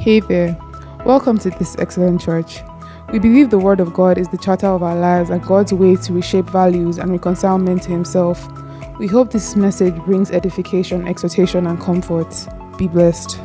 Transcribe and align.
Hey 0.00 0.20
there. 0.20 0.58
Welcome 1.04 1.36
to 1.40 1.50
this 1.50 1.76
excellent 1.78 2.22
church. 2.22 2.62
We 3.12 3.18
believe 3.18 3.50
the 3.50 3.58
Word 3.58 3.80
of 3.80 3.92
God 3.92 4.16
is 4.16 4.30
the 4.30 4.38
charter 4.38 4.68
of 4.68 4.82
our 4.82 4.96
lives 4.96 5.28
and 5.28 5.42
God's 5.42 5.74
way 5.74 5.94
to 5.94 6.14
reshape 6.14 6.46
values 6.46 6.96
and 6.96 7.10
reconcile 7.10 7.58
men 7.58 7.80
to 7.80 7.90
Himself. 7.90 8.48
We 8.98 9.06
hope 9.06 9.30
this 9.30 9.56
message 9.56 9.94
brings 10.06 10.30
edification, 10.30 11.06
exhortation, 11.06 11.66
and 11.66 11.78
comfort. 11.78 12.34
Be 12.78 12.88
blessed. 12.88 13.38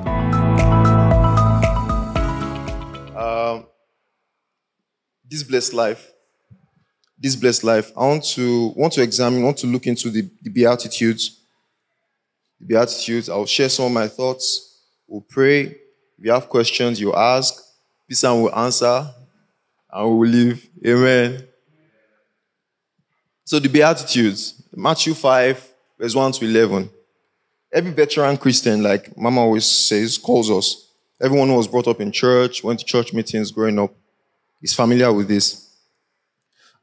Um, 3.17 3.67
this 5.29 5.43
blessed 5.43 5.73
life, 5.73 6.09
this 7.19 7.35
blessed 7.35 7.65
life. 7.65 7.91
I 7.97 8.07
want 8.07 8.23
to 8.27 8.69
want 8.77 8.93
to 8.93 9.01
examine, 9.01 9.43
want 9.43 9.57
to 9.57 9.67
look 9.67 9.87
into 9.87 10.09
the, 10.09 10.21
the 10.41 10.49
beatitudes. 10.49 11.37
The 12.61 12.65
beatitudes. 12.65 13.27
I'll 13.27 13.45
share 13.45 13.67
some 13.67 13.87
of 13.87 13.91
my 13.91 14.07
thoughts. 14.07 14.83
We'll 15.05 15.19
pray. 15.19 15.79
If 16.17 16.25
you 16.25 16.31
have 16.31 16.49
questions, 16.49 16.99
you 16.99 17.13
ask. 17.13 17.61
This 18.07 18.23
one 18.23 18.43
will 18.43 18.55
answer, 18.55 19.09
and 19.91 20.09
we 20.11 20.17
will 20.17 20.29
leave. 20.29 20.69
Amen. 20.85 21.47
So 23.43 23.59
the 23.59 23.69
beatitudes, 23.69 24.61
Matthew 24.75 25.13
five, 25.13 25.67
verse 25.99 26.15
one 26.15 26.31
to 26.31 26.45
eleven. 26.45 26.89
Every 27.71 27.91
veteran 27.91 28.37
Christian, 28.37 28.81
like 28.81 29.17
Mama 29.17 29.41
always 29.41 29.65
says, 29.65 30.17
calls 30.17 30.49
us. 30.49 30.91
Everyone 31.21 31.47
who 31.47 31.55
was 31.55 31.67
brought 31.67 31.87
up 31.87 31.99
in 31.99 32.11
church, 32.11 32.63
went 32.63 32.79
to 32.79 32.85
church 32.85 33.13
meetings 33.13 33.51
growing 33.51 33.79
up, 33.79 33.93
is 34.61 34.73
familiar 34.73 35.11
with 35.11 35.27
this. 35.27 35.75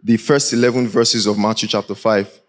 The 0.02 0.16
first 0.16 0.52
11 0.52 0.88
verses 0.88 1.26
of 1.26 1.38
Matthew 1.38 1.68
chapter 1.68 1.94
5. 1.94 2.40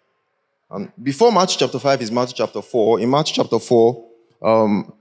And 0.71 0.91
before 1.01 1.31
Matthew 1.31 1.59
chapter 1.59 1.79
5 1.79 2.01
is 2.01 2.11
Matthew 2.11 2.35
chapter 2.37 2.61
4. 2.61 2.99
In 2.99 3.09
Matthew 3.09 3.35
chapter 3.35 3.59
4, 3.59 4.05
um, 4.41 4.93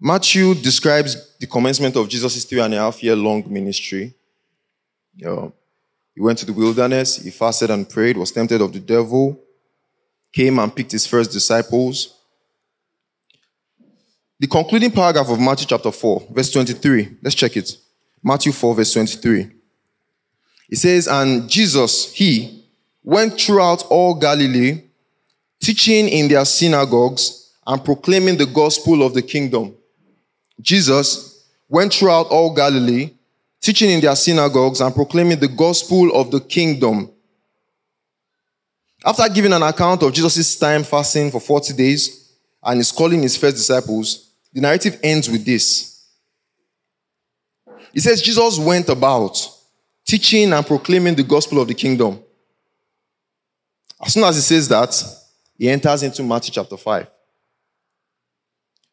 Matthew 0.00 0.54
describes 0.54 1.36
the 1.38 1.46
commencement 1.46 1.94
of 1.96 2.08
Jesus' 2.08 2.44
three 2.44 2.60
and 2.60 2.72
a 2.72 2.78
half 2.78 3.02
year 3.02 3.14
long 3.14 3.44
ministry. 3.52 4.14
He 5.14 6.20
went 6.20 6.38
to 6.38 6.46
the 6.46 6.52
wilderness, 6.54 7.16
he 7.16 7.30
fasted 7.30 7.70
and 7.70 7.88
prayed, 7.88 8.16
was 8.16 8.32
tempted 8.32 8.62
of 8.62 8.72
the 8.72 8.80
devil, 8.80 9.38
came 10.32 10.58
and 10.58 10.74
picked 10.74 10.92
his 10.92 11.06
first 11.06 11.30
disciples. 11.32 12.14
The 14.38 14.46
concluding 14.46 14.90
paragraph 14.90 15.28
of 15.28 15.38
Matthew 15.38 15.66
chapter 15.66 15.92
4, 15.92 16.28
verse 16.30 16.50
23. 16.50 17.18
Let's 17.22 17.34
check 17.34 17.56
it. 17.58 17.76
Matthew 18.22 18.52
4, 18.52 18.74
verse 18.74 18.92
23. 18.94 19.50
It 20.70 20.76
says, 20.76 21.06
And 21.08 21.48
Jesus, 21.48 22.10
he, 22.14 22.64
went 23.02 23.38
throughout 23.38 23.84
all 23.90 24.14
Galilee, 24.14 24.82
teaching 25.60 26.08
in 26.08 26.28
their 26.28 26.46
synagogues 26.46 27.52
and 27.66 27.84
proclaiming 27.84 28.38
the 28.38 28.46
gospel 28.46 29.02
of 29.02 29.12
the 29.12 29.22
kingdom. 29.22 29.74
Jesus 30.60 31.48
went 31.68 31.92
throughout 31.92 32.26
all 32.28 32.54
Galilee, 32.54 33.10
teaching 33.60 33.90
in 33.90 34.00
their 34.00 34.16
synagogues 34.16 34.80
and 34.80 34.94
proclaiming 34.94 35.38
the 35.38 35.48
gospel 35.48 36.14
of 36.14 36.30
the 36.30 36.40
kingdom. 36.40 37.10
After 39.04 39.28
giving 39.28 39.52
an 39.52 39.62
account 39.62 40.02
of 40.02 40.12
Jesus' 40.12 40.58
time 40.58 40.84
fasting 40.84 41.30
for 41.30 41.40
40 41.40 41.74
days 41.74 42.32
and 42.62 42.78
his 42.78 42.92
calling 42.92 43.22
his 43.22 43.36
first 43.36 43.56
disciples, 43.56 44.30
the 44.52 44.60
narrative 44.60 44.98
ends 45.02 45.30
with 45.30 45.44
this. 45.44 46.06
It 47.94 48.00
says, 48.00 48.22
Jesus 48.22 48.58
went 48.58 48.88
about 48.88 49.36
teaching 50.04 50.52
and 50.52 50.66
proclaiming 50.66 51.14
the 51.14 51.22
gospel 51.22 51.60
of 51.60 51.68
the 51.68 51.74
kingdom. 51.74 52.20
As 54.02 54.14
soon 54.14 54.24
as 54.24 54.36
he 54.36 54.42
says 54.42 54.68
that, 54.68 55.04
he 55.56 55.68
enters 55.68 56.02
into 56.02 56.22
Matthew 56.22 56.52
chapter 56.52 56.76
5. 56.76 57.06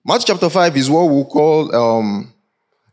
Matthew 0.07 0.27
chapter 0.27 0.49
5 0.49 0.77
is 0.77 0.89
what 0.89 1.03
we'll 1.09 1.25
call 1.25 1.75
um, 1.75 2.33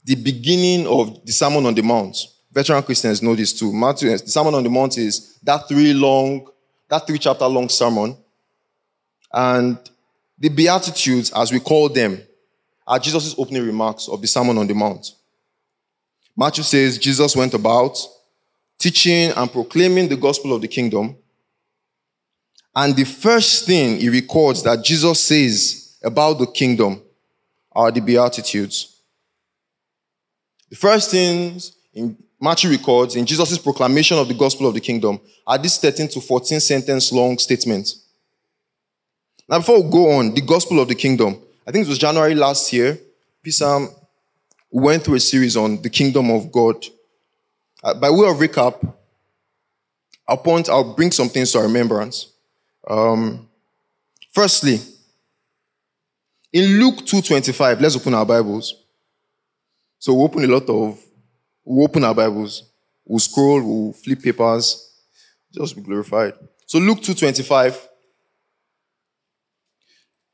the 0.02 0.16
beginning 0.16 0.84
of 0.88 1.24
the 1.24 1.30
Sermon 1.30 1.64
on 1.64 1.72
the 1.72 1.80
Mount. 1.80 2.16
Veteran 2.50 2.82
Christians 2.82 3.22
know 3.22 3.36
this 3.36 3.52
too. 3.52 3.72
Matthew, 3.72 4.10
the 4.10 4.18
Sermon 4.18 4.52
on 4.52 4.64
the 4.64 4.68
Mount 4.68 4.98
is 4.98 5.38
that 5.44 5.68
three 5.68 5.94
long, 5.94 6.50
that 6.88 7.06
three 7.06 7.18
chapter 7.18 7.46
long 7.46 7.68
sermon. 7.68 8.16
And 9.32 9.78
the 10.36 10.48
Beatitudes, 10.48 11.30
as 11.30 11.52
we 11.52 11.60
call 11.60 11.88
them, 11.88 12.20
are 12.84 12.98
Jesus' 12.98 13.36
opening 13.38 13.64
remarks 13.64 14.08
of 14.08 14.20
the 14.20 14.26
Sermon 14.26 14.58
on 14.58 14.66
the 14.66 14.74
Mount. 14.74 15.12
Matthew 16.36 16.64
says 16.64 16.98
Jesus 16.98 17.36
went 17.36 17.54
about 17.54 17.96
teaching 18.76 19.30
and 19.30 19.52
proclaiming 19.52 20.08
the 20.08 20.16
gospel 20.16 20.52
of 20.52 20.62
the 20.62 20.68
kingdom. 20.68 21.16
And 22.74 22.96
the 22.96 23.04
first 23.04 23.66
thing 23.66 24.00
he 24.00 24.08
records 24.08 24.64
that 24.64 24.82
Jesus 24.82 25.22
says 25.22 25.96
about 26.02 26.38
the 26.40 26.46
kingdom 26.46 27.02
are 27.74 27.90
the 27.90 28.00
Beatitudes. 28.00 29.00
The 30.70 30.76
first 30.76 31.10
things 31.10 31.76
in 31.92 32.16
Matthew 32.40 32.70
records 32.70 33.16
in 33.16 33.26
Jesus' 33.26 33.58
proclamation 33.58 34.18
of 34.18 34.28
the 34.28 34.34
gospel 34.34 34.66
of 34.66 34.74
the 34.74 34.80
kingdom 34.80 35.20
are 35.46 35.58
these 35.58 35.78
13 35.78 36.08
to 36.08 36.20
14 36.20 36.60
sentence 36.60 37.12
long 37.12 37.38
statements. 37.38 38.04
Now, 39.48 39.58
before 39.58 39.82
we 39.82 39.90
go 39.90 40.10
on, 40.12 40.34
the 40.34 40.40
gospel 40.40 40.80
of 40.80 40.88
the 40.88 40.94
kingdom, 40.94 41.40
I 41.66 41.70
think 41.70 41.86
it 41.86 41.88
was 41.88 41.98
January 41.98 42.34
last 42.34 42.72
year, 42.72 42.98
Pisam 43.44 43.88
went 44.70 45.04
through 45.04 45.16
a 45.16 45.20
series 45.20 45.56
on 45.56 45.80
the 45.82 45.90
kingdom 45.90 46.30
of 46.30 46.50
God. 46.50 46.84
Uh, 47.82 47.94
by 47.94 48.10
way 48.10 48.28
of 48.28 48.36
recap, 48.36 48.94
I'll 50.26 50.38
point, 50.38 50.68
I'll 50.68 50.94
bring 50.94 51.12
some 51.12 51.28
things 51.28 51.52
to 51.52 51.58
our 51.58 51.64
remembrance. 51.64 52.32
Um, 52.88 53.48
firstly, 54.32 54.80
in 56.54 56.78
Luke 56.78 57.04
2.25, 57.04 57.80
let's 57.80 57.96
open 57.96 58.14
our 58.14 58.24
Bibles. 58.24 58.84
So 59.98 60.14
we 60.14 60.22
open 60.22 60.44
a 60.44 60.46
lot 60.46 60.68
of, 60.68 60.98
we 61.64 61.84
open 61.84 62.04
our 62.04 62.14
Bibles, 62.14 62.70
we'll 63.04 63.18
scroll, 63.18 63.60
we'll 63.60 63.92
flip 63.92 64.22
papers, 64.22 65.02
just 65.52 65.74
be 65.74 65.82
glorified. 65.82 66.34
So 66.66 66.78
Luke 66.78 67.00
2.25, 67.00 67.88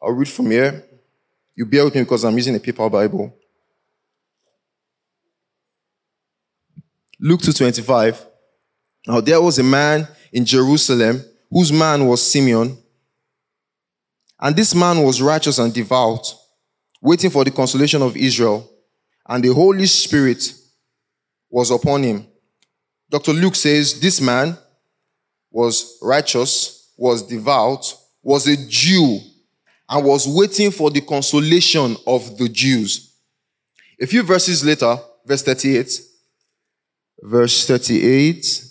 I'll 0.02 0.12
read 0.12 0.28
from 0.28 0.50
here. 0.50 0.84
You 1.56 1.64
bear 1.64 1.84
with 1.84 1.94
me 1.94 2.02
because 2.02 2.24
I'm 2.24 2.36
using 2.36 2.54
a 2.54 2.60
paper 2.60 2.88
Bible. 2.88 3.34
Luke 7.22 7.40
2:25. 7.40 8.26
Now 9.06 9.20
there 9.20 9.40
was 9.40 9.58
a 9.58 9.62
man 9.62 10.08
in 10.32 10.44
Jerusalem 10.46 11.22
whose 11.50 11.70
man 11.70 12.06
was 12.06 12.22
Simeon. 12.22 12.78
And 14.40 14.56
this 14.56 14.74
man 14.74 15.02
was 15.02 15.20
righteous 15.20 15.58
and 15.58 15.72
devout, 15.72 16.34
waiting 17.02 17.30
for 17.30 17.44
the 17.44 17.50
consolation 17.50 18.00
of 18.02 18.16
Israel, 18.16 18.68
and 19.28 19.44
the 19.44 19.52
Holy 19.52 19.86
Spirit 19.86 20.54
was 21.50 21.70
upon 21.70 22.02
him. 22.02 22.26
Dr. 23.10 23.32
Luke 23.32 23.54
says 23.54 24.00
this 24.00 24.20
man 24.20 24.56
was 25.50 25.98
righteous, 26.00 26.92
was 26.96 27.22
devout, 27.26 27.94
was 28.22 28.46
a 28.46 28.56
Jew, 28.68 29.18
and 29.88 30.04
was 30.06 30.26
waiting 30.26 30.70
for 30.70 30.90
the 30.90 31.00
consolation 31.00 31.96
of 32.06 32.38
the 32.38 32.48
Jews. 32.48 33.14
A 34.00 34.06
few 34.06 34.22
verses 34.22 34.64
later, 34.64 34.96
verse 35.26 35.42
38, 35.42 36.00
verse 37.22 37.66
38, 37.66 38.64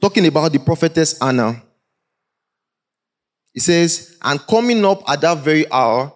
talking 0.00 0.26
about 0.26 0.52
the 0.52 0.58
prophetess 0.58 1.20
Anna. 1.20 1.62
It 3.56 3.62
says, 3.62 4.18
And 4.22 4.38
coming 4.46 4.84
up 4.84 5.02
at 5.08 5.22
that 5.22 5.38
very 5.38 5.70
hour, 5.72 6.12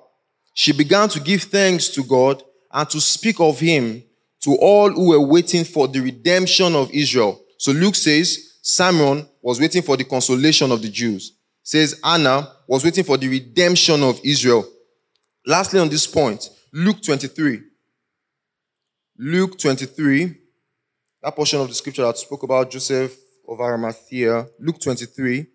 she 0.53 0.73
began 0.73 1.09
to 1.09 1.19
give 1.19 1.45
thanks 1.45 1.89
to 1.89 2.05
God 2.05 2.43
and 2.71 2.89
to 2.91 3.01
speak 3.01 3.41
of 3.41 3.59
him 3.59 4.05
to 4.43 4.57
all 4.57 4.91
who 4.91 5.09
were 5.09 5.27
waiting 5.27 5.65
for 5.65 5.89
the 5.89 6.01
redemption 6.01 6.77
of 6.77 6.91
Israel. 6.93 7.43
So 7.57 7.73
Luke 7.73 7.95
says, 7.95 8.59
Simon 8.63 9.27
was 9.41 9.59
waiting 9.59 9.83
for 9.83 9.97
the 9.97 10.05
consolation 10.05 10.71
of 10.71 10.83
the 10.83 10.89
Jews. 10.91 11.33
Says 11.63 11.99
Anna 12.05 12.53
was 12.69 12.85
waiting 12.85 13.05
for 13.05 13.17
the 13.17 13.29
redemption 13.29 14.03
of 14.03 14.21
Israel. 14.23 14.67
Lastly, 15.47 15.81
on 15.81 15.89
this 15.89 16.07
point, 16.07 16.49
Luke 16.73 17.03
23. 17.03 17.63
Luke 19.19 19.59
23, 19.59 20.35
that 21.23 21.37
portion 21.37 21.61
of 21.61 21.69
the 21.69 21.75
scripture 21.75 22.03
that 22.03 22.19
spoke 22.19 22.43
about 22.43 22.71
Joseph 22.71 23.17
of 23.49 23.61
Arimathea, 23.61 24.47
Luke 24.59 24.81
23, 24.81 25.47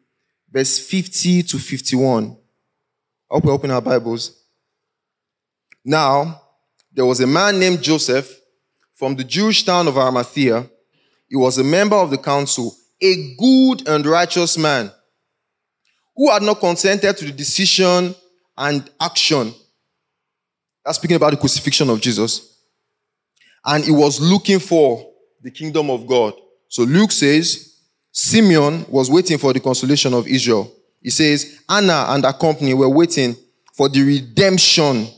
verse 0.55 0.79
50 0.79 1.43
to 1.43 1.59
51. 1.59 2.31
I 3.29 3.35
hope 3.35 3.43
we 3.43 3.51
open 3.51 3.71
our 3.71 3.81
Bibles. 3.81 4.41
Now, 5.83 6.41
there 6.93 7.05
was 7.05 7.19
a 7.19 7.27
man 7.27 7.59
named 7.59 7.81
Joseph 7.81 8.39
from 8.93 9.17
the 9.17 9.25
Jewish 9.25 9.63
town 9.65 9.89
of 9.89 9.97
Arimathea. 9.97 10.65
He 11.27 11.35
was 11.35 11.57
a 11.57 11.63
member 11.63 11.97
of 11.97 12.09
the 12.09 12.17
council, 12.17 12.73
a 13.01 13.35
good 13.35 13.85
and 13.85 14.05
righteous 14.05 14.57
man 14.57 14.91
who 16.15 16.31
had 16.31 16.41
not 16.41 16.61
consented 16.61 17.17
to 17.17 17.25
the 17.25 17.33
decision 17.33 18.15
and 18.57 18.89
action. 19.01 19.53
That's 20.85 20.97
speaking 20.97 21.17
about 21.17 21.31
the 21.31 21.37
crucifixion 21.37 21.89
of 21.89 21.99
Jesus. 21.99 22.61
And 23.65 23.83
he 23.83 23.91
was 23.91 24.21
looking 24.21 24.59
for 24.59 25.11
the 25.41 25.51
kingdom 25.51 25.89
of 25.89 26.07
God. 26.07 26.33
So 26.69 26.83
Luke 26.83 27.11
says, 27.11 27.74
Simeon 28.17 28.85
was 28.87 29.11
waiting 29.11 29.37
for 29.37 29.51
the 29.51 29.59
consolation 29.59 30.13
of 30.13 30.25
Israel. 30.25 30.71
He 31.01 31.09
says, 31.09 31.59
Anna 31.67 32.05
and 32.07 32.23
her 32.23 32.31
company 32.31 32.73
were 32.73 32.87
waiting 32.87 33.35
for 33.73 33.89
the 33.89 34.01
redemption 34.01 35.09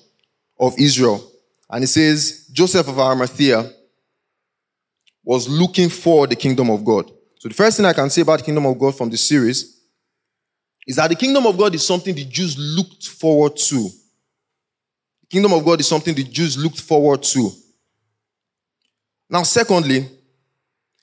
of 0.60 0.74
Israel. 0.80 1.24
And 1.70 1.84
he 1.84 1.86
says, 1.86 2.48
Joseph 2.52 2.88
of 2.88 2.98
Arimathea 2.98 3.72
was 5.24 5.48
looking 5.48 5.90
for 5.90 6.26
the 6.26 6.36
kingdom 6.36 6.72
of 6.72 6.84
God. 6.84 7.12
So 7.38 7.48
the 7.48 7.54
first 7.54 7.78
thing 7.78 7.86
I 7.86 7.94
can 7.94 8.10
say 8.10 8.22
about 8.24 8.40
the 8.40 8.46
kingdom 8.46 8.66
of 8.66 8.80
God 8.80 8.98
from 8.98 9.12
this 9.12 9.28
series 9.28 9.80
is 10.88 10.96
that 10.96 11.10
the 11.10 11.16
kingdom 11.16 11.46
of 11.46 11.56
God 11.56 11.76
is 11.76 11.86
something 11.86 12.16
the 12.16 12.26
Jews 12.26 12.58
looked 12.58 13.08
forward 13.08 13.58
to. 13.58 13.90
The 15.22 15.28
kingdom 15.30 15.54
of 15.54 15.64
God 15.64 15.80
is 15.80 15.88
something 15.88 16.16
the 16.16 16.24
Jews 16.24 16.58
looked 16.58 16.82
forward 16.82 17.22
to. 17.22 17.52
Now, 19.30 19.44
secondly, 19.44 20.10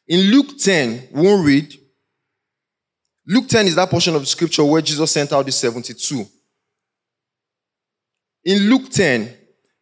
in 0.08 0.20
Luke 0.32 0.58
10, 0.58 1.10
we 1.12 1.22
won't 1.22 1.46
read. 1.46 1.78
Luke 3.26 3.48
10 3.48 3.66
is 3.66 3.74
that 3.74 3.88
portion 3.88 4.14
of 4.14 4.22
the 4.22 4.26
scripture 4.26 4.64
where 4.64 4.82
Jesus 4.82 5.10
sent 5.10 5.32
out 5.32 5.46
the 5.46 5.52
72. 5.52 6.26
In 8.44 8.58
Luke 8.68 8.90
10, 8.90 9.34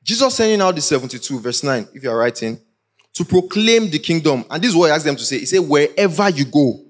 Jesus 0.03 0.35
sending 0.35 0.61
out 0.61 0.75
the 0.75 0.81
72, 0.81 1.41
verse 1.41 1.63
9, 1.63 1.89
if 1.95 2.03
you 2.03 2.11
are 2.11 2.17
writing, 2.17 2.61
to 3.15 3.25
proclaim 3.25 3.91
the 3.91 3.99
kingdom. 3.99 4.45
And 4.49 4.63
this 4.63 4.71
is 4.71 4.77
what 4.77 4.87
he 4.87 4.93
asked 4.93 5.05
them 5.05 5.17
to 5.17 5.25
say. 5.25 5.39
He 5.39 5.47
said, 5.47 5.61
Wherever 5.61 6.31
you 6.31 6.45
go, 6.45 6.85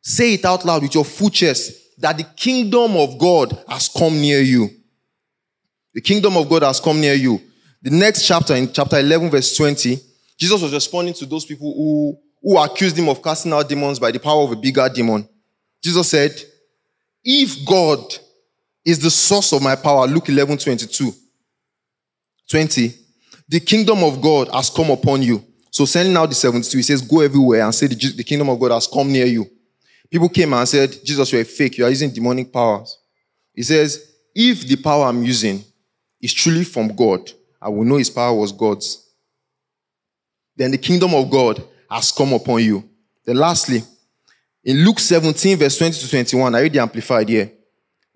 say 0.00 0.34
it 0.34 0.44
out 0.44 0.64
loud 0.64 0.82
with 0.82 0.94
your 0.94 1.04
full 1.04 1.30
chest 1.30 1.72
that 1.98 2.16
the 2.16 2.24
kingdom 2.24 2.96
of 2.96 3.18
God 3.18 3.64
has 3.68 3.88
come 3.88 4.20
near 4.20 4.40
you. 4.40 4.68
The 5.94 6.00
kingdom 6.00 6.36
of 6.36 6.48
God 6.48 6.62
has 6.62 6.80
come 6.80 7.00
near 7.00 7.14
you. 7.14 7.40
The 7.80 7.90
next 7.90 8.26
chapter, 8.26 8.54
in 8.54 8.72
chapter 8.72 8.98
11, 8.98 9.30
verse 9.30 9.56
20, 9.56 9.98
Jesus 10.36 10.60
was 10.60 10.72
responding 10.72 11.14
to 11.14 11.26
those 11.26 11.44
people 11.44 11.72
who, 11.72 12.18
who 12.42 12.58
accused 12.58 12.98
him 12.98 13.08
of 13.08 13.22
casting 13.22 13.52
out 13.52 13.68
demons 13.68 13.98
by 13.98 14.10
the 14.10 14.18
power 14.18 14.42
of 14.42 14.52
a 14.52 14.56
bigger 14.56 14.88
demon. 14.88 15.28
Jesus 15.84 16.08
said, 16.08 16.42
If 17.22 17.64
God 17.66 18.00
is 18.84 18.98
the 18.98 19.10
source 19.10 19.52
of 19.52 19.62
my 19.62 19.76
power, 19.76 20.06
Luke 20.06 20.28
11, 20.28 20.58
22, 20.58 21.12
20, 22.50 22.94
the 23.48 23.60
kingdom 23.60 24.02
of 24.02 24.20
God 24.20 24.48
has 24.48 24.70
come 24.70 24.90
upon 24.90 25.22
you. 25.22 25.44
So 25.70 25.84
sending 25.84 26.16
out 26.16 26.30
the 26.30 26.34
72, 26.34 26.78
he 26.78 26.82
says, 26.82 27.02
Go 27.02 27.20
everywhere 27.20 27.62
and 27.62 27.74
say 27.74 27.86
the, 27.86 28.12
the 28.16 28.24
kingdom 28.24 28.48
of 28.48 28.58
God 28.58 28.72
has 28.72 28.86
come 28.86 29.12
near 29.12 29.26
you. 29.26 29.46
People 30.10 30.28
came 30.28 30.54
and 30.54 30.68
said, 30.68 30.96
Jesus, 31.04 31.30
you're 31.30 31.42
a 31.42 31.44
fake. 31.44 31.76
You 31.76 31.84
are 31.84 31.90
using 31.90 32.10
demonic 32.10 32.52
powers. 32.52 32.98
He 33.52 33.62
says, 33.62 34.12
If 34.34 34.66
the 34.66 34.76
power 34.76 35.06
I'm 35.06 35.22
using 35.22 35.62
is 36.20 36.32
truly 36.32 36.64
from 36.64 36.88
God, 36.88 37.30
I 37.60 37.68
will 37.68 37.84
know 37.84 37.96
his 37.96 38.10
power 38.10 38.34
was 38.34 38.52
God's 38.52 39.04
then 40.56 40.70
the 40.70 40.78
kingdom 40.78 41.14
of 41.14 41.30
God 41.30 41.62
has 41.90 42.12
come 42.12 42.32
upon 42.32 42.62
you. 42.62 42.88
Then 43.24 43.36
lastly, 43.36 43.82
in 44.64 44.82
Luke 44.84 44.98
17, 44.98 45.58
verse 45.58 45.76
20 45.76 46.00
to 46.00 46.10
21, 46.10 46.54
I 46.54 46.62
read 46.62 46.72
the 46.72 46.80
Amplified 46.80 47.28
here. 47.28 47.52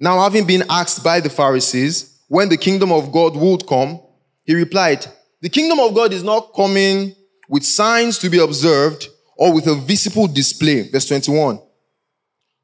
Now, 0.01 0.21
having 0.21 0.47
been 0.47 0.65
asked 0.71 1.05
by 1.05 1.21
the 1.21 1.29
Pharisees 1.29 2.23
when 2.29 2.49
the 2.49 2.57
kingdom 2.57 2.91
of 2.91 3.13
God 3.13 3.37
would 3.37 3.67
come, 3.67 4.01
he 4.45 4.55
replied, 4.55 5.05
The 5.43 5.51
kingdom 5.51 5.79
of 5.79 5.95
God 5.95 6.13
is 6.13 6.23
not 6.23 6.55
coming 6.55 7.15
with 7.49 7.65
signs 7.65 8.19
to 8.21 8.31
be 8.31 8.39
observed 8.39 9.09
or 9.37 9.53
with 9.53 9.67
a 9.67 9.75
visible 9.75 10.27
display. 10.27 10.89
Verse 10.91 11.07
21. 11.07 11.61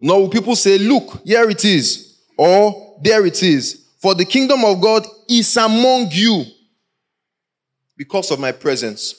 Nor 0.00 0.20
will 0.20 0.28
people 0.30 0.56
say, 0.56 0.78
Look, 0.78 1.20
here 1.24 1.48
it 1.50 1.64
is, 1.64 2.22
or 2.38 2.98
there 3.02 3.26
it 3.26 3.42
is. 3.42 3.86
For 4.00 4.14
the 4.14 4.24
kingdom 4.24 4.64
of 4.64 4.80
God 4.80 5.06
is 5.28 5.56
among 5.56 6.08
you 6.10 6.44
because 7.96 8.30
of 8.30 8.40
my 8.40 8.52
presence. 8.52 9.14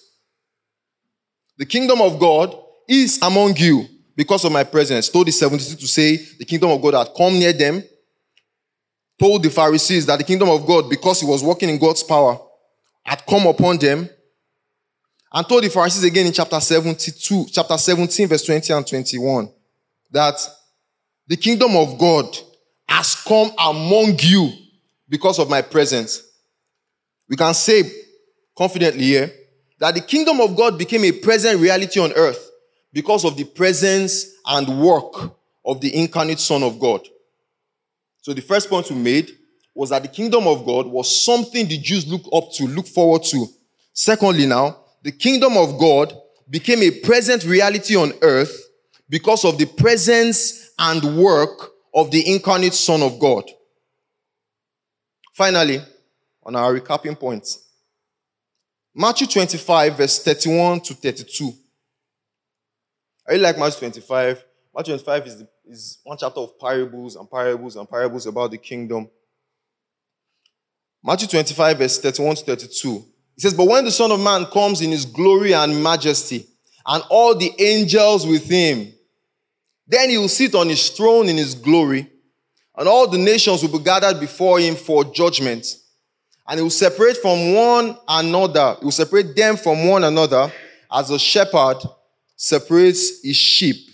The 1.58 1.66
kingdom 1.66 2.02
of 2.02 2.20
God 2.20 2.56
is 2.88 3.20
among 3.22 3.58
you 3.58 3.88
because 4.16 4.46
of 4.46 4.52
my 4.52 4.64
presence. 4.64 5.10
Told 5.10 5.28
the 5.28 5.32
72 5.32 5.76
to 5.76 5.88
say 5.88 6.18
the 6.38 6.46
kingdom 6.46 6.72
of 6.72 6.82
God 6.82 6.94
had 6.94 7.14
come 7.16 7.38
near 7.38 7.54
them. 7.54 7.84
Told 9.20 9.44
the 9.44 9.50
Pharisees 9.50 10.06
that 10.06 10.18
the 10.18 10.24
kingdom 10.24 10.50
of 10.50 10.66
God, 10.66 10.90
because 10.90 11.22
he 11.22 11.28
was 11.28 11.44
working 11.44 11.70
in 11.70 11.78
God's 11.78 12.04
power, 12.04 12.38
had 13.04 13.26
come 13.26 13.48
upon 13.48 13.78
them. 13.78 14.10
And 15.32 15.48
told 15.48 15.64
the 15.64 15.70
Pharisees 15.70 16.04
again 16.04 16.28
in 16.28 16.34
chapter 16.34 16.60
72, 16.60 17.48
chapter 17.52 17.78
17, 17.78 18.28
verse 18.28 18.46
20 18.46 18.74
and 18.74 18.88
21, 18.88 19.52
that 20.12 20.40
the 21.28 21.36
kingdom 21.36 21.76
of 21.76 21.98
God 21.98 22.38
has 22.88 23.16
come 23.16 23.52
among 23.58 24.18
you 24.20 24.52
because 25.10 25.40
of 25.40 25.50
my 25.50 25.62
presence. 25.62 26.22
We 27.28 27.36
can 27.36 27.54
say 27.54 27.84
confidently 28.58 29.04
here 29.04 29.32
that 29.80 29.96
the 29.96 30.02
kingdom 30.02 30.40
of 30.40 30.56
God 30.56 30.78
became 30.78 31.04
a 31.04 31.12
present 31.12 31.60
reality 31.60 32.00
on 32.00 32.14
earth 32.14 32.44
because 32.95 33.25
of 33.25 33.36
the 33.36 33.44
presence 33.44 34.25
and 34.47 34.80
work 34.80 35.36
of 35.65 35.81
the 35.81 35.94
incarnate 35.94 36.39
Son 36.39 36.63
of 36.63 36.80
God. 36.80 37.06
So 38.21 38.33
the 38.33 38.42
first 38.42 38.69
point 38.69 38.89
we 38.89 38.95
made 38.95 39.31
was 39.75 39.89
that 39.89 40.01
the 40.01 40.07
kingdom 40.07 40.47
of 40.47 40.65
God 40.65 40.88
was 40.88 41.25
something 41.25 41.68
the 41.68 41.77
Jews 41.77 42.07
look 42.07 42.24
up 42.33 42.53
to, 42.53 42.63
look 42.63 42.88
forward 42.88 43.24
to. 43.24 43.47
Secondly, 43.92 44.45
now, 44.45 44.77
the 45.03 45.12
kingdom 45.12 45.57
of 45.57 45.77
God 45.77 46.18
became 46.50 46.81
a 46.83 47.01
present 47.01 47.44
reality 47.44 47.97
on 47.97 48.13
earth 48.21 48.65
because 49.09 49.44
of 49.44 49.57
the 49.57 49.65
presence 49.65 50.71
and 50.80 51.18
work 51.18 51.71
of 51.94 52.12
the 52.12 52.33
incarnate 52.33 52.74
Son 52.74 53.01
of 53.01 53.19
God. 53.19 53.44
Finally, 55.33 55.81
on 56.44 56.56
our 56.56 56.80
recapping 56.80 57.19
points, 57.19 57.59
Matthew 58.95 59.27
25, 59.27 59.97
verse 59.97 60.24
31 60.24 60.80
to 60.80 60.94
32. 60.94 61.51
I 63.27 63.31
really 63.31 63.44
like 63.44 63.57
Matthew 63.57 63.80
25. 63.80 64.45
Matthew 64.75 64.98
25 64.98 65.27
is, 65.27 65.38
the, 65.39 65.48
is 65.68 65.98
one 66.04 66.18
chapter 66.18 66.39
of 66.39 66.60
parables 66.60 67.16
and 67.16 67.30
parables 67.30 67.75
and 67.75 67.89
parables 67.89 68.25
about 68.27 68.51
the 68.51 68.57
kingdom. 68.57 69.10
Matthew 71.04 71.27
25, 71.27 71.77
verse 71.77 72.00
31 72.00 72.36
to 72.36 72.45
32. 72.45 73.06
He 73.36 73.42
says, 73.42 73.54
But 73.54 73.68
when 73.68 73.86
the 73.86 73.92
Son 73.92 74.12
of 74.12 74.19
Man 74.19 74.45
comes 74.45 74.81
in 74.81 74.92
his 74.92 75.06
glory 75.06 75.54
and 75.54 75.81
majesty, 75.81 76.45
and 76.86 77.04
all 77.10 77.36
the 77.36 77.51
angels 77.60 78.27
with 78.27 78.48
him, 78.50 78.94
then 79.88 80.10
he 80.10 80.18
will 80.18 80.30
sit 80.30 80.56
on 80.56 80.69
his 80.69 80.89
throne 80.89 81.30
in 81.30 81.38
his 81.38 81.56
glory, 81.56 82.07
and 82.75 82.88
all 82.88 83.07
the 83.07 83.18
nations 83.18 83.62
will 83.62 83.78
be 83.78 83.83
gathered 83.83 84.19
before 84.19 84.60
him 84.60 84.75
for 84.75 85.04
judgment 85.04 85.66
and 86.48 86.60
he 86.60 86.63
will 86.63 86.69
separate 86.69 87.18
from 87.18 87.54
one 87.54 87.98
another. 88.07 88.75
He 88.80 88.86
will 88.86 88.92
separate 88.92 89.36
them 89.36 89.57
from 89.57 89.88
one 89.88 90.04
another 90.04 90.51
as 90.92 91.10
a 91.10 91.19
shepherd 91.19 91.78
separates 92.36 93.24
his 93.24 93.36
sheep 93.36 93.90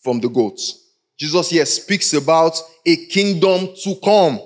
from 0.00 0.20
the 0.20 0.28
goats. 0.28 0.84
Jesus 1.16 1.50
here 1.50 1.64
speaks 1.64 2.12
about 2.12 2.58
a 2.84 3.06
kingdom 3.06 3.68
to 3.82 3.94
come. 4.02 4.40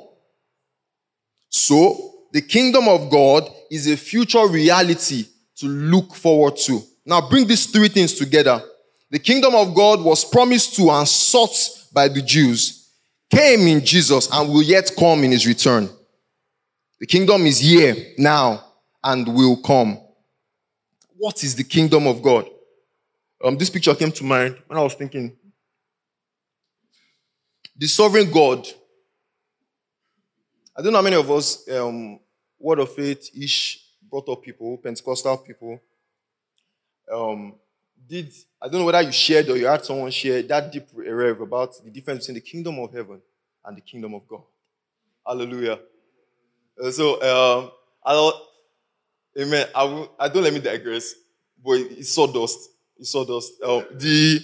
So, 1.49 2.15
the 2.33 2.43
kingdom 2.43 2.89
of 2.89 3.11
God 3.11 3.49
is 3.71 3.91
a 3.91 3.97
future 3.97 4.47
reality 4.47 5.25
to 5.57 5.67
look 5.67 6.15
forward 6.15 6.57
to. 6.59 6.83
Now, 7.07 7.29
bring 7.29 7.47
these 7.47 7.67
three 7.67 7.89
things 7.89 8.15
together. 8.15 8.63
The 9.11 9.19
kingdom 9.19 9.55
of 9.55 9.75
God 9.75 10.03
was 10.03 10.25
promised 10.25 10.77
to 10.77 10.91
and 10.91 11.09
sought 11.09 11.57
by 11.93 12.09
the 12.09 12.21
Jews, 12.21 12.91
came 13.31 13.61
in 13.61 13.85
Jesus, 13.85 14.29
and 14.31 14.49
will 14.51 14.63
yet 14.63 14.93
come 14.99 15.25
in 15.25 15.33
his 15.33 15.47
return. 15.47 15.89
The 17.01 17.07
kingdom 17.07 17.47
is 17.47 17.59
here 17.59 17.97
now 18.19 18.65
and 19.03 19.27
will 19.35 19.57
come. 19.57 19.99
What 21.17 21.43
is 21.43 21.57
the 21.57 21.65
kingdom 21.65 22.07
of 22.07 22.23
God? 22.23 22.49
Um, 23.43 23.57
this 23.57 23.71
picture 23.71 23.95
came 23.95 24.13
to 24.13 24.25
mind 24.25 24.57
when 24.67 24.79
I 24.79 24.83
was 24.83 24.95
thinking. 24.95 25.37
The 27.77 27.87
sovereign 27.87 28.31
God. 28.31 28.67
I 30.77 30.83
don't 30.83 30.93
know 30.93 30.99
how 30.99 31.05
many 31.05 31.17
of 31.17 31.31
us, 31.31 31.69
um, 31.71 32.21
word 32.59 32.81
of 32.81 32.93
faith 32.93 33.31
ish, 33.37 33.85
brought 34.09 34.29
up 34.29 34.43
people, 34.43 34.77
Pentecostal 34.79 35.37
people, 35.39 35.81
um, 37.13 37.55
did, 38.09 38.33
I 38.61 38.69
don't 38.69 38.81
know 38.81 38.87
whether 38.87 39.03
you 39.03 39.13
shared 39.13 39.49
or 39.49 39.57
you 39.57 39.67
had 39.67 39.85
someone 39.85 40.11
share 40.11 40.43
that 40.43 40.73
deep 40.73 40.87
rev 40.95 41.41
about 41.41 41.73
the 41.85 41.91
difference 41.91 42.27
between 42.27 42.35
the 42.43 42.49
kingdom 42.49 42.79
of 42.79 42.93
heaven 42.93 43.21
and 43.65 43.77
the 43.77 43.81
kingdom 43.81 44.15
of 44.15 44.27
God. 44.27 44.43
Hallelujah. 45.27 45.79
Uh, 46.83 46.91
so, 46.91 47.15
um, 47.23 47.71
I 48.05 48.13
don't, 48.13 48.37
amen. 49.41 49.67
I, 49.75 49.85
will, 49.85 50.13
I 50.19 50.29
don't 50.29 50.43
let 50.43 50.53
me 50.53 50.61
digress, 50.61 51.15
but 51.65 51.75
it's 51.75 52.11
sawdust. 52.11 52.59
It's 52.59 52.78
sawdust. 53.05 53.53
Um, 53.63 53.85
the, 53.93 54.41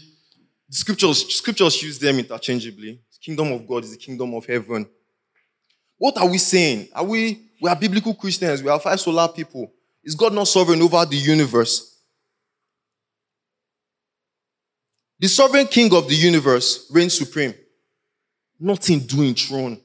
the 0.69 0.77
scriptures, 0.77 1.35
scriptures 1.35 1.83
use 1.83 1.99
them 1.99 2.19
interchangeably. 2.19 3.01
The 3.13 3.19
kingdom 3.21 3.53
of 3.53 3.67
God 3.67 3.85
is 3.85 3.93
the 3.93 3.97
kingdom 3.97 4.35
of 4.35 4.47
heaven. 4.47 4.89
What 5.99 6.19
are 6.19 6.29
we 6.29 6.39
saying? 6.39 6.89
Are 6.95 7.05
we, 7.05 7.51
we 7.61 7.71
are 7.71 7.77
biblical 7.77 8.15
Christians. 8.15 8.63
We 8.63 8.69
are 8.69 8.81
five 8.81 9.01
sola 9.01 9.29
people. 9.29 9.73
Is 10.03 10.15
God 10.15 10.33
not 10.33 10.49
sovereign 10.49 10.83
over 10.83 11.05
the 11.05 11.17
universe? 11.17 11.99
The 15.19 15.29
sovereign 15.29 15.67
king 15.67 15.95
of 15.95 16.09
the 16.09 16.15
universe 16.15 16.91
reigns 16.91 17.17
supreme. 17.17 17.55
Nothing 18.61 19.01
doing 19.01 19.35
throne. 19.35 19.81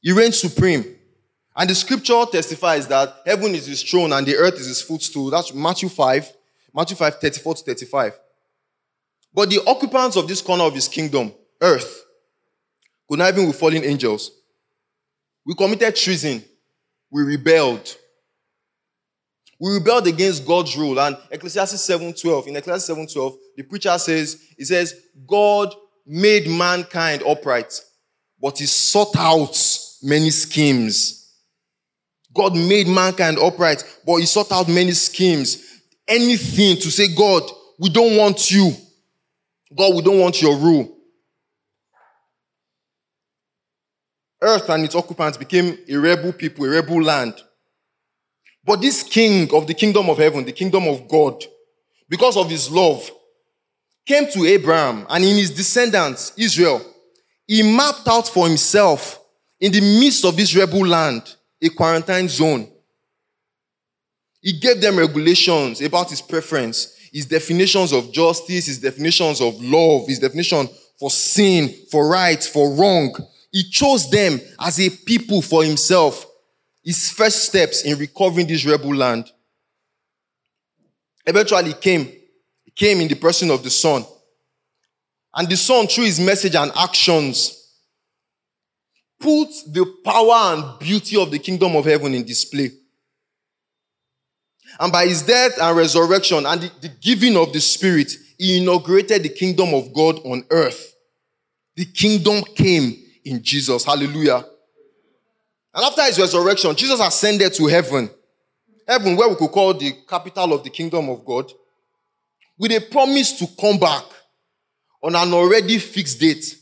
He 0.00 0.12
reigns 0.12 0.40
supreme. 0.40 0.96
And 1.54 1.68
the 1.68 1.74
scripture 1.74 2.24
testifies 2.30 2.88
that 2.88 3.14
heaven 3.26 3.54
is 3.54 3.66
his 3.66 3.82
throne 3.82 4.12
and 4.12 4.26
the 4.26 4.36
earth 4.36 4.54
is 4.54 4.66
his 4.66 4.82
footstool. 4.82 5.30
That's 5.30 5.52
Matthew 5.52 5.88
5, 5.88 6.32
Matthew 6.74 6.96
5, 6.96 7.16
34 7.16 7.54
to 7.54 7.64
35. 7.64 8.18
But 9.34 9.50
the 9.50 9.62
occupants 9.66 10.16
of 10.16 10.28
this 10.28 10.40
corner 10.40 10.64
of 10.64 10.74
his 10.74 10.88
kingdom, 10.88 11.32
earth, 11.60 12.04
even 13.10 13.46
with 13.46 13.58
fallen 13.58 13.84
angels. 13.84 14.30
We 15.44 15.54
committed 15.54 15.96
treason. 15.96 16.42
We 17.10 17.22
rebelled. 17.22 17.96
We 19.60 19.74
rebelled 19.74 20.06
against 20.06 20.46
God's 20.46 20.76
rule. 20.76 20.98
And 20.98 21.16
Ecclesiastes 21.30 21.86
7.12, 21.88 22.48
in 22.48 22.56
Ecclesiastes 22.56 22.90
7.12, 22.90 23.36
the 23.56 23.62
preacher 23.64 23.96
says, 23.98 24.42
he 24.56 24.64
says, 24.64 24.94
God 25.26 25.74
made 26.06 26.48
mankind 26.48 27.22
upright, 27.22 27.80
but 28.40 28.58
he 28.58 28.66
sought 28.66 29.14
out 29.16 29.56
many 30.02 30.30
schemes. 30.30 31.18
God 32.34 32.56
made 32.56 32.88
mankind 32.88 33.38
upright, 33.38 33.84
but 34.06 34.16
he 34.16 34.26
sought 34.26 34.50
out 34.52 34.68
many 34.68 34.92
schemes. 34.92 35.71
Anything 36.12 36.76
to 36.76 36.90
say, 36.90 37.08
God, 37.14 37.42
we 37.78 37.88
don't 37.88 38.18
want 38.18 38.50
you. 38.50 38.70
God, 39.74 39.94
we 39.94 40.02
don't 40.02 40.20
want 40.20 40.42
your 40.42 40.56
rule. 40.58 40.94
Earth 44.42 44.68
and 44.68 44.84
its 44.84 44.94
occupants 44.94 45.38
became 45.38 45.78
a 45.88 45.96
rebel 45.96 46.34
people, 46.34 46.66
a 46.66 46.68
rebel 46.68 47.02
land. 47.02 47.34
But 48.62 48.82
this 48.82 49.02
king 49.02 49.52
of 49.54 49.66
the 49.66 49.72
kingdom 49.72 50.10
of 50.10 50.18
heaven, 50.18 50.44
the 50.44 50.52
kingdom 50.52 50.86
of 50.86 51.08
God, 51.08 51.42
because 52.10 52.36
of 52.36 52.50
his 52.50 52.70
love, 52.70 53.10
came 54.04 54.30
to 54.32 54.44
Abraham 54.44 55.06
and 55.08 55.24
in 55.24 55.36
his 55.36 55.50
descendants, 55.50 56.34
Israel, 56.36 56.84
he 57.46 57.62
mapped 57.62 58.06
out 58.06 58.28
for 58.28 58.46
himself 58.46 59.18
in 59.60 59.72
the 59.72 59.80
midst 59.80 60.26
of 60.26 60.36
this 60.36 60.54
rebel 60.54 60.86
land 60.86 61.36
a 61.62 61.70
quarantine 61.70 62.28
zone. 62.28 62.71
He 64.42 64.52
gave 64.52 64.80
them 64.80 64.98
regulations 64.98 65.80
about 65.80 66.10
his 66.10 66.20
preference, 66.20 66.94
his 67.12 67.26
definitions 67.26 67.92
of 67.92 68.12
justice, 68.12 68.66
his 68.66 68.80
definitions 68.80 69.40
of 69.40 69.62
love, 69.62 70.08
his 70.08 70.18
definition 70.18 70.68
for 70.98 71.10
sin, 71.10 71.72
for 71.90 72.08
right, 72.08 72.42
for 72.42 72.74
wrong. 72.74 73.16
He 73.50 73.64
chose 73.70 74.10
them 74.10 74.40
as 74.60 74.78
a 74.80 74.90
people 74.90 75.40
for 75.40 75.64
himself 75.64 76.26
his 76.84 77.10
first 77.10 77.44
steps 77.44 77.82
in 77.82 77.98
recovering 77.98 78.46
this 78.46 78.64
rebel 78.64 78.94
land. 78.94 79.30
Eventually 81.24 81.68
he 81.68 81.74
came, 81.74 82.04
he 82.64 82.70
came 82.74 83.00
in 83.00 83.08
the 83.08 83.14
person 83.14 83.50
of 83.50 83.62
the 83.62 83.70
Son. 83.70 84.04
And 85.34 85.48
the 85.48 85.56
Son, 85.56 85.86
through 85.86 86.04
his 86.04 86.20
message 86.20 86.56
and 86.56 86.72
actions, 86.76 87.58
put 89.20 89.48
the 89.68 89.86
power 90.04 90.54
and 90.54 90.78
beauty 90.80 91.20
of 91.20 91.30
the 91.30 91.38
kingdom 91.38 91.76
of 91.76 91.84
heaven 91.84 92.12
in 92.14 92.24
display. 92.24 92.70
And 94.80 94.92
by 94.92 95.06
his 95.06 95.22
death 95.22 95.52
and 95.60 95.76
resurrection 95.76 96.46
and 96.46 96.62
the, 96.62 96.72
the 96.80 96.88
giving 96.88 97.36
of 97.36 97.52
the 97.52 97.60
Spirit, 97.60 98.12
he 98.38 98.58
inaugurated 98.58 99.22
the 99.22 99.28
kingdom 99.28 99.74
of 99.74 99.92
God 99.92 100.18
on 100.24 100.44
earth. 100.50 100.94
The 101.76 101.84
kingdom 101.84 102.42
came 102.42 103.02
in 103.24 103.42
Jesus. 103.42 103.84
Hallelujah. 103.84 104.44
And 105.74 105.84
after 105.84 106.02
his 106.02 106.18
resurrection, 106.18 106.74
Jesus 106.74 107.00
ascended 107.00 107.54
to 107.54 107.66
heaven. 107.66 108.10
Heaven, 108.86 109.16
where 109.16 109.28
we 109.28 109.36
could 109.36 109.50
call 109.50 109.74
the 109.74 109.92
capital 110.08 110.52
of 110.52 110.64
the 110.64 110.70
kingdom 110.70 111.08
of 111.08 111.24
God, 111.24 111.50
with 112.58 112.72
a 112.72 112.80
promise 112.80 113.32
to 113.38 113.46
come 113.58 113.78
back 113.78 114.04
on 115.02 115.14
an 115.14 115.32
already 115.32 115.78
fixed 115.78 116.20
date 116.20 116.56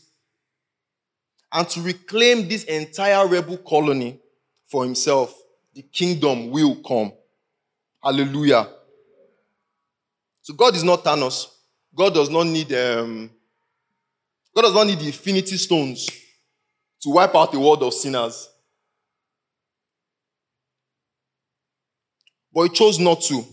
and 1.51 1.67
to 1.69 1.81
reclaim 1.81 2.47
this 2.47 2.63
entire 2.65 3.27
rebel 3.27 3.57
colony 3.57 4.19
for 4.67 4.83
himself. 4.83 5.37
The 5.73 5.81
kingdom 5.81 6.49
will 6.49 6.75
come. 6.75 7.11
Hallelujah. 8.03 8.67
So 10.41 10.53
God 10.53 10.75
is 10.75 10.83
not 10.83 11.03
Thanos. 11.03 11.47
God 11.95 12.13
does 12.13 12.29
not 12.29 12.47
need 12.47 12.71
um, 12.73 13.29
God 14.55 14.63
does 14.63 14.73
not 14.73 14.87
need 14.87 14.99
the 14.99 15.07
infinity 15.07 15.57
stones 15.57 16.09
to 17.01 17.09
wipe 17.09 17.35
out 17.35 17.51
the 17.51 17.59
world 17.59 17.83
of 17.83 17.93
sinners. 17.93 18.49
But 22.53 22.63
he 22.63 22.69
chose 22.69 22.99
not 22.99 23.21
to. 23.21 23.45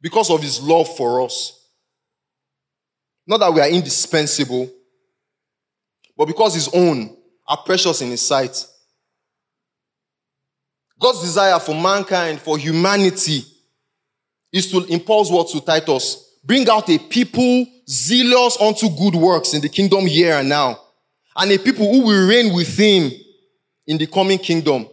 Because 0.00 0.30
of 0.30 0.42
his 0.42 0.60
love 0.60 0.94
for 0.96 1.22
us. 1.22 1.56
Not 3.26 3.38
that 3.40 3.52
we 3.52 3.60
are 3.60 3.68
indispensable, 3.68 4.70
but 6.16 6.26
because 6.26 6.54
his 6.54 6.68
own 6.74 7.16
are 7.46 7.58
precious 7.58 8.02
in 8.02 8.10
his 8.10 8.26
sight. 8.26 8.66
God's 11.00 11.22
desire 11.22 11.58
for 11.58 11.74
mankind, 11.74 12.40
for 12.40 12.58
humanity, 12.58 13.42
is 14.52 14.70
to 14.70 14.84
impose 14.84 15.30
what 15.30 15.48
to 15.48 15.60
Titus. 15.60 16.36
Bring 16.44 16.68
out 16.68 16.90
a 16.90 16.98
people 16.98 17.66
zealous 17.88 18.60
unto 18.60 18.88
good 18.90 19.14
works 19.14 19.54
in 19.54 19.62
the 19.62 19.68
kingdom 19.68 20.06
here 20.06 20.34
and 20.34 20.48
now. 20.48 20.78
And 21.34 21.50
a 21.52 21.58
people 21.58 21.90
who 21.90 22.02
will 22.04 22.28
reign 22.28 22.52
with 22.54 22.76
him 22.76 23.10
in 23.86 23.96
the 23.96 24.06
coming 24.06 24.38
kingdom. 24.38 24.88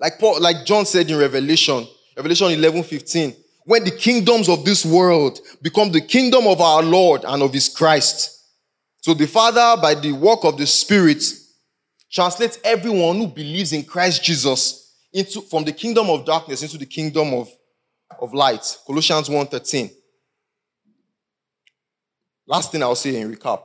Like 0.00 0.18
Paul, 0.18 0.40
like 0.40 0.66
John 0.66 0.84
said 0.84 1.08
in 1.08 1.16
Revelation, 1.16 1.86
Revelation 2.16 2.48
11, 2.48 2.82
15, 2.82 3.36
when 3.64 3.84
the 3.84 3.92
kingdoms 3.92 4.48
of 4.48 4.64
this 4.64 4.84
world 4.84 5.38
become 5.62 5.92
the 5.92 6.00
kingdom 6.00 6.48
of 6.48 6.60
our 6.60 6.82
Lord 6.82 7.24
and 7.24 7.42
of 7.42 7.52
his 7.52 7.68
Christ. 7.68 8.40
So 9.02 9.14
the 9.14 9.26
Father, 9.26 9.80
by 9.80 9.94
the 9.94 10.12
work 10.12 10.40
of 10.42 10.58
the 10.58 10.66
Spirit, 10.66 11.22
translates 12.10 12.58
everyone 12.64 13.18
who 13.18 13.28
believes 13.28 13.72
in 13.72 13.84
Christ 13.84 14.24
Jesus 14.24 14.81
into, 15.12 15.40
from 15.42 15.64
the 15.64 15.72
kingdom 15.72 16.08
of 16.08 16.24
darkness 16.24 16.62
into 16.62 16.78
the 16.78 16.86
kingdom 16.86 17.34
of, 17.34 17.50
of 18.20 18.32
light. 18.32 18.78
Colossians 18.86 19.28
1.13. 19.28 19.90
Last 22.46 22.72
thing 22.72 22.82
I'll 22.82 22.94
say 22.94 23.20
in 23.20 23.32
recap 23.32 23.62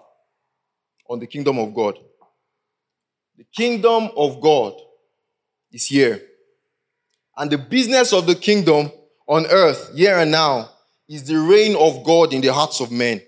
on 1.10 1.20
the 1.20 1.28
kingdom 1.28 1.58
of 1.58 1.74
God. 1.74 1.98
The 3.38 3.46
kingdom 3.56 4.10
of 4.16 4.42
God 4.42 4.74
is 5.72 5.86
here. 5.86 6.22
And 7.36 7.52
the 7.52 7.58
business 7.58 8.14
of 8.14 8.26
the 8.26 8.36
kingdom 8.36 8.92
on 9.28 9.46
earth, 9.48 9.92
here 9.96 10.18
and 10.18 10.32
now, 10.32 10.70
is 11.08 11.24
the 11.24 11.40
reign 11.40 11.76
of 11.76 12.04
God 12.04 12.34
in 12.34 12.42
the 12.42 12.52
hearts 12.52 12.82
of 12.82 12.92
men. 12.92 13.22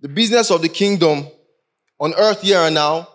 The 0.00 0.08
business 0.08 0.50
of 0.50 0.62
the 0.62 0.68
kingdom 0.68 1.26
on 1.98 2.14
earth, 2.14 2.42
here 2.42 2.60
and 2.60 2.74
now, 2.74 3.08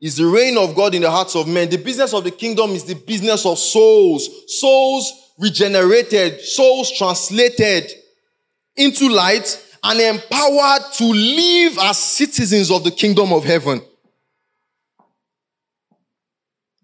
is 0.00 0.16
the 0.16 0.26
reign 0.26 0.58
of 0.58 0.74
God 0.74 0.94
in 0.94 1.02
the 1.02 1.10
hearts 1.10 1.34
of 1.34 1.48
men. 1.48 1.70
The 1.70 1.78
business 1.78 2.12
of 2.12 2.24
the 2.24 2.30
kingdom 2.30 2.70
is 2.70 2.84
the 2.84 2.94
business 2.94 3.46
of 3.46 3.58
souls. 3.58 4.28
Souls 4.60 5.32
regenerated, 5.38 6.40
souls 6.40 6.92
translated 6.92 7.90
into 8.76 9.08
light 9.08 9.62
and 9.82 10.00
empowered 10.00 10.82
to 10.94 11.04
live 11.04 11.78
as 11.78 11.98
citizens 11.98 12.70
of 12.70 12.84
the 12.84 12.90
kingdom 12.90 13.32
of 13.32 13.44
heaven. 13.44 13.80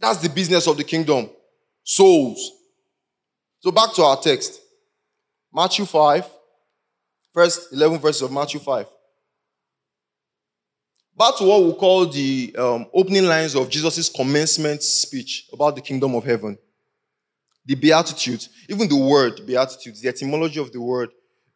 That's 0.00 0.18
the 0.18 0.28
business 0.28 0.66
of 0.66 0.76
the 0.76 0.84
kingdom. 0.84 1.30
Souls. 1.84 2.50
So 3.60 3.70
back 3.70 3.92
to 3.94 4.02
our 4.02 4.16
text. 4.20 4.60
Matthew 5.54 5.84
5, 5.84 6.28
first 7.32 7.72
11 7.72 7.98
verses 7.98 8.22
of 8.22 8.32
Matthew 8.32 8.58
5. 8.58 8.86
Back 11.16 11.36
to 11.38 11.44
what 11.44 11.62
we 11.62 11.72
call 11.74 12.06
the 12.06 12.54
um, 12.58 12.86
opening 12.92 13.24
lines 13.24 13.54
of 13.54 13.68
Jesus' 13.68 14.08
commencement 14.08 14.82
speech 14.82 15.46
about 15.52 15.76
the 15.76 15.82
kingdom 15.82 16.14
of 16.14 16.24
heaven. 16.24 16.56
The 17.64 17.74
Beatitudes, 17.74 18.48
even 18.68 18.88
the 18.88 18.96
word 18.96 19.46
Beatitudes, 19.46 20.00
the 20.00 20.08
etymology 20.08 20.58
of 20.58 20.72
the 20.72 20.80
word 20.80 21.10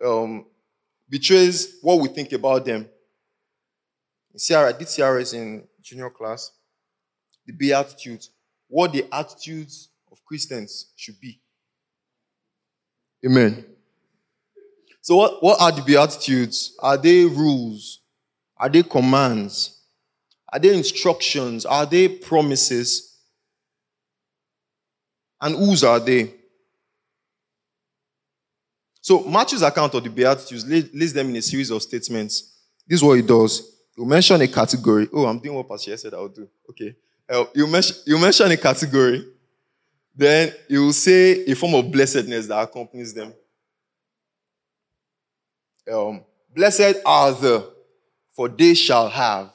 um, 0.04 0.46
betrays 1.08 1.78
what 1.82 2.00
we 2.00 2.08
think 2.08 2.32
about 2.32 2.64
them. 2.64 2.88
CR, 4.36 4.56
I 4.56 4.72
did 4.72 4.86
CRS 4.86 5.34
in 5.34 5.66
junior 5.82 6.10
class. 6.10 6.52
The 7.46 7.52
Beatitudes 7.52 8.30
what 8.68 8.92
the 8.92 9.06
attitudes 9.12 9.88
of 10.10 10.24
Christians 10.24 10.92
should 10.96 11.20
be. 11.20 11.40
Amen. 13.24 13.64
So, 15.00 15.16
what, 15.16 15.42
what 15.42 15.60
are 15.60 15.72
the 15.72 15.82
Beatitudes? 15.82 16.76
Are 16.80 16.96
they 16.96 17.24
rules? 17.24 18.00
Are 18.56 18.68
they 18.68 18.82
commands? 18.82 19.78
Are 20.52 20.58
they 20.58 20.74
instructions? 20.74 21.66
Are 21.66 21.84
they 21.84 22.08
promises? 22.08 23.18
And 25.40 25.54
whose 25.56 25.84
are 25.84 26.00
they? 26.00 26.32
So, 29.00 29.22
Matthew's 29.24 29.62
account 29.62 29.94
of 29.94 30.02
the 30.02 30.10
Beatitudes 30.10 30.66
lists 30.66 31.12
them 31.12 31.28
in 31.30 31.36
a 31.36 31.42
series 31.42 31.70
of 31.70 31.82
statements. 31.82 32.56
This 32.86 32.98
is 32.98 33.04
what 33.04 33.14
he 33.14 33.22
does. 33.22 33.76
He'll 33.94 34.04
mention 34.04 34.40
a 34.40 34.48
category. 34.48 35.08
Oh, 35.12 35.26
I'm 35.26 35.38
doing 35.38 35.54
what 35.54 35.68
Pastor 35.68 35.96
said 35.96 36.14
I'll 36.14 36.28
do. 36.28 36.48
Okay. 36.70 36.96
Uh, 37.28 37.44
you, 37.54 37.66
mention, 37.66 37.96
you 38.04 38.18
mention 38.18 38.50
a 38.50 38.56
category, 38.56 39.24
then 40.14 40.52
you 40.68 40.86
will 40.86 40.92
say 40.92 41.44
a 41.44 41.54
form 41.54 41.74
of 41.74 41.90
blessedness 41.90 42.46
that 42.46 42.62
accompanies 42.62 43.12
them. 43.14 43.32
Um, 45.92 46.24
blessed 46.54 46.96
are 47.04 47.32
the, 47.32 47.72
for 48.36 48.48
they 48.48 48.74
shall 48.74 49.08
have. 49.08 49.50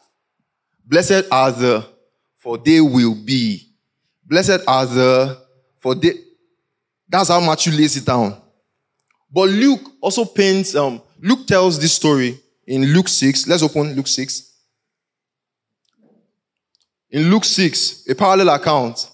Blessed 0.86 1.26
are 1.32 1.52
the, 1.52 1.86
for 2.38 2.58
they 2.58 2.82
will 2.82 3.16
be. 3.16 3.68
Blessed 4.26 4.62
are 4.68 4.86
the, 4.86 5.42
for 5.78 5.96
they. 5.96 6.14
That's 7.08 7.30
how 7.30 7.40
Matthew 7.40 7.74
lays 7.74 7.96
it 7.96 8.06
down. 8.06 8.42
But 9.32 9.50
Luke 9.50 9.82
also 10.02 10.26
paints, 10.26 10.76
um, 10.76 11.02
Luke 11.22 11.46
tells 11.48 11.80
this 11.80 11.94
story 11.94 12.40
in 12.66 12.84
Luke 12.86 13.08
6. 13.08 13.48
Let's 13.48 13.64
open 13.64 13.94
Luke 13.96 14.08
6. 14.08 14.52
in 17.12 17.30
Luke 17.30 17.44
6, 17.44 18.08
a 18.10 18.16
parallel 18.16 18.50
account. 18.50 19.10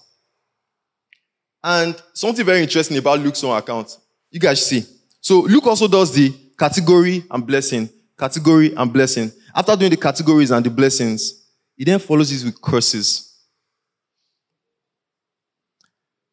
And 1.62 2.00
something 2.14 2.46
very 2.46 2.62
interesting 2.62 2.96
about 2.96 3.18
Luke's 3.18 3.42
own 3.42 3.56
account. 3.56 3.98
You 4.30 4.38
guys 4.38 4.64
see. 4.64 4.84
So 5.20 5.40
Luke 5.40 5.66
also 5.66 5.88
does 5.88 6.14
the 6.14 6.32
category 6.56 7.24
and 7.30 7.44
blessing, 7.44 7.90
category 8.16 8.72
and 8.74 8.92
blessing. 8.92 9.32
After 9.58 9.74
doing 9.74 9.90
the 9.90 9.96
categories 9.96 10.52
and 10.52 10.64
the 10.64 10.70
blessings, 10.70 11.48
he 11.76 11.84
then 11.84 11.98
follows 11.98 12.30
this 12.30 12.44
with 12.44 12.62
curses. 12.62 13.34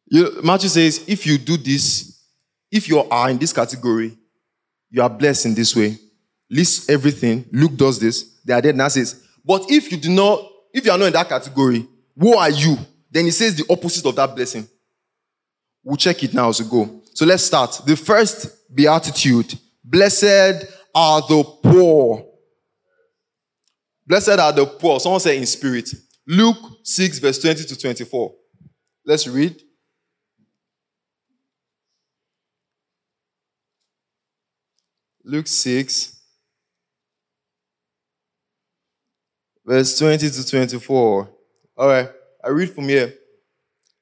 You, 0.06 0.40
Matthew 0.44 0.68
says, 0.68 1.04
if 1.08 1.26
you 1.26 1.36
do 1.36 1.56
this, 1.56 2.22
if 2.70 2.88
you 2.88 3.00
are 3.00 3.28
in 3.28 3.36
this 3.36 3.52
category, 3.52 4.16
you 4.90 5.02
are 5.02 5.10
blessed 5.10 5.46
in 5.46 5.54
this 5.54 5.74
way. 5.74 5.98
List 6.48 6.88
everything. 6.88 7.44
Luke 7.50 7.74
does 7.74 7.98
this. 7.98 8.38
They 8.44 8.52
are 8.52 8.62
dead. 8.62 8.76
Now 8.76 8.86
says, 8.86 9.20
but 9.44 9.64
if 9.68 9.90
you 9.90 9.98
do 9.98 10.10
not, 10.10 10.48
if 10.72 10.84
you 10.84 10.92
are 10.92 10.98
not 10.98 11.06
in 11.06 11.12
that 11.14 11.28
category, 11.28 11.84
who 12.16 12.36
are 12.36 12.50
you? 12.50 12.78
Then 13.10 13.24
he 13.24 13.32
says 13.32 13.56
the 13.56 13.66
opposite 13.68 14.06
of 14.06 14.14
that 14.14 14.36
blessing. 14.36 14.68
We'll 15.82 15.96
check 15.96 16.22
it 16.22 16.32
now 16.32 16.50
as 16.50 16.62
we 16.62 16.70
go. 16.70 17.02
So 17.12 17.26
let's 17.26 17.42
start. 17.42 17.80
The 17.84 17.96
first 17.96 18.72
beatitude. 18.72 19.58
Blessed 19.82 20.64
are 20.94 21.22
the 21.22 21.42
poor. 21.64 22.25
Blessed 24.06 24.38
are 24.38 24.52
the 24.52 24.66
poor. 24.66 25.00
Someone 25.00 25.20
say 25.20 25.36
in 25.36 25.46
spirit. 25.46 25.90
Luke 26.26 26.78
6, 26.82 27.18
verse 27.18 27.38
20 27.40 27.64
to 27.64 27.78
24. 27.78 28.34
Let's 29.04 29.26
read. 29.26 29.60
Luke 35.24 35.48
6, 35.48 36.20
verse 39.64 39.98
20 39.98 40.30
to 40.30 40.46
24. 40.48 41.28
All 41.76 41.88
right, 41.88 42.08
I 42.44 42.48
read 42.50 42.70
from 42.70 42.88
here. 42.88 43.12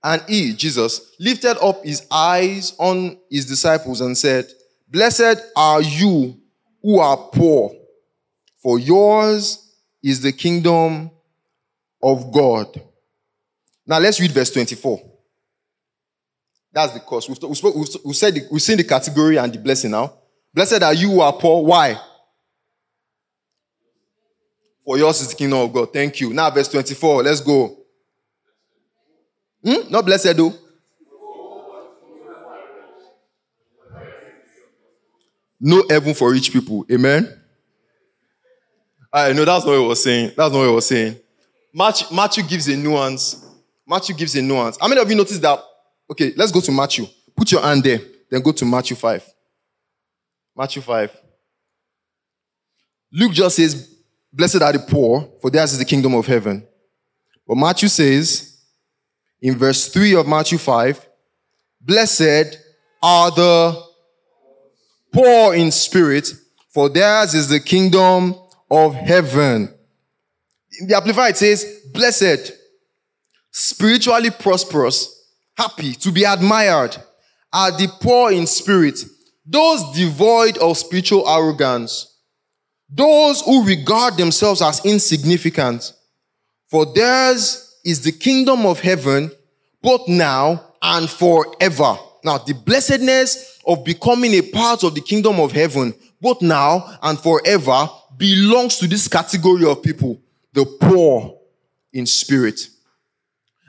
And 0.03 0.23
he, 0.29 0.53
Jesus, 0.53 1.15
lifted 1.19 1.57
up 1.65 1.83
his 1.83 2.07
eyes 2.11 2.75
on 2.79 3.19
his 3.31 3.47
disciples 3.47 4.03
and 4.03 4.17
said, 4.17 4.47
Blessed 4.87 5.41
are 5.57 5.81
you 5.81 6.39
who 6.83 6.99
are 6.99 7.17
poor, 7.17 7.73
for 8.63 8.79
yours 8.79 9.64
is 10.05 10.21
the 10.21 10.33
kingdom 10.33 11.11
of 12.03 12.31
God. 12.31 12.81
Now 13.87 13.99
let's 13.99 14.21
read 14.21 14.31
verse 14.33 14.51
24. 14.51 15.01
That's 16.71 16.93
the 16.93 17.01
course. 17.01 17.27
We've, 17.27 17.43
we 17.43 17.55
spoke, 17.55 17.75
we've, 17.75 18.17
said 18.17 18.35
the, 18.35 18.47
we've 18.53 18.61
seen 18.61 18.77
the 18.77 18.85
category 18.85 19.39
and 19.39 19.51
the 19.51 19.59
blessing 19.59 19.93
now. 19.93 20.13
Blessed 20.53 20.83
are 20.83 20.93
you 20.93 21.09
who 21.09 21.21
are 21.21 21.33
poor. 21.33 21.65
Why? 21.65 21.99
For 24.85 24.99
yours 24.99 25.23
is 25.23 25.29
the 25.29 25.37
kingdom 25.37 25.61
of 25.61 25.73
God. 25.73 25.91
Thank 25.91 26.21
you. 26.21 26.35
Now, 26.35 26.51
verse 26.51 26.69
24. 26.69 27.23
Let's 27.23 27.41
go. 27.41 27.79
Hmm? 29.65 29.91
Not 29.91 30.05
blessed 30.05 30.37
though. 30.37 30.53
No 35.59 35.83
heaven 35.89 36.13
for 36.13 36.31
rich 36.31 36.53
people. 36.53 36.85
Amen. 36.93 37.44
I 39.15 39.33
know 39.33 39.45
that's 39.45 39.65
not 39.65 39.71
what 39.71 39.85
I 39.85 39.87
was 39.87 40.03
saying. 40.03 40.33
That's 40.37 40.53
not 40.53 40.59
what 40.59 40.69
I 40.69 40.73
was 40.73 40.87
saying. 40.87 41.17
Matthew, 41.73 42.17
Matthew 42.17 42.43
gives 42.43 42.67
a 42.67 42.77
nuance. 42.77 43.47
Matthew 43.87 44.15
gives 44.17 44.35
a 44.35 44.43
nuance. 44.43 44.77
How 44.81 44.89
many 44.89 45.01
of 45.01 45.09
you 45.09 45.15
noticed 45.17 45.41
that? 45.41 45.61
Okay, 46.11 46.33
let's 46.37 46.51
go 46.51 46.61
to 46.61 46.73
Matthew. 46.73 47.07
Put 47.37 47.53
your 47.53 47.63
hand 47.63 47.85
there. 47.85 48.01
Then 48.29 48.43
go 48.43 48.51
to 48.51 48.65
Matthew 48.65 48.97
5. 48.97 49.25
Matthew 50.57 50.83
5. 50.83 51.17
Luke 53.13 53.33
just 53.33 53.57
says, 53.57 53.95
Blessed 54.33 54.61
are 54.61 54.73
the 54.73 54.81
poor, 54.81 55.29
for 55.41 55.49
theirs 55.49 55.73
is 55.73 55.79
the 55.79 55.85
kingdom 55.85 56.15
of 56.15 56.27
heaven. 56.27 56.67
But 57.47 57.57
Matthew 57.57 57.89
says, 57.89 58.59
in 59.41 59.57
verse 59.57 59.89
3 59.89 60.17
of 60.17 60.27
Matthew 60.27 60.59
5, 60.59 61.09
Blessed 61.81 62.59
are 63.01 63.31
the 63.31 63.81
poor 65.13 65.55
in 65.55 65.71
spirit, 65.71 66.33
for 66.71 66.89
theirs 66.89 67.35
is 67.35 67.49
the 67.49 67.61
kingdom 67.61 68.35
of 68.71 68.95
heaven. 68.95 69.73
In 70.81 70.89
the 70.89 70.97
Amplified, 70.97 71.33
it 71.33 71.37
says, 71.37 71.81
Blessed, 71.93 72.53
spiritually 73.51 74.31
prosperous, 74.31 75.31
happy, 75.57 75.95
to 75.95 76.11
be 76.11 76.25
admired, 76.25 76.97
are 77.53 77.71
the 77.71 77.89
poor 78.01 78.33
in 78.33 78.47
spirit, 78.47 79.05
those 79.47 79.97
devoid 79.97 80.59
of 80.59 80.77
spiritual 80.77 81.29
arrogance, 81.29 82.19
those 82.89 83.41
who 83.43 83.65
regard 83.65 84.17
themselves 84.17 84.61
as 84.61 84.85
insignificant, 84.85 85.93
for 86.69 86.87
theirs 86.87 87.77
is 87.85 88.01
the 88.01 88.13
kingdom 88.13 88.67
of 88.67 88.81
heaven, 88.81 89.31
both 89.83 90.09
now 90.09 90.75
and 90.83 91.09
forever. 91.09 91.97
Now, 92.25 92.39
the 92.39 92.55
blessedness 92.55 93.61
of 93.67 93.85
becoming 93.85 94.33
a 94.33 94.43
part 94.43 94.83
of 94.83 94.95
the 94.95 95.01
kingdom 95.01 95.39
of 95.39 95.53
heaven, 95.53 95.95
both 96.21 96.41
now 96.41 96.99
and 97.03 97.19
forever, 97.19 97.89
belongs 98.17 98.79
to 98.79 98.87
this 98.87 99.09
category 99.09 99.65
of 99.65 99.83
people, 99.83 100.21
the 100.53 100.65
poor 100.81 101.39
in 101.93 102.07
spirit. 102.07 102.61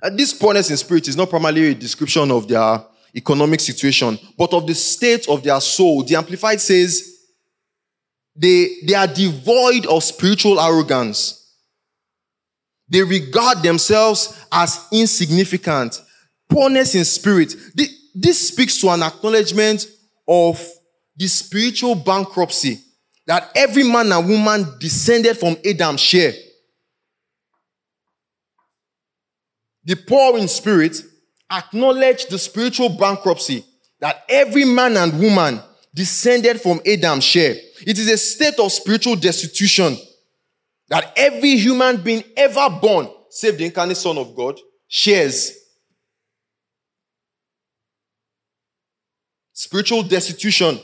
And 0.02 0.18
this 0.18 0.34
poorness 0.34 0.70
in 0.70 0.78
spirit 0.78 1.08
is 1.08 1.18
not 1.18 1.30
primarily 1.30 1.72
a 1.72 1.76
description 1.76 2.30
of 2.32 2.48
their 2.48 2.84
economic 3.16 3.60
situation, 3.60 4.20
but 4.38 4.54
of 4.54 4.68
the 4.68 4.76
state 4.76 5.28
of 5.30 5.42
their 5.42 5.60
soul. 5.62 6.04
The 6.04 6.16
Amplified 6.16 6.62
says 6.62 7.16
they, 8.36 8.68
they 8.86 8.94
are 8.94 9.08
devoid 9.08 9.86
of 9.86 10.04
spiritual 10.04 10.60
arrogance. 10.60 11.42
They 12.90 13.02
regard 13.02 13.64
themselves 13.64 14.46
as 14.52 14.88
insignificant. 14.92 16.02
Poorness 16.50 16.94
in 16.94 17.06
spirit. 17.06 17.56
This 18.14 18.48
speaks 18.48 18.80
to 18.82 18.90
an 18.90 19.02
acknowledgement 19.02 19.88
of 20.28 20.64
the 21.16 21.28
spiritual 21.28 21.96
bankruptcy 21.96 22.80
that 23.28 23.52
every 23.56 23.84
man 23.84 24.12
and 24.12 24.28
woman 24.28 24.66
descended 24.80 25.38
from 25.38 25.58
Adam's 25.66 26.02
share. 26.02 26.34
The 29.84 29.96
poor 29.96 30.38
in 30.38 30.48
spirit 30.48 31.02
acknowledge 31.52 32.26
the 32.28 32.40
spiritual 32.40 32.90
bankruptcy 32.90 33.64
that 34.00 34.24
every 34.30 34.66
man 34.66 34.98
and 34.98 35.20
woman 35.20 35.60
descended 35.94 36.60
from 36.60 36.82
Adam's 36.86 37.24
share. 37.24 37.56
It 37.86 37.98
is 37.98 38.10
a 38.10 38.18
state 38.18 38.60
of 38.60 38.72
spiritual 38.72 39.16
destitution 39.16 39.98
that 40.90 41.14
every 41.16 41.56
human 41.58 41.98
being 41.98 42.24
ever 42.36 42.70
born, 42.82 43.08
save 43.30 43.58
the 43.58 43.66
incarnate 43.66 43.98
Son 43.98 44.18
of 44.18 44.36
God, 44.36 44.60
shares. 44.88 45.54
Spiritual 49.54 50.04
destitution, 50.04 50.80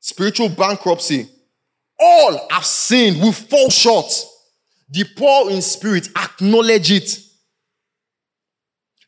spiritual 0.00 0.48
bankruptcy. 0.48 1.28
All 1.98 2.48
have 2.50 2.64
sinned, 2.64 3.20
will 3.20 3.32
fall 3.32 3.68
short. 3.68 4.10
The 4.88 5.04
poor 5.16 5.50
in 5.50 5.62
spirit 5.62 6.08
acknowledge 6.16 6.90
it. 6.90 7.18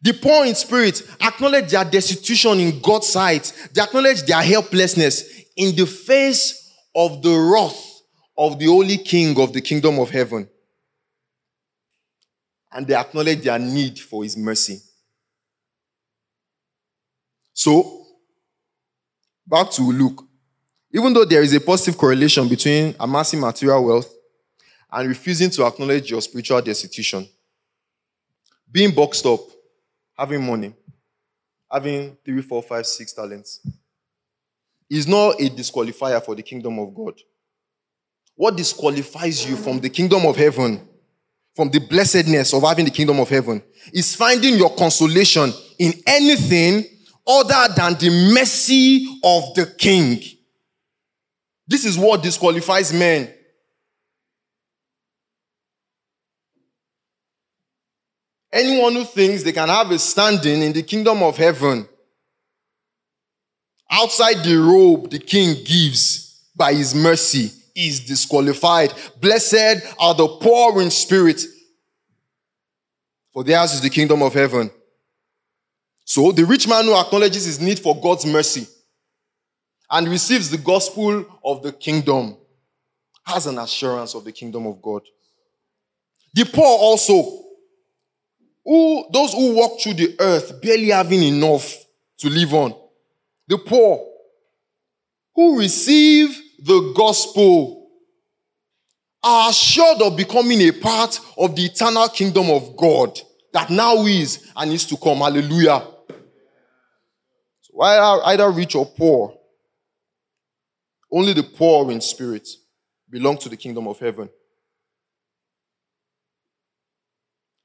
The 0.02 0.12
poor 0.12 0.44
in 0.44 0.55
spirit 0.55 1.02
acknowledge 1.20 1.70
their 1.70 1.85
destitution 1.85 2.61
in 2.61 2.81
God's 2.81 3.09
sight. 3.09 3.52
They 3.72 3.83
acknowledge 3.83 4.22
their 4.22 4.42
helplessness 4.42 5.42
in 5.57 5.74
the 5.74 5.87
face 5.87 6.70
of 6.94 7.22
the 7.22 7.35
wrath 7.35 7.88
of 8.37 8.59
the 8.59 8.66
holy 8.66 8.98
king 8.98 9.38
of 9.40 9.52
the 9.52 9.61
kingdom 9.61 9.98
of 9.98 10.11
heaven. 10.11 10.48
And 12.72 12.87
they 12.87 12.94
acknowledge 12.94 13.42
their 13.42 13.59
need 13.59 13.98
for 13.98 14.24
his 14.24 14.37
mercy. 14.37 14.81
So, 17.52 18.07
back 19.46 19.70
to 19.72 19.83
Luke. 19.83 20.24
Even 20.92 21.12
though 21.12 21.24
there 21.24 21.42
is 21.42 21.55
a 21.55 21.61
positive 21.61 21.96
correlation 21.96 22.48
between 22.48 22.94
amassing 23.00 23.40
material 23.40 23.85
wealth 23.85 24.14
and 24.90 25.09
refusing 25.09 25.50
to 25.50 25.64
acknowledge 25.64 26.11
your 26.11 26.20
spiritual 26.20 26.61
destitution, 26.61 27.26
being 28.70 28.94
boxed 28.94 29.24
up 29.24 29.40
having 30.16 30.44
money, 30.44 30.74
having 31.70 32.16
three, 32.24 32.42
four, 32.42 32.62
five, 32.62 32.87
six 32.87 33.12
talents, 33.12 33.61
is 34.90 35.09
not 35.09 35.40
a 35.40 35.48
disqualifier 35.48 36.22
for 36.22 36.35
the 36.35 36.42
kingdom 36.42 36.78
of 36.78 36.94
God. 36.94 37.14
What 38.35 38.57
disqualifies 38.57 39.48
you 39.48 39.57
from 39.57 39.81
the 39.81 39.88
kingdom 39.88 40.26
of 40.26 40.37
heaven, 40.37 40.87
from 41.57 41.70
the 41.70 41.81
blessedness 41.81 42.52
of 42.52 42.62
having 42.62 42.85
the 42.85 42.90
kingdom 42.90 43.18
of 43.18 43.28
heaven, 43.28 43.62
is 43.92 44.14
finding 44.14 44.57
your 44.57 44.74
consolation 44.74 45.52
in 45.78 45.94
anything 46.07 46.85
other 47.26 47.72
than 47.74 47.94
the 47.94 48.33
mercy 48.35 49.07
of 49.24 49.55
the 49.55 49.74
king. 49.78 50.20
This 51.72 51.87
is 51.87 51.96
what 51.96 52.22
disqualifies 52.22 52.92
men 52.92 53.32
Anyone 58.52 58.92
who 58.92 59.04
thinks 59.04 59.42
they 59.42 59.52
can 59.52 59.70
have 59.70 59.90
a 59.90 59.98
standing 59.98 60.61
in 60.61 60.74
the 60.74 60.82
kingdom 60.82 61.22
of 61.22 61.38
heaven 61.38 61.88
outside 63.90 64.44
the 64.44 64.56
robe 64.56 65.08
the 65.08 65.18
king 65.18 65.64
gives 65.64 66.50
by 66.54 66.74
his 66.74 66.94
mercy 66.94 67.50
is 67.74 68.00
disqualified. 68.00 68.92
Blessed 69.22 69.82
are 69.98 70.14
the 70.14 70.28
poor 70.28 70.82
in 70.82 70.90
spirit. 70.90 71.40
for 73.32 73.42
theirs 73.42 73.72
is 73.72 73.80
the 73.80 73.88
kingdom 73.88 74.20
of 74.20 74.35
heaven. 74.35 74.70
So 76.04 76.32
the 76.32 76.44
rich 76.44 76.68
man 76.68 76.85
who 76.85 76.94
acknowledges 76.94 77.46
his 77.46 77.58
need 77.58 77.78
for 77.78 77.98
God's 77.98 78.26
mercy 78.26 78.66
and 79.92 80.09
receives 80.09 80.48
the 80.48 80.59
gospel 80.59 81.24
of 81.44 81.62
the 81.62 81.70
kingdom 81.70 82.37
has 83.24 83.46
an 83.46 83.59
assurance 83.59 84.14
of 84.14 84.24
the 84.24 84.33
kingdom 84.33 84.66
of 84.66 84.81
God. 84.81 85.02
The 86.35 86.44
poor 86.46 86.64
also, 86.64 87.44
who 88.64 89.05
those 89.12 89.33
who 89.35 89.55
walk 89.55 89.81
through 89.81 89.94
the 89.94 90.16
earth 90.18 90.61
barely 90.62 90.88
having 90.88 91.22
enough 91.22 91.76
to 92.18 92.31
live 92.31 92.55
on, 92.55 92.74
the 93.46 93.59
poor 93.59 94.09
who 95.35 95.59
receive 95.59 96.40
the 96.59 96.94
gospel 96.96 97.90
are 99.22 99.50
assured 99.50 100.00
of 100.00 100.16
becoming 100.16 100.61
a 100.62 100.72
part 100.72 101.20
of 101.37 101.55
the 101.55 101.66
eternal 101.66 102.09
kingdom 102.09 102.50
of 102.50 102.76
God 102.76 103.20
that 103.52 103.68
now 103.68 104.07
is 104.07 104.50
and 104.57 104.72
is 104.72 104.87
to 104.87 104.96
come. 104.96 105.18
Hallelujah. 105.18 105.87
So 107.61 107.72
whether 107.72 108.24
either 108.24 108.50
rich 108.50 108.74
or 108.74 108.87
poor, 108.87 109.38
only 111.12 111.35
the 111.35 111.42
poor 111.42 111.90
in 111.90 112.01
spirit 112.01 112.48
belong 113.11 113.37
to 113.38 113.48
the 113.48 113.57
kingdom 113.57 113.87
of 113.87 113.98
heaven. 113.98 114.31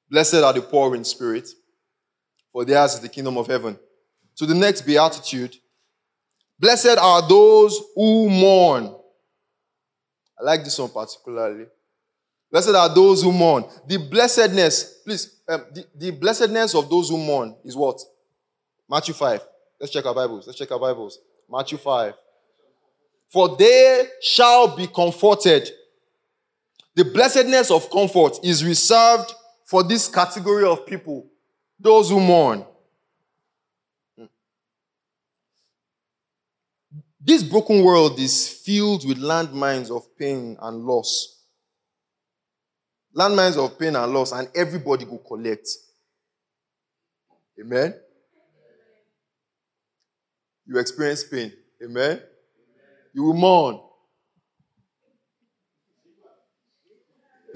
Blessed 0.09 0.35
are 0.35 0.53
the 0.53 0.61
poor 0.61 0.95
in 0.95 1.03
spirit, 1.03 1.49
for 2.51 2.65
theirs 2.65 2.95
is 2.95 2.99
the 2.99 3.09
kingdom 3.09 3.37
of 3.37 3.47
heaven. 3.47 3.79
To 4.37 4.45
the 4.45 4.53
next 4.53 4.81
beatitude, 4.81 5.55
blessed 6.59 6.97
are 6.97 7.27
those 7.27 7.81
who 7.95 8.29
mourn. 8.29 8.95
I 10.39 10.43
like 10.43 10.63
this 10.63 10.77
one 10.77 10.89
particularly. 10.89 11.65
Blessed 12.51 12.69
are 12.69 12.93
those 12.93 13.23
who 13.23 13.31
mourn. 13.31 13.65
The 13.87 13.97
blessedness, 13.97 15.01
please, 15.03 15.41
um, 15.49 15.65
the, 15.73 15.85
the 15.95 16.11
blessedness 16.11 16.75
of 16.75 16.89
those 16.89 17.09
who 17.09 17.17
mourn 17.17 17.55
is 17.65 17.75
what? 17.75 17.99
Matthew 18.89 19.13
5. 19.13 19.41
Let's 19.79 19.91
check 19.91 20.05
our 20.05 20.15
Bibles. 20.15 20.47
Let's 20.47 20.57
check 20.57 20.71
our 20.71 20.79
Bibles. 20.79 21.19
Matthew 21.49 21.77
5. 21.77 22.13
For 23.29 23.55
they 23.57 24.07
shall 24.21 24.75
be 24.75 24.87
comforted. 24.87 25.69
The 26.95 27.05
blessedness 27.05 27.69
of 27.69 27.89
comfort 27.91 28.39
is 28.43 28.63
reserved 28.63 29.33
for 29.65 29.83
this 29.83 30.07
category 30.07 30.65
of 30.65 30.85
people, 30.85 31.27
those 31.79 32.09
who 32.09 32.19
mourn. 32.19 32.65
This 37.19 37.43
broken 37.43 37.83
world 37.83 38.17
is 38.19 38.47
filled 38.47 39.05
with 39.05 39.17
landmines 39.17 39.93
of 39.93 40.17
pain 40.17 40.55
and 40.61 40.85
loss. 40.85 41.43
Landmines 43.13 43.57
of 43.57 43.77
pain 43.77 43.97
and 43.97 44.13
loss, 44.13 44.31
and 44.31 44.47
everybody 44.55 45.03
will 45.03 45.17
collect. 45.17 45.67
Amen? 47.59 47.93
You 50.65 50.79
experience 50.79 51.25
pain. 51.25 51.51
Amen? 51.83 52.21
You 53.17 53.23
will 53.23 53.33
mourn. 53.33 53.79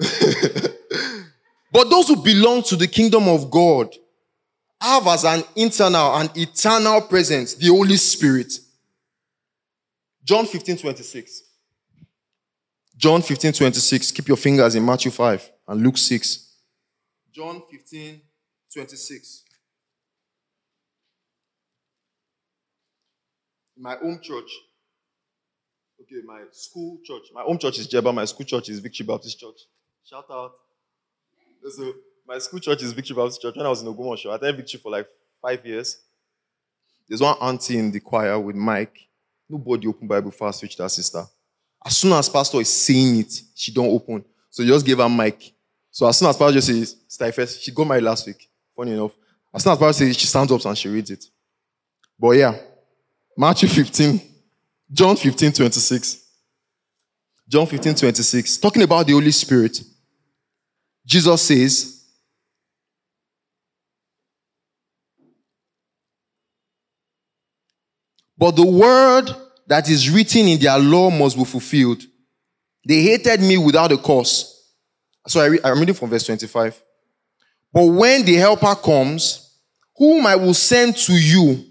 but 1.72 1.88
those 1.88 2.08
who 2.08 2.16
belong 2.20 2.64
to 2.64 2.74
the 2.74 2.88
kingdom 2.88 3.28
of 3.28 3.48
God 3.48 3.94
have 4.80 5.06
as 5.06 5.22
an 5.24 5.44
internal 5.54 6.16
and 6.16 6.36
eternal 6.36 7.02
presence 7.02 7.54
the 7.54 7.68
Holy 7.68 7.96
Spirit. 7.96 8.52
John 10.24 10.46
15 10.46 10.78
26. 10.78 11.42
John 12.96 13.22
15 13.22 13.52
26. 13.52 14.10
Keep 14.10 14.26
your 14.26 14.36
fingers 14.36 14.74
in 14.74 14.84
Matthew 14.84 15.12
5 15.12 15.48
and 15.68 15.80
Luke 15.80 15.96
6. 15.96 16.56
John 17.30 17.62
15 17.70 18.20
26. 18.74 19.44
In 23.76 23.82
my 23.84 23.94
home 23.94 24.18
church, 24.20 24.50
Okay, 26.12 26.26
my 26.26 26.42
school 26.50 26.98
church, 27.02 27.30
my 27.32 27.42
home 27.42 27.58
church 27.58 27.78
is 27.78 27.88
Jeba, 27.88 28.12
my 28.12 28.24
school 28.26 28.44
church 28.44 28.68
is 28.68 28.80
Victory 28.80 29.06
Baptist 29.06 29.38
Church. 29.40 29.60
Shout 30.04 30.26
out. 30.30 30.52
So, 31.66 31.92
my 32.26 32.38
school 32.38 32.60
church 32.60 32.82
is 32.82 32.92
Victory 32.92 33.16
Baptist 33.16 33.40
Church. 33.40 33.56
When 33.56 33.64
I 33.64 33.70
was 33.70 33.80
in 33.80 33.88
Ogbomosho, 33.88 34.30
I 34.30 34.34
attended 34.34 34.56
Victory 34.58 34.80
for 34.80 34.92
like 34.92 35.06
five 35.40 35.64
years. 35.64 35.98
There's 37.08 37.22
one 37.22 37.36
auntie 37.40 37.78
in 37.78 37.90
the 37.90 38.00
choir 38.00 38.38
with 38.38 38.56
Mike. 38.56 39.08
Nobody 39.48 39.86
open 39.86 40.06
Bible 40.06 40.30
fast, 40.30 40.60
switch 40.60 40.76
that 40.76 40.90
sister. 40.90 41.24
As 41.84 41.96
soon 41.96 42.12
as 42.12 42.28
pastor 42.28 42.60
is 42.60 42.68
saying 42.68 43.20
it, 43.20 43.42
she 43.54 43.72
don't 43.72 43.88
open. 43.88 44.24
So 44.50 44.64
just 44.64 44.84
give 44.84 44.98
her 44.98 45.08
mic. 45.08 45.54
So 45.90 46.06
as 46.06 46.18
soon 46.18 46.28
as 46.28 46.36
pastor 46.36 46.54
just 46.54 46.66
says, 46.66 46.96
Stifes, 47.08 47.60
she 47.60 47.72
got 47.72 47.86
married 47.86 48.04
last 48.04 48.26
week. 48.26 48.50
Funny 48.76 48.92
enough. 48.92 49.12
As 49.54 49.62
soon 49.62 49.72
as 49.72 49.78
pastor 49.78 50.04
says, 50.04 50.16
she 50.18 50.26
stands 50.26 50.52
up 50.52 50.64
and 50.64 50.76
she 50.76 50.88
reads 50.88 51.10
it. 51.10 51.24
But 52.18 52.32
yeah, 52.32 52.54
Matthew 53.36 53.68
15, 53.68 54.31
John 54.92 55.16
15, 55.16 55.52
26. 55.52 56.18
John 57.48 57.66
15, 57.66 57.94
26. 57.94 58.58
Talking 58.58 58.82
about 58.82 59.06
the 59.06 59.12
Holy 59.12 59.30
Spirit. 59.30 59.80
Jesus 61.04 61.42
says, 61.42 61.98
But 68.36 68.56
the 68.56 68.66
word 68.66 69.30
that 69.68 69.88
is 69.88 70.10
written 70.10 70.48
in 70.48 70.60
their 70.60 70.78
law 70.78 71.10
must 71.10 71.36
be 71.36 71.44
fulfilled. 71.44 72.02
They 72.84 73.02
hated 73.02 73.40
me 73.40 73.56
without 73.56 73.92
a 73.92 73.96
cause. 73.96 74.48
So 75.28 75.40
I 75.40 75.70
am 75.70 75.78
reading 75.78 75.94
from 75.94 76.10
verse 76.10 76.24
25. 76.24 76.82
But 77.72 77.84
when 77.84 78.24
the 78.24 78.34
helper 78.34 78.74
comes, 78.74 79.58
whom 79.96 80.26
I 80.26 80.34
will 80.34 80.54
send 80.54 80.96
to 80.96 81.12
you 81.12 81.64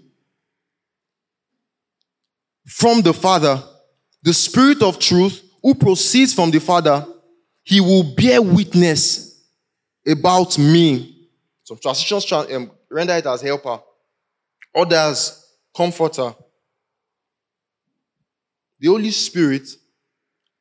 from 2.66 3.02
the 3.02 3.12
Father, 3.12 3.62
the 4.22 4.32
Spirit 4.32 4.82
of 4.82 4.98
truth 4.98 5.42
who 5.62 5.74
proceeds 5.74 6.32
from 6.32 6.50
the 6.50 6.60
Father, 6.60 7.06
he 7.62 7.80
will 7.80 8.14
bear 8.14 8.42
witness 8.42 9.44
about 10.06 10.58
me. 10.58 11.28
Some 11.64 11.78
translations 11.78 12.52
um, 12.52 12.70
render 12.90 13.14
it 13.14 13.26
as 13.26 13.40
helper, 13.40 13.80
others 14.74 15.46
comforter. 15.74 16.34
The 18.80 18.88
Holy 18.88 19.10
Spirit 19.12 19.68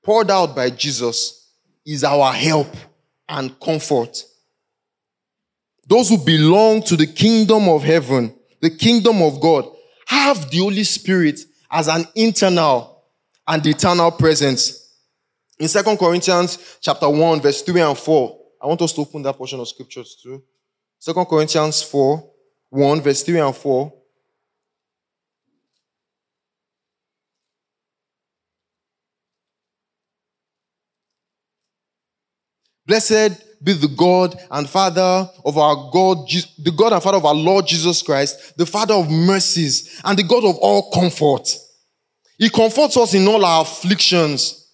poured 0.03 0.29
out 0.29 0.55
by 0.55 0.69
Jesus 0.69 1.49
is 1.85 2.03
our 2.03 2.31
help 2.31 2.67
and 3.27 3.59
comfort. 3.59 4.23
Those 5.87 6.09
who 6.09 6.17
belong 6.17 6.83
to 6.83 6.95
the 6.95 7.07
kingdom 7.07 7.67
of 7.67 7.83
heaven, 7.83 8.33
the 8.61 8.69
kingdom 8.69 9.21
of 9.21 9.41
God, 9.41 9.65
have 10.05 10.49
the 10.51 10.59
Holy 10.59 10.83
Spirit 10.83 11.39
as 11.71 11.88
an 11.88 12.05
internal 12.15 13.03
and 13.47 13.65
eternal 13.65 14.12
presence. 14.12 14.97
In 15.57 15.67
Second 15.67 15.97
Corinthians 15.97 16.77
chapter 16.81 17.10
1, 17.10 17.41
verse 17.41 17.62
3 17.62 17.81
and 17.81 17.97
4, 17.97 18.39
I 18.62 18.67
want 18.67 18.81
us 18.81 18.93
to 18.93 19.01
open 19.01 19.21
that 19.23 19.38
portion 19.38 19.60
of 19.60 19.67
scriptures 19.67 20.19
too. 20.21 20.43
Second 20.99 21.25
Corinthians 21.25 21.81
4, 21.84 22.31
1, 22.69 23.01
verse 23.01 23.23
3 23.23 23.39
and 23.39 23.55
4. 23.55 23.93
Blessed 32.86 33.50
be 33.63 33.74
the 33.74 33.88
God 33.88 34.39
and 34.50 34.67
Father 34.67 35.30
of 35.45 35.58
our 35.58 35.89
God, 35.91 36.28
the 36.58 36.74
God 36.76 36.93
and 36.93 37.04
Father 37.04 37.17
of 37.17 37.26
our 37.26 37.36
Lord 37.36 37.67
Jesus 37.67 38.02
Christ, 38.02 38.58
the 38.58 38.65
Father 38.65 38.95
of 38.95 39.10
mercies 39.10 40.02
and 40.04 40.17
the 40.17 40.24
God 40.24 40.43
of 40.43 40.58
all 40.58 40.91
comfort. 40.91 41.47
He 42.38 42.50
comforts 42.50 42.97
us 42.97 43.13
in 43.13 43.28
all 43.28 43.45
our 43.45 43.62
afflictions 43.62 44.67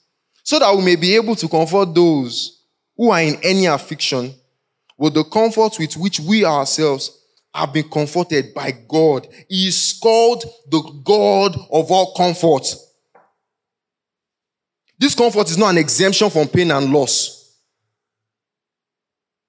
so 0.43 0.57
that 0.59 0.73
we 0.75 0.83
may 0.83 0.95
be 0.95 1.15
able 1.15 1.35
to 1.35 1.49
comfort 1.49 1.93
those 1.93 2.63
who 2.95 3.09
are 3.11 3.21
in 3.21 3.37
any 3.43 3.65
affliction 3.65 4.33
with 4.97 5.13
the 5.13 5.23
comfort 5.25 5.77
with 5.77 5.97
which 5.97 6.19
we 6.21 6.45
ourselves 6.45 7.25
have 7.53 7.73
been 7.73 7.89
comforted 7.89 8.53
by 8.53 8.71
God. 8.87 9.27
He 9.49 9.67
is 9.67 9.99
called 10.01 10.43
the 10.69 10.81
God 11.03 11.57
of 11.71 11.91
all 11.91 12.13
comfort. 12.13 12.73
This 14.97 15.13
comfort 15.13 15.49
is 15.49 15.57
not 15.57 15.71
an 15.71 15.77
exemption 15.77 16.29
from 16.29 16.47
pain 16.47 16.71
and 16.71 16.91
loss. 16.91 17.36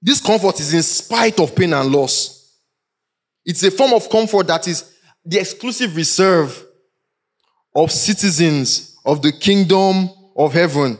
This 0.00 0.20
comfort 0.20 0.61
is 0.61 0.74
in 0.74 0.82
spite 0.82 1.40
of 1.40 1.54
pain 1.54 1.72
and 1.72 1.90
loss. 1.90 2.56
It's 3.44 3.62
a 3.62 3.70
form 3.70 3.94
of 3.94 4.08
comfort 4.08 4.46
that 4.46 4.68
is 4.68 4.94
the 5.24 5.40
exclusive 5.40 5.96
reserve 5.96 6.64
of 7.74 7.90
citizens 7.90 8.96
of 9.04 9.22
the 9.22 9.32
kingdom 9.32 10.11
of 10.37 10.52
heaven. 10.52 10.98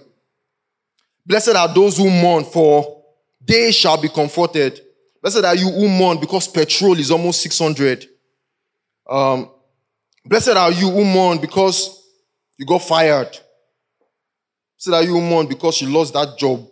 Blessed 1.25 1.55
are 1.55 1.73
those 1.73 1.99
who 1.99 2.11
mourn, 2.11 2.45
for 2.45 3.05
they 3.41 3.71
shall 3.71 4.01
be 4.01 4.09
comforted. 4.09 4.81
Blessed 5.23 5.45
are 5.45 5.55
you 5.55 5.71
who 5.71 5.89
mourn 5.89 6.19
because 6.19 6.49
petrol 6.49 6.99
is 6.99 7.11
almost 7.11 7.43
600. 7.43 8.07
Um, 9.09 9.51
blessed 10.25 10.51
are 10.51 10.73
you 10.73 10.91
who 10.91 11.05
mourn 11.05 11.39
because 11.39 12.03
you 12.57 12.67
got 12.67 12.83
fired. 12.83 13.29
Blessed 14.77 14.95
are 14.95 15.03
you 15.03 15.15
who 15.15 15.21
mourn 15.21 15.47
because 15.47 15.81
you 15.81 15.89
lost 15.89 16.15
that 16.15 16.39
job. 16.39 16.67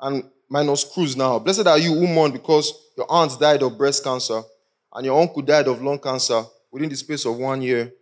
And 0.00 0.24
minus 0.48 0.84
cruise 0.84 1.16
now. 1.16 1.38
Blessed 1.38 1.66
are 1.66 1.78
you 1.78 1.94
who 1.94 2.06
mourn 2.06 2.32
because 2.32 2.72
your 2.96 3.06
aunt 3.10 3.38
died 3.38 3.62
of 3.62 3.78
breast 3.78 4.02
cancer 4.02 4.42
and 4.92 5.06
your 5.06 5.20
uncle 5.20 5.42
died 5.42 5.68
of 5.68 5.82
lung 5.82 5.98
cancer 5.98 6.42
within 6.70 6.88
the 6.88 6.96
space 6.96 7.24
of 7.24 7.36
one 7.36 7.62
year. 7.62 7.92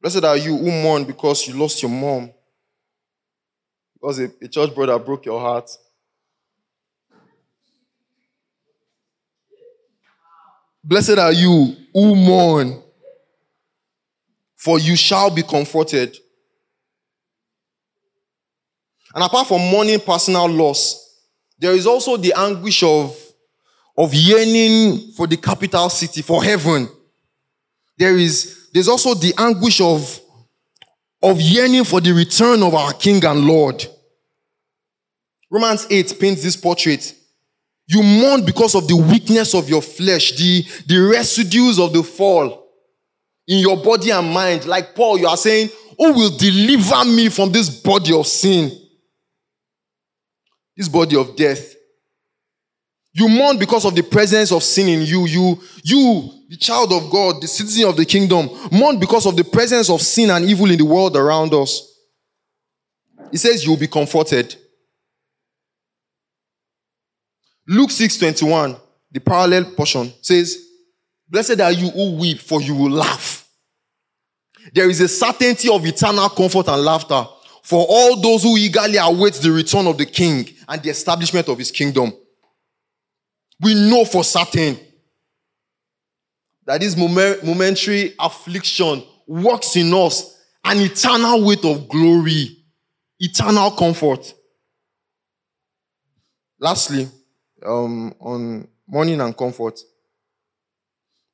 Blessed 0.00 0.24
are 0.24 0.36
you 0.36 0.56
who 0.56 0.70
mourn 0.70 1.04
because 1.04 1.46
you 1.46 1.54
lost 1.54 1.82
your 1.82 1.90
mom. 1.90 2.30
Because 3.94 4.18
a, 4.18 4.30
a 4.42 4.48
church 4.48 4.74
brother 4.74 4.98
broke 4.98 5.26
your 5.26 5.40
heart. 5.40 5.70
Blessed 10.82 11.18
are 11.18 11.32
you 11.32 11.76
who 11.92 12.16
mourn, 12.16 12.82
for 14.56 14.78
you 14.78 14.96
shall 14.96 15.30
be 15.30 15.42
comforted. 15.42 16.16
And 19.14 19.24
apart 19.24 19.48
from 19.48 19.60
mourning 19.60 20.00
personal 20.00 20.48
loss, 20.48 21.18
there 21.58 21.72
is 21.72 21.86
also 21.86 22.16
the 22.16 22.32
anguish 22.36 22.82
of, 22.82 23.16
of 23.96 24.14
yearning 24.14 25.12
for 25.16 25.26
the 25.26 25.36
capital 25.36 25.88
city, 25.90 26.22
for 26.22 26.42
heaven. 26.42 26.88
There 27.98 28.16
is 28.16 28.60
there's 28.72 28.88
also 28.88 29.14
the 29.14 29.34
anguish 29.36 29.80
of, 29.80 30.20
of 31.22 31.40
yearning 31.40 31.84
for 31.84 32.00
the 32.00 32.12
return 32.12 32.62
of 32.62 32.74
our 32.74 32.92
King 32.92 33.24
and 33.24 33.44
Lord. 33.44 33.84
Romans 35.50 35.86
8 35.90 36.16
paints 36.20 36.42
this 36.42 36.56
portrait. 36.56 37.14
You 37.88 38.02
mourn 38.02 38.44
because 38.44 38.76
of 38.76 38.86
the 38.86 38.96
weakness 38.96 39.52
of 39.54 39.68
your 39.68 39.82
flesh, 39.82 40.36
the, 40.36 40.64
the 40.86 40.98
residues 40.98 41.80
of 41.80 41.92
the 41.92 42.04
fall 42.04 42.68
in 43.48 43.58
your 43.58 43.82
body 43.82 44.10
and 44.10 44.32
mind. 44.32 44.66
Like 44.66 44.94
Paul, 44.94 45.18
you 45.18 45.26
are 45.26 45.36
saying, 45.36 45.70
Who 45.98 46.12
will 46.12 46.36
deliver 46.36 47.04
me 47.04 47.28
from 47.28 47.50
this 47.50 47.68
body 47.68 48.14
of 48.16 48.28
sin? 48.28 48.70
This 50.80 50.88
body 50.88 51.14
of 51.14 51.36
death. 51.36 51.74
You 53.12 53.28
mourn 53.28 53.58
because 53.58 53.84
of 53.84 53.94
the 53.94 54.02
presence 54.02 54.50
of 54.50 54.62
sin 54.62 54.88
in 54.88 55.02
you. 55.02 55.26
You, 55.26 55.60
you, 55.84 56.30
the 56.48 56.56
child 56.56 56.90
of 56.90 57.10
God, 57.10 57.42
the 57.42 57.48
citizen 57.48 57.86
of 57.86 57.98
the 57.98 58.06
kingdom, 58.06 58.48
mourn 58.72 58.98
because 58.98 59.26
of 59.26 59.36
the 59.36 59.44
presence 59.44 59.90
of 59.90 60.00
sin 60.00 60.30
and 60.30 60.42
evil 60.42 60.70
in 60.70 60.78
the 60.78 60.84
world 60.86 61.18
around 61.18 61.52
us. 61.52 61.86
He 63.30 63.36
says 63.36 63.62
you 63.62 63.72
will 63.72 63.76
be 63.76 63.88
comforted. 63.88 64.56
Luke 67.68 67.90
6:21, 67.90 68.80
the 69.12 69.20
parallel 69.20 69.72
portion 69.72 70.10
says, 70.22 70.56
Blessed 71.28 71.60
are 71.60 71.72
you 71.72 71.90
who 71.90 72.16
weep, 72.16 72.38
for 72.38 72.62
you 72.62 72.74
will 72.74 72.90
laugh. 72.90 73.46
There 74.72 74.88
is 74.88 75.02
a 75.02 75.08
certainty 75.08 75.68
of 75.68 75.84
eternal 75.84 76.30
comfort 76.30 76.68
and 76.68 76.82
laughter 76.82 77.26
for 77.62 77.86
all 77.88 78.20
those 78.20 78.42
who 78.42 78.56
eagerly 78.56 78.96
await 78.96 79.34
the 79.34 79.52
return 79.52 79.86
of 79.86 79.98
the 79.98 80.06
king 80.06 80.48
and 80.70 80.80
the 80.84 80.88
establishment 80.88 81.48
of 81.48 81.58
his 81.58 81.72
kingdom. 81.72 82.12
We 83.60 83.74
know 83.74 84.04
for 84.04 84.22
certain 84.22 84.78
that 86.64 86.80
this 86.80 86.96
momentary 86.96 88.14
affliction 88.20 89.02
works 89.26 89.74
in 89.74 89.92
us 89.92 90.38
an 90.64 90.78
eternal 90.78 91.44
weight 91.44 91.64
of 91.64 91.88
glory, 91.88 92.56
eternal 93.18 93.72
comfort. 93.72 94.32
Lastly, 96.60 97.08
um, 97.66 98.14
on 98.20 98.68
mourning 98.86 99.20
and 99.20 99.36
comfort, 99.36 99.80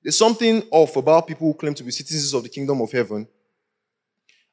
there's 0.02 0.16
something 0.16 0.62
off 0.70 0.96
about 0.96 1.26
people 1.26 1.48
who 1.48 1.54
claim 1.54 1.74
to 1.74 1.82
be 1.82 1.90
citizens 1.90 2.32
of 2.32 2.42
the 2.42 2.48
kingdom 2.48 2.80
of 2.80 2.90
heaven 2.90 3.28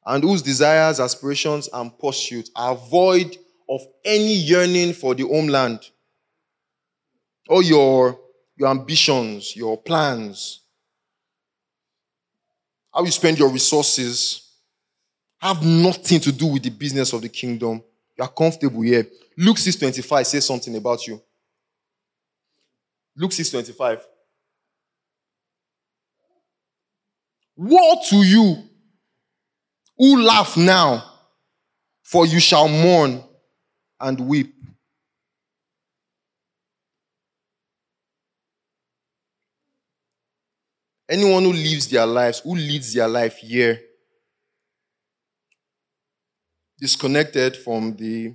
and 0.04 0.22
whose 0.22 0.42
desires, 0.42 1.00
aspirations, 1.00 1.70
and 1.72 1.98
pursuits 1.98 2.50
are 2.54 2.74
void 2.74 3.38
of 3.68 3.80
any 4.04 4.34
yearning 4.34 4.92
for 4.92 5.14
the 5.14 5.22
homeland 5.22 5.80
or 7.48 7.62
your, 7.62 8.18
your 8.56 8.68
ambitions, 8.68 9.56
your 9.56 9.76
plans, 9.76 10.60
how 12.92 13.04
you 13.04 13.10
spend 13.10 13.38
your 13.38 13.48
resources 13.48 14.44
have 15.38 15.62
nothing 15.62 16.20
to 16.20 16.32
do 16.32 16.46
with 16.46 16.62
the 16.62 16.70
business 16.70 17.12
of 17.12 17.20
the 17.20 17.28
kingdom. 17.28 17.82
You 18.16 18.24
are 18.24 18.30
comfortable 18.30 18.80
here. 18.80 19.06
Luke 19.36 19.58
6:25 19.58 20.26
says 20.26 20.46
something 20.46 20.74
about 20.76 21.06
you. 21.06 21.20
Luke 23.16 23.32
6:25. 23.32 24.06
Woe 27.56 28.00
to 28.08 28.16
you 28.16 28.68
who 29.98 30.22
laugh 30.22 30.56
now, 30.56 31.04
for 32.02 32.26
you 32.26 32.40
shall 32.40 32.68
mourn 32.68 33.22
and 34.00 34.20
weep. 34.20 34.54
Anyone 41.08 41.44
who 41.44 41.52
lives 41.52 41.88
their 41.88 42.06
lives, 42.06 42.40
who 42.40 42.54
leads 42.54 42.94
their 42.94 43.08
life 43.08 43.36
here, 43.36 43.80
disconnected 46.78 47.56
from 47.56 47.94
the 47.96 48.34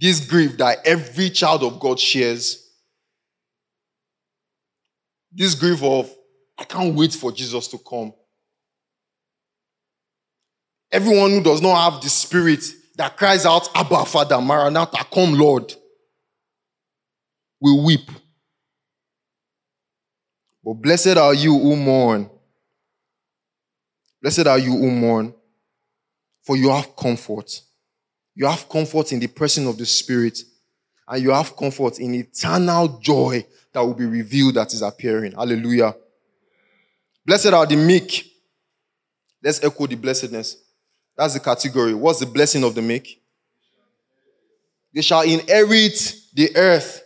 this 0.00 0.20
grief 0.20 0.56
that 0.58 0.78
every 0.84 1.28
child 1.28 1.62
of 1.64 1.80
God 1.80 1.98
shares. 1.98 2.70
This 5.32 5.54
grief 5.54 5.82
of 5.82 6.10
I 6.58 6.64
can't 6.64 6.94
wait 6.94 7.12
for 7.12 7.30
Jesus 7.32 7.68
to 7.68 7.78
come. 7.78 8.12
Everyone 10.90 11.30
who 11.30 11.42
does 11.42 11.60
not 11.60 11.92
have 11.92 12.02
the 12.02 12.08
spirit 12.08 12.64
that 12.98 13.16
cries 13.16 13.46
out, 13.46 13.68
Abba, 13.76 14.04
Father, 14.04 14.40
Maranatha, 14.40 15.04
come, 15.12 15.34
Lord, 15.34 15.72
will 17.60 17.84
weep. 17.84 18.10
But 20.64 20.74
blessed 20.74 21.16
are 21.16 21.32
you 21.32 21.56
who 21.56 21.76
mourn. 21.76 22.28
Blessed 24.20 24.48
are 24.48 24.58
you 24.58 24.72
who 24.72 24.90
mourn, 24.90 25.32
for 26.42 26.56
you 26.56 26.70
have 26.70 26.96
comfort. 26.96 27.62
You 28.34 28.46
have 28.46 28.68
comfort 28.68 29.12
in 29.12 29.20
the 29.20 29.28
person 29.28 29.68
of 29.68 29.78
the 29.78 29.86
Spirit, 29.86 30.40
and 31.06 31.22
you 31.22 31.30
have 31.30 31.56
comfort 31.56 32.00
in 32.00 32.16
eternal 32.16 32.98
joy 32.98 33.46
that 33.72 33.80
will 33.80 33.94
be 33.94 34.06
revealed 34.06 34.54
that 34.56 34.74
is 34.74 34.82
appearing. 34.82 35.32
Hallelujah. 35.32 35.94
Blessed 37.24 37.52
are 37.52 37.64
the 37.64 37.76
meek. 37.76 38.24
Let's 39.40 39.62
echo 39.62 39.86
the 39.86 39.94
blessedness. 39.94 40.56
That's 41.18 41.34
the 41.34 41.40
category. 41.40 41.94
What's 41.94 42.20
the 42.20 42.26
blessing 42.26 42.62
of 42.62 42.76
the 42.76 42.80
meek? 42.80 43.20
They 44.94 45.02
shall 45.02 45.22
inherit 45.22 46.14
the 46.32 46.56
earth. 46.56 47.02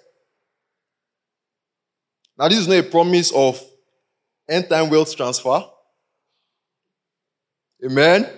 Now, 2.38 2.48
this 2.48 2.58
is 2.58 2.68
not 2.68 2.76
a 2.76 2.82
promise 2.82 3.32
of 3.32 3.58
end 4.46 4.68
time 4.68 4.90
wealth 4.90 5.16
transfer. 5.16 5.64
Amen. 7.84 8.28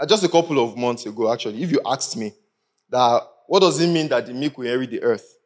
Uh, 0.00 0.06
just 0.06 0.24
a 0.24 0.28
couple 0.28 0.58
of 0.58 0.76
months 0.76 1.04
ago, 1.04 1.30
actually, 1.30 1.62
if 1.62 1.70
you 1.70 1.80
asked 1.84 2.16
me 2.16 2.32
that 2.88 3.22
what 3.46 3.60
does 3.60 3.78
it 3.78 3.88
mean 3.88 4.08
that 4.08 4.26
the 4.26 4.32
meek 4.32 4.56
will 4.56 4.64
inherit 4.64 4.90
the 4.90 5.02
earth, 5.02 5.36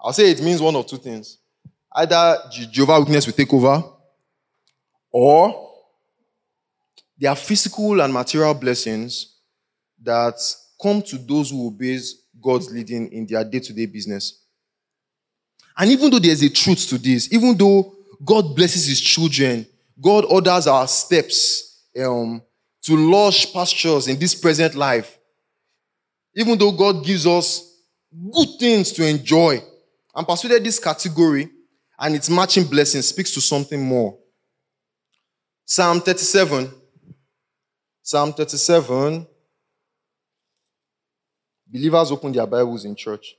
I'll 0.00 0.12
say 0.12 0.30
it 0.30 0.40
means 0.40 0.62
one 0.62 0.76
of 0.76 0.86
two 0.86 0.96
things. 0.96 1.38
Either 1.92 2.38
Jehovah 2.70 3.00
witness 3.00 3.26
will 3.26 3.34
take 3.34 3.52
over, 3.52 3.82
or 5.10 5.69
there 7.20 7.30
are 7.30 7.36
physical 7.36 8.00
and 8.00 8.12
material 8.12 8.54
blessings 8.54 9.36
that 10.02 10.40
come 10.80 11.02
to 11.02 11.18
those 11.18 11.50
who 11.50 11.66
obey 11.66 11.98
God's 12.40 12.72
leading 12.72 13.12
in 13.12 13.26
their 13.26 13.44
day-to-day 13.44 13.84
business. 13.84 14.42
And 15.76 15.90
even 15.90 16.10
though 16.10 16.18
there's 16.18 16.42
a 16.42 16.48
truth 16.48 16.88
to 16.88 16.96
this, 16.96 17.30
even 17.30 17.56
though 17.58 17.94
God 18.24 18.56
blesses 18.56 18.86
his 18.86 19.00
children, 19.00 19.66
God 20.00 20.24
orders 20.24 20.66
our 20.66 20.88
steps 20.88 21.84
um, 22.02 22.42
to 22.82 22.96
lush 22.96 23.52
pastures 23.52 24.08
in 24.08 24.18
this 24.18 24.34
present 24.34 24.74
life, 24.74 25.18
even 26.34 26.56
though 26.56 26.72
God 26.72 27.04
gives 27.04 27.26
us 27.26 27.82
good 28.32 28.48
things 28.58 28.92
to 28.92 29.06
enjoy, 29.06 29.62
I'm 30.14 30.24
persuaded 30.24 30.64
this 30.64 30.78
category 30.78 31.50
and 31.98 32.14
its 32.14 32.30
matching 32.30 32.64
blessing 32.64 33.02
speaks 33.02 33.34
to 33.34 33.42
something 33.42 33.80
more. 33.82 34.16
Psalm 35.66 36.00
37. 36.00 36.79
Psalm 38.02 38.32
37. 38.32 39.26
Believers 41.66 42.10
open 42.10 42.32
their 42.32 42.46
Bibles 42.46 42.84
in 42.84 42.96
church. 42.96 43.36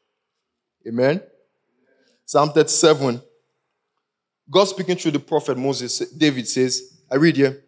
Amen. 0.88 1.22
Psalm 2.26 2.50
37. 2.52 3.22
God 4.50 4.66
speaking 4.66 4.96
through 4.96 5.12
the 5.12 5.20
prophet 5.20 5.58
Moses, 5.58 6.00
David 6.12 6.48
says, 6.48 7.02
I 7.12 7.16
read 7.16 7.36
here, 7.36 7.64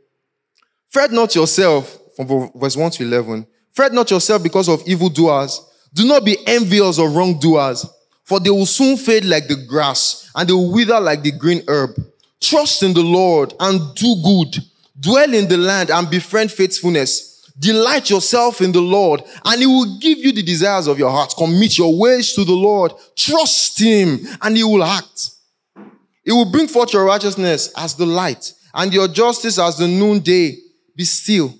Fret 0.90 1.12
not 1.12 1.34
yourself, 1.36 1.98
from 2.16 2.52
verse 2.56 2.78
1 2.78 2.92
to 2.92 3.04
11. 3.04 3.48
Fret 3.72 3.94
not 3.94 4.12
yourself 4.12 4.44
because 4.44 4.70
of 4.70 4.84
evildoers. 4.86 5.60
Do 5.94 6.06
not 6.06 6.24
be 6.24 6.38
envious 6.46 7.00
of 7.00 7.16
wrongdoers, 7.16 7.86
for 8.24 8.40
they 8.40 8.50
will 8.50 8.66
soon 8.66 8.98
fade 8.98 9.26
like 9.26 9.48
the 9.48 9.66
grass, 9.68 10.30
and 10.36 10.48
they 10.48 10.54
will 10.54 10.72
wither 10.72 11.00
like 11.00 11.24
the 11.24 11.32
green 11.32 11.64
herb. 11.68 11.92
Trust 12.40 12.84
in 12.84 12.94
the 12.94 13.02
Lord 13.02 13.54
and 13.60 13.80
do 13.96 14.16
good. 14.24 14.64
Dwell 15.00 15.34
in 15.34 15.48
the 15.48 15.58
land 15.58 15.90
and 15.90 16.10
befriend 16.10 16.52
faithfulness. 16.52 17.52
Delight 17.58 18.10
yourself 18.10 18.62
in 18.62 18.72
the 18.72 18.82
Lord, 18.82 19.24
and 19.46 19.60
He 19.60 19.68
will 19.68 20.00
give 20.00 20.18
you 20.18 20.32
the 20.32 20.42
desires 20.42 20.88
of 20.88 20.98
your 20.98 21.12
heart. 21.12 21.34
Commit 21.38 21.78
your 21.78 21.98
ways 21.98 22.34
to 22.34 22.44
the 22.44 22.54
Lord. 22.54 22.94
Trust 23.16 23.80
Him, 23.80 24.20
and 24.42 24.58
He 24.58 24.64
will 24.64 24.84
act. 24.84 25.30
He 26.24 26.32
will 26.32 26.50
bring 26.50 26.68
forth 26.68 26.94
your 26.94 27.06
righteousness 27.06 27.72
as 27.78 27.96
the 27.96 28.06
light, 28.06 28.54
and 28.74 28.94
your 28.94 29.08
justice 29.08 29.60
as 29.60 29.78
the 29.78 29.88
noonday. 29.88 30.58
Be 30.96 31.04
still 31.04 31.54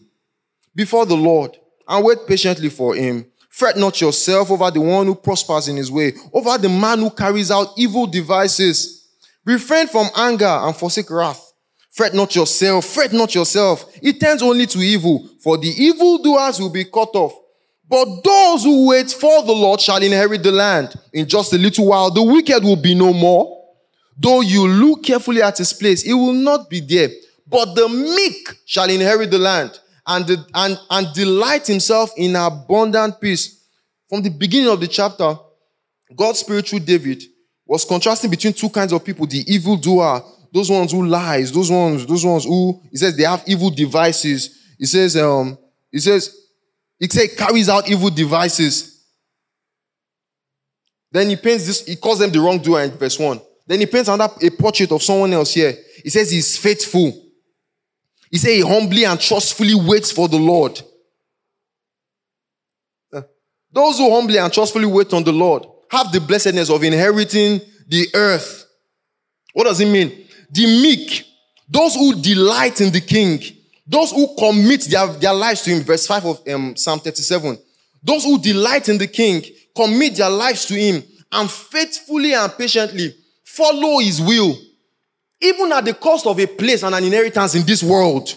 before 0.76 1.06
the 1.06 1.16
Lord, 1.16 1.58
and 1.88 2.04
wait 2.04 2.20
patiently 2.28 2.70
for 2.70 2.96
Him. 2.96 3.26
Fret 3.54 3.78
not 3.78 4.02
yourself 4.02 4.50
over 4.50 4.72
the 4.72 4.82
one 4.82 5.06
who 5.06 5.14
prospers 5.14 5.68
in 5.68 5.78
his 5.78 5.92
way, 5.92 6.14
over 6.34 6.58
the 6.58 6.70
man 6.70 6.98
who 6.98 7.12
carries 7.12 7.52
out 7.52 7.68
evil 7.78 8.08
devices. 8.08 9.08
Refrain 9.46 9.86
from 9.86 10.08
anger 10.16 10.44
and 10.44 10.76
forsake 10.76 11.12
wrath. 11.12 11.53
Fret 11.94 12.16
not 12.16 12.36
yourself, 12.36 12.86
fret 12.86 13.14
not 13.14 13.36
yourself. 13.36 13.86
It 14.02 14.20
tends 14.20 14.42
only 14.42 14.66
to 14.66 14.80
evil, 14.80 15.30
for 15.40 15.58
the 15.58 15.68
evildoers 15.68 16.60
will 16.60 16.72
be 16.72 16.86
cut 16.86 17.14
off. 17.14 17.34
But 17.88 18.24
those 18.24 18.64
who 18.64 18.88
wait 18.88 19.12
for 19.12 19.44
the 19.44 19.52
Lord 19.52 19.80
shall 19.80 20.02
inherit 20.02 20.42
the 20.42 20.52
land. 20.52 20.96
In 21.14 21.28
just 21.28 21.54
a 21.54 21.58
little 21.58 21.86
while, 21.88 22.10
the 22.10 22.24
wicked 22.24 22.64
will 22.64 22.78
be 22.78 22.96
no 22.96 23.14
more. 23.14 23.64
Though 24.18 24.42
you 24.42 24.68
look 24.68 25.04
carefully 25.04 25.44
at 25.44 25.60
his 25.60 25.72
place, 25.72 26.04
it 26.04 26.14
will 26.14 26.34
not 26.34 26.68
be 26.68 26.80
there. 26.80 27.10
But 27.48 27.76
the 27.76 27.88
meek 27.88 28.50
shall 28.66 28.90
inherit 28.90 29.30
the 29.30 29.38
land 29.38 29.80
and, 30.08 30.26
the, 30.26 30.44
and, 30.56 30.80
and 30.90 31.14
delight 31.14 31.68
himself 31.68 32.12
in 32.18 32.36
abundant 32.36 33.22
peace. 33.22 33.68
From 34.10 34.24
the 34.24 34.30
beginning 34.30 34.70
of 34.70 34.80
the 34.80 34.88
chapter, 34.88 35.36
God's 36.16 36.40
spirit 36.40 36.68
through 36.68 36.80
David 36.80 37.24
was 37.68 37.86
contrasting 37.86 38.32
between 38.32 38.54
two 38.54 38.70
kinds 38.70 38.94
of 38.94 39.04
people 39.04 39.28
the 39.28 39.44
evildoer, 39.48 40.24
those 40.54 40.70
ones 40.70 40.92
who 40.92 41.04
lies, 41.06 41.52
those 41.52 41.72
ones, 41.72 42.06
those 42.06 42.24
ones 42.24 42.46
who, 42.46 42.80
he 42.92 42.98
says, 42.98 43.18
they 43.18 43.24
have 43.24 43.44
evil 43.48 43.72
devices. 43.72 44.64
He 44.78 44.86
says, 44.86 45.18
um, 45.18 45.58
he 45.92 46.00
says, 46.00 46.36
he 47.00 47.08
says, 47.08 47.36
carries 47.36 47.70
out 47.70 47.90
evil 47.90 48.12
devices. 48.12 49.04
Then 51.12 51.30
he 51.30 51.36
paints 51.36 51.66
this, 51.66 51.86
he 51.86 51.96
calls 51.96 52.20
them 52.20 52.32
the 52.32 52.40
wrongdoer 52.40 52.84
in 52.84 52.92
verse 52.92 53.18
1. 53.18 53.42
Then 53.66 53.80
he 53.80 53.88
paints 53.88 54.10
another 54.10 54.36
a 54.42 54.50
portrait 54.52 54.92
of 54.92 55.02
someone 55.02 55.34
else 55.34 55.54
here. 55.54 55.74
He 56.04 56.10
says 56.10 56.30
he's 56.30 56.56
faithful. 56.56 57.12
He 58.30 58.38
said 58.38 58.52
he 58.52 58.62
humbly 58.62 59.06
and 59.06 59.20
trustfully 59.20 59.76
waits 59.76 60.12
for 60.12 60.28
the 60.28 60.38
Lord. 60.38 60.80
Those 63.72 63.98
who 63.98 64.14
humbly 64.14 64.38
and 64.38 64.54
trustfully 64.54 64.86
wait 64.86 65.12
on 65.14 65.24
the 65.24 65.32
Lord 65.32 65.66
have 65.90 66.12
the 66.12 66.22
blessedness 66.22 66.70
of 66.70 66.84
inheriting 66.84 67.60
the 67.88 68.08
earth. 68.14 68.68
What 69.54 69.64
does 69.64 69.80
it 69.80 69.88
mean? 69.88 70.28
The 70.52 70.66
meek, 70.66 71.26
those 71.68 71.96
who 71.96 72.22
delight 72.22 72.82
in 72.82 72.92
the 72.92 73.02
king, 73.02 73.42
those 73.86 74.12
who 74.12 74.36
commit 74.38 74.82
their, 74.90 75.08
their 75.08 75.34
lives 75.34 75.62
to 75.64 75.72
him, 75.72 75.84
verse 75.84 76.08
5 76.08 76.26
of 76.26 76.48
um, 76.48 76.76
Psalm 76.76 77.00
37. 77.00 77.58
Those 78.04 78.24
who 78.24 78.40
delight 78.40 78.90
in 78.90 78.98
the 78.98 79.08
king, 79.08 79.44
commit 79.76 80.16
their 80.16 80.30
lives 80.30 80.66
to 80.68 80.76
him, 80.76 81.04
and 81.32 81.50
faithfully 81.50 82.34
and 82.34 82.52
patiently 82.58 83.16
follow 83.44 84.00
his 84.00 84.22
will 84.22 84.56
even 85.44 85.74
at 85.74 85.84
the 85.84 85.94
cost 85.94 86.26
of 86.26 86.40
a 86.40 86.48
place 86.48 86.84
and 86.84 86.96
an 86.96 87.04
inheritance 87.04 87.54
in 87.56 87.66
this 87.66 87.84
world. 87.84 88.34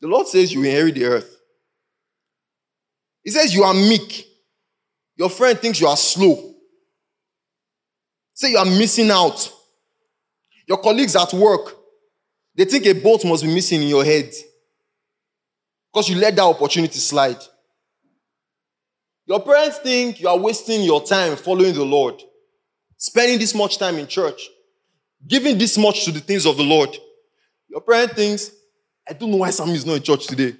The 0.00 0.08
Lord 0.08 0.26
says 0.26 0.52
you 0.52 0.64
inherit 0.64 0.96
the 0.96 1.04
earth. 1.04 1.36
He 3.22 3.30
says 3.30 3.54
you 3.54 3.62
are 3.62 3.72
meek. 3.72 4.26
Your 5.16 5.30
friend 5.30 5.56
thinks 5.56 5.80
you 5.80 5.86
are 5.86 5.96
slow. 5.96 6.51
Say 8.42 8.50
you 8.50 8.58
are 8.58 8.64
missing 8.64 9.08
out. 9.08 9.52
Your 10.66 10.78
colleagues 10.78 11.14
at 11.14 11.32
work, 11.32 11.76
they 12.56 12.64
think 12.64 12.84
a 12.86 12.92
bolt 12.92 13.24
must 13.24 13.44
be 13.44 13.54
missing 13.54 13.82
in 13.82 13.88
your 13.88 14.04
head 14.04 14.32
because 15.92 16.08
you 16.08 16.16
let 16.16 16.34
that 16.34 16.42
opportunity 16.42 16.98
slide. 16.98 17.38
Your 19.26 19.38
parents 19.40 19.78
think 19.78 20.20
you 20.20 20.26
are 20.26 20.36
wasting 20.36 20.82
your 20.82 21.04
time 21.04 21.36
following 21.36 21.72
the 21.72 21.84
Lord 21.84 22.20
spending 22.96 23.38
this 23.38 23.54
much 23.54 23.78
time 23.78 23.96
in 23.98 24.08
church, 24.08 24.48
giving 25.24 25.56
this 25.56 25.78
much 25.78 26.04
to 26.04 26.10
the 26.10 26.18
things 26.18 26.44
of 26.44 26.56
the 26.56 26.64
Lord. 26.64 26.96
Your 27.68 27.80
parent 27.80 28.10
thinks, 28.10 28.50
I 29.08 29.12
don't 29.12 29.30
know 29.30 29.36
why 29.36 29.50
Sammy 29.50 29.74
is 29.74 29.86
not 29.86 29.98
in 29.98 30.02
church 30.02 30.26
today. 30.26 30.56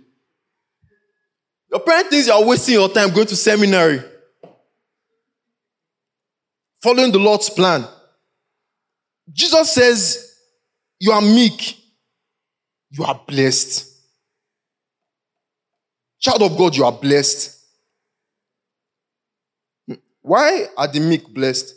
Your 1.68 1.80
parent 1.80 2.10
thinks 2.10 2.28
you 2.28 2.32
are 2.32 2.44
wasting 2.44 2.74
your 2.74 2.88
time 2.88 3.12
going 3.12 3.26
to 3.26 3.36
seminary, 3.36 4.02
following 6.82 7.12
the 7.12 7.18
Lord's 7.18 7.48
plan. 7.48 7.86
Jesus 9.32 9.72
says, 9.72 10.36
You 10.98 11.12
are 11.12 11.22
meek, 11.22 11.78
you 12.90 13.04
are 13.04 13.20
blessed. 13.26 13.88
Child 16.18 16.42
of 16.42 16.56
God, 16.56 16.76
you 16.76 16.84
are 16.84 16.92
blessed. 16.92 17.58
Why 20.20 20.66
are 20.76 20.86
the 20.86 21.00
meek 21.00 21.32
blessed? 21.34 21.74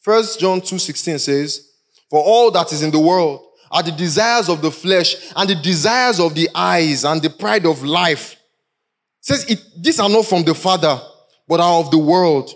First 0.00 0.40
John 0.40 0.60
2:16 0.60 1.18
says, 1.18 1.68
"For 2.08 2.22
all 2.22 2.50
that 2.52 2.72
is 2.72 2.82
in 2.82 2.90
the 2.90 2.98
world 2.98 3.44
are 3.70 3.82
the 3.82 3.92
desires 3.92 4.48
of 4.48 4.62
the 4.62 4.70
flesh 4.70 5.16
and 5.34 5.50
the 5.50 5.54
desires 5.54 6.18
of 6.18 6.34
the 6.34 6.48
eyes 6.54 7.04
and 7.04 7.20
the 7.20 7.28
pride 7.28 7.66
of 7.66 7.82
life." 7.82 8.32
It 8.32 8.38
says 9.20 9.44
it, 9.44 9.60
these 9.82 10.00
are 10.00 10.08
not 10.08 10.24
from 10.24 10.44
the 10.44 10.54
Father, 10.54 10.98
but 11.46 11.60
are 11.60 11.80
of 11.80 11.90
the 11.90 11.98
world. 11.98 12.54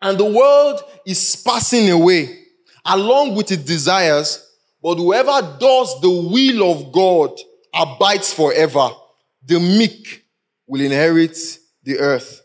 And 0.00 0.18
the 0.18 0.24
world 0.24 0.80
is 1.04 1.36
passing 1.36 1.90
away 1.90 2.38
along 2.84 3.34
with 3.34 3.50
its 3.50 3.64
desires, 3.64 4.44
but 4.82 4.96
whoever 4.96 5.56
does 5.58 6.00
the 6.00 6.10
will 6.10 6.70
of 6.70 6.92
God 6.92 7.30
abides 7.74 8.32
forever. 8.32 8.90
The 9.44 9.58
meek 9.58 10.24
will 10.66 10.80
inherit 10.80 11.36
the 11.82 11.98
earth. 11.98 12.42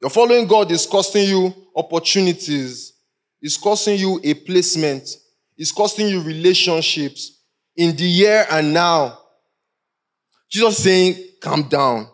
Your 0.00 0.10
following 0.10 0.46
God 0.46 0.70
is 0.70 0.86
costing 0.86 1.28
you 1.28 1.54
opportunities, 1.74 2.92
it's 3.40 3.56
costing 3.56 3.98
you 3.98 4.20
a 4.22 4.34
placement, 4.34 5.08
it's 5.56 5.72
costing 5.72 6.08
you 6.08 6.20
relationships 6.20 7.38
in 7.76 7.96
the 7.96 8.10
here 8.10 8.46
and 8.50 8.74
now. 8.74 9.18
Jesus 10.50 10.82
saying, 10.82 11.16
calm 11.40 11.68
down. 11.68 12.08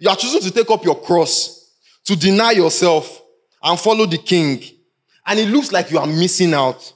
You 0.00 0.08
are 0.08 0.16
choosing 0.16 0.40
to 0.40 0.50
take 0.50 0.70
up 0.70 0.84
your 0.84 1.00
cross, 1.00 1.61
to 2.04 2.16
deny 2.16 2.52
yourself 2.52 3.22
and 3.62 3.78
follow 3.78 4.06
the 4.06 4.18
king. 4.18 4.62
And 5.26 5.38
it 5.38 5.48
looks 5.48 5.70
like 5.70 5.90
you 5.90 5.98
are 5.98 6.06
missing 6.06 6.52
out. 6.54 6.92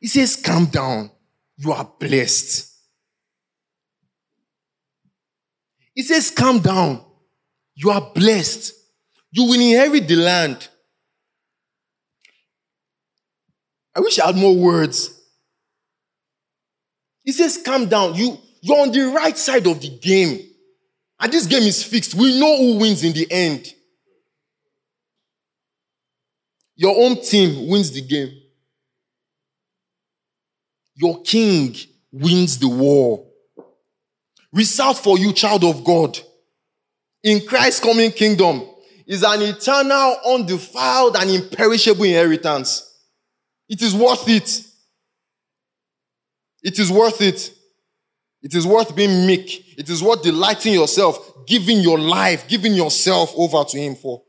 He 0.00 0.06
says, 0.06 0.36
calm 0.36 0.66
down. 0.66 1.10
You 1.56 1.72
are 1.72 1.90
blessed. 1.98 2.72
He 5.94 6.02
says, 6.02 6.30
calm 6.30 6.60
down. 6.60 7.04
You 7.74 7.90
are 7.90 8.12
blessed. 8.14 8.72
You 9.30 9.44
will 9.44 9.60
inherit 9.60 10.06
the 10.06 10.16
land. 10.16 10.68
I 13.96 14.00
wish 14.00 14.18
I 14.18 14.26
had 14.26 14.36
more 14.36 14.56
words. 14.56 15.20
He 17.22 17.32
says, 17.32 17.60
calm 17.64 17.88
down. 17.88 18.14
You, 18.14 18.38
you're 18.60 18.80
on 18.80 18.92
the 18.92 19.12
right 19.14 19.36
side 19.36 19.66
of 19.66 19.80
the 19.80 19.88
game. 19.88 20.40
And 21.20 21.32
this 21.32 21.46
game 21.46 21.62
is 21.62 21.82
fixed. 21.82 22.14
We 22.14 22.38
know 22.38 22.56
who 22.58 22.78
wins 22.78 23.02
in 23.02 23.12
the 23.12 23.26
end. 23.30 23.73
Your 26.76 26.96
own 26.96 27.22
team 27.22 27.68
wins 27.68 27.90
the 27.90 28.02
game. 28.02 28.30
Your 30.94 31.22
king 31.22 31.74
wins 32.12 32.58
the 32.58 32.68
war. 32.68 33.26
Result 34.52 34.98
for 34.98 35.18
you, 35.18 35.32
child 35.32 35.64
of 35.64 35.84
God 35.84 36.18
in 37.24 37.44
Christ's 37.44 37.80
coming 37.80 38.12
kingdom 38.12 38.62
is 39.06 39.24
an 39.24 39.42
eternal, 39.42 40.16
undefiled, 40.26 41.16
and 41.16 41.30
imperishable 41.30 42.04
inheritance. 42.04 42.94
It 43.68 43.82
is 43.82 43.94
worth 43.94 44.28
it. 44.28 44.64
It 46.62 46.78
is 46.78 46.92
worth 46.92 47.20
it. 47.20 47.52
It 48.42 48.54
is 48.54 48.66
worth 48.66 48.94
being 48.94 49.26
meek. 49.26 49.78
It 49.78 49.88
is 49.88 50.02
worth 50.02 50.22
delighting 50.22 50.74
yourself, 50.74 51.46
giving 51.46 51.80
your 51.80 51.98
life, 51.98 52.46
giving 52.46 52.74
yourself 52.74 53.32
over 53.36 53.64
to 53.64 53.78
Him 53.78 53.96
for. 53.96 54.22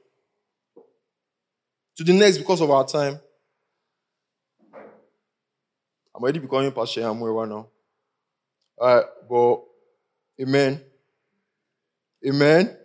To 1.97 2.03
the 2.03 2.13
next, 2.13 2.37
because 2.37 2.61
of 2.61 2.69
our 2.69 2.85
time. 2.85 3.19
I'm 6.13 6.23
already 6.23 6.39
becoming 6.39 6.71
Pastor 6.71 7.01
Amwewa 7.01 7.47
now. 7.47 7.67
All 8.77 8.95
right, 8.95 9.05
but 9.29 9.63
amen. 10.41 10.81
Amen. 12.25 12.77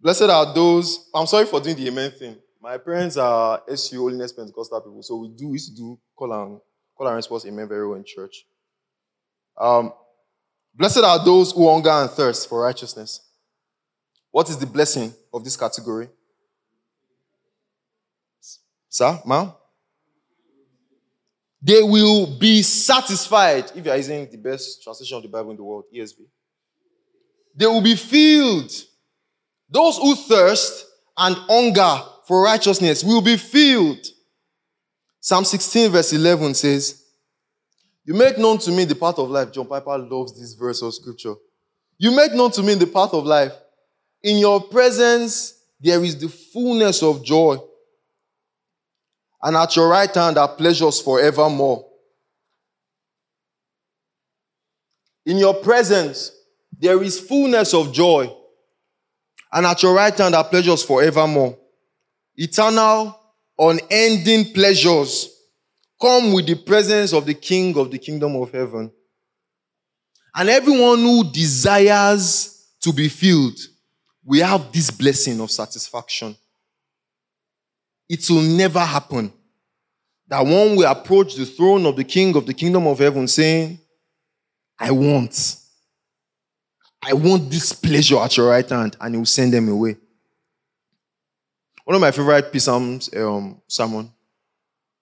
Blessed 0.00 0.22
are 0.22 0.52
those. 0.54 1.08
I'm 1.14 1.26
sorry 1.26 1.46
for 1.46 1.60
doing 1.60 1.76
the 1.76 1.86
amen 1.88 2.10
thing. 2.12 2.36
My 2.60 2.78
parents 2.78 3.16
are 3.16 3.62
SU 3.68 3.98
Holiness 3.98 4.32
Pentecostal 4.32 4.80
people, 4.80 5.02
so 5.02 5.16
we 5.16 5.28
do 5.28 5.48
we 5.48 5.54
used 5.54 5.70
to 5.70 5.76
do 5.76 5.98
call 6.16 6.32
and 6.32 6.60
call 6.96 7.06
and 7.08 7.16
response 7.16 7.44
amen 7.46 7.68
very 7.68 7.86
well 7.86 7.96
in 7.96 8.04
church. 8.04 8.44
Um, 9.58 9.92
blessed 10.74 10.98
are 11.04 11.24
those 11.24 11.52
who 11.52 11.68
hunger 11.70 11.90
and 11.90 12.10
thirst 12.10 12.48
for 12.48 12.62
righteousness. 12.62 13.20
What 14.30 14.48
is 14.48 14.58
the 14.58 14.66
blessing 14.66 15.12
of 15.32 15.44
this 15.44 15.56
category? 15.56 16.08
Sir, 18.92 19.20
ma'am? 19.24 19.52
they 21.62 21.82
will 21.82 22.38
be 22.38 22.60
satisfied. 22.62 23.70
If 23.76 23.84
you 23.84 23.90
are 23.92 23.96
using 23.96 24.28
the 24.28 24.36
best 24.36 24.82
translation 24.82 25.16
of 25.16 25.22
the 25.22 25.28
Bible 25.28 25.52
in 25.52 25.56
the 25.56 25.62
world, 25.62 25.84
ESV, 25.94 26.18
they 27.54 27.66
will 27.66 27.80
be 27.80 27.94
filled. 27.94 28.72
Those 29.70 29.96
who 29.96 30.16
thirst 30.16 30.86
and 31.16 31.36
hunger 31.36 32.02
for 32.26 32.42
righteousness 32.42 33.04
will 33.04 33.22
be 33.22 33.36
filled. 33.36 34.04
Psalm 35.20 35.44
16, 35.44 35.92
verse 35.92 36.12
11 36.12 36.54
says, 36.54 37.04
You 38.04 38.14
make 38.14 38.38
known 38.38 38.58
to 38.58 38.72
me 38.72 38.84
the 38.84 38.96
path 38.96 39.18
of 39.18 39.30
life. 39.30 39.52
John 39.52 39.66
Piper 39.66 39.98
loves 39.98 40.38
this 40.38 40.54
verse 40.54 40.82
of 40.82 40.92
scripture. 40.94 41.34
You 41.96 42.10
make 42.10 42.32
known 42.32 42.50
to 42.52 42.62
me 42.62 42.74
the 42.74 42.88
path 42.88 43.14
of 43.14 43.24
life. 43.24 43.52
In 44.22 44.38
your 44.38 44.60
presence, 44.60 45.54
there 45.80 46.02
is 46.02 46.18
the 46.18 46.28
fullness 46.28 47.02
of 47.02 47.24
joy. 47.24 47.58
And 49.42 49.56
at 49.56 49.74
your 49.74 49.88
right 49.88 50.14
hand 50.14 50.38
are 50.38 50.48
pleasures 50.48 51.00
forevermore. 51.00 51.84
In 55.26 55.38
your 55.38 55.54
presence, 55.54 56.32
there 56.78 57.02
is 57.02 57.18
fullness 57.20 57.74
of 57.74 57.92
joy. 57.92 58.32
And 59.52 59.66
at 59.66 59.82
your 59.82 59.94
right 59.94 60.16
hand 60.16 60.34
are 60.34 60.44
pleasures 60.44 60.82
forevermore. 60.82 61.58
Eternal, 62.36 63.18
unending 63.58 64.52
pleasures 64.52 65.28
come 66.00 66.32
with 66.32 66.46
the 66.46 66.56
presence 66.56 67.12
of 67.12 67.26
the 67.26 67.34
King 67.34 67.76
of 67.78 67.90
the 67.90 67.98
kingdom 67.98 68.34
of 68.36 68.50
heaven. 68.50 68.90
And 70.34 70.48
everyone 70.48 71.00
who 71.00 71.30
desires 71.30 72.66
to 72.80 72.92
be 72.92 73.08
filled, 73.08 73.58
we 74.24 74.38
have 74.38 74.72
this 74.72 74.90
blessing 74.90 75.40
of 75.40 75.50
satisfaction. 75.50 76.36
It 78.08 78.28
will 78.28 78.42
never 78.42 78.80
happen 78.80 79.32
that 80.32 80.46
one 80.46 80.76
will 80.76 80.90
approach 80.90 81.34
the 81.34 81.44
throne 81.44 81.84
of 81.84 81.94
the 81.94 82.04
King 82.04 82.34
of 82.36 82.46
the 82.46 82.54
kingdom 82.54 82.86
of 82.86 82.98
heaven 82.98 83.28
saying, 83.28 83.78
I 84.78 84.90
want. 84.90 85.56
I 87.02 87.12
want 87.12 87.50
this 87.50 87.74
pleasure 87.74 88.18
at 88.18 88.34
your 88.36 88.48
right 88.48 88.66
hand, 88.66 88.96
and 88.98 89.14
he 89.14 89.18
will 89.18 89.26
send 89.26 89.52
them 89.52 89.68
away. 89.68 89.98
One 91.84 91.96
of 91.96 92.00
my 92.00 92.10
favorite 92.12 92.58
psalms, 92.62 93.10
um, 93.14 93.60
sermon 93.68 94.10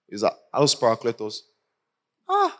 is 0.09 0.19
that 0.19 0.33
House 0.53 0.75
Paracletos. 0.75 1.43
Ah, 2.27 2.59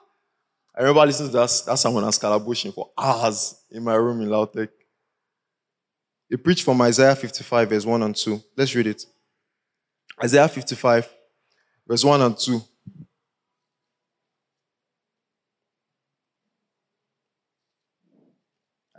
I 0.74 0.82
remember 0.82 1.06
listening 1.08 1.32
to 1.32 1.38
that, 1.40 1.64
that 1.66 1.76
sermon 1.76 2.06
at 2.06 2.12
Scalabushing 2.12 2.74
for 2.74 2.92
hours 2.98 3.56
in 3.70 3.84
my 3.84 3.96
room 3.96 4.22
in 4.22 4.30
Lautech. 4.30 4.70
He 6.30 6.38
preached 6.38 6.64
from 6.64 6.82
Isaiah 6.82 7.16
55, 7.18 7.70
verse 7.70 7.86
1 7.86 8.02
and 8.02 8.16
2. 8.16 8.42
Let's 8.56 8.74
read 8.76 8.88
it. 8.88 9.06
Isaiah 10.24 10.48
55, 10.48 11.10
verse 11.88 12.04
1 12.04 12.22
and 12.22 12.38
2. 12.38 12.62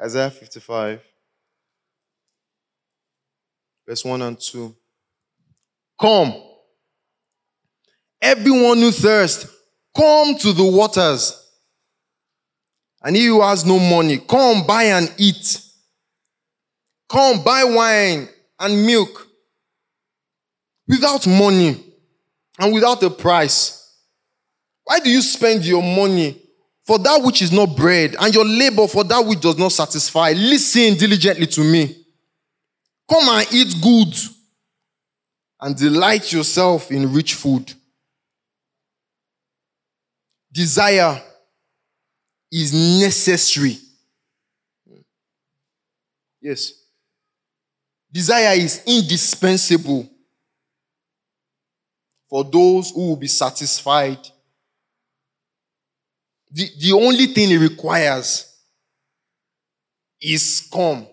Isaiah 0.03 0.31
55, 0.31 1.01
verse 3.87 4.05
1 4.05 4.23
and 4.23 4.41
2. 4.41 4.75
Come, 6.01 6.35
everyone 8.21 8.79
who 8.79 8.91
thirsts, 8.91 9.47
come 9.97 10.37
to 10.39 10.53
the 10.53 10.65
waters. 10.65 11.39
And 13.05 13.15
he 13.15 13.27
who 13.27 13.43
has 13.43 13.65
no 13.65 13.79
money, 13.79 14.19
come 14.19 14.67
buy 14.67 14.85
and 14.85 15.13
eat. 15.19 15.61
Come 17.09 17.45
buy 17.45 17.63
wine 17.63 18.29
and 18.59 18.87
milk 18.87 19.32
without 20.87 21.27
money 21.27 21.83
and 22.59 22.73
without 22.73 23.03
a 23.03 23.11
price. 23.11 23.79
Why 24.85 25.01
do 25.01 25.11
you 25.11 25.23
spend 25.23 25.65
your 25.65 25.83
money 25.83 26.41
for 26.85 26.99
that 26.99 27.23
which 27.23 27.43
is 27.43 27.53
not 27.53 27.77
bread 27.77 28.17
and 28.19 28.35
your 28.35 28.45
labor 28.45 28.89
for 28.89 29.05
that 29.05 29.25
which 29.25 29.41
does 29.41 29.59
not 29.59 29.73
satisfy? 29.73 30.33
Listen 30.33 30.95
diligently 30.95 31.47
to 31.47 31.61
me. 31.63 32.05
Come 33.09 33.29
and 33.29 33.53
eat 33.53 33.75
good 33.81 34.15
and 35.61 35.77
delight 35.77 36.33
yourself 36.33 36.91
in 36.91 37.13
rich 37.13 37.35
food. 37.35 37.73
Desire 40.53 41.23
is 42.51 42.73
necessary. 43.01 43.79
Yes. 46.41 46.73
Desire 48.13 48.57
is 48.57 48.83
indispensable 48.87 50.12
for 52.33 52.45
those 52.45 52.93
who 52.93 53.09
will 53.09 53.17
be 53.17 53.27
satisfied. 53.27 54.17
The, 56.51 56.67
the 56.81 56.93
only 56.93 57.27
thing 57.27 57.51
it 57.51 57.59
requires 57.59 58.59
is 60.19 60.67
come 60.73 61.07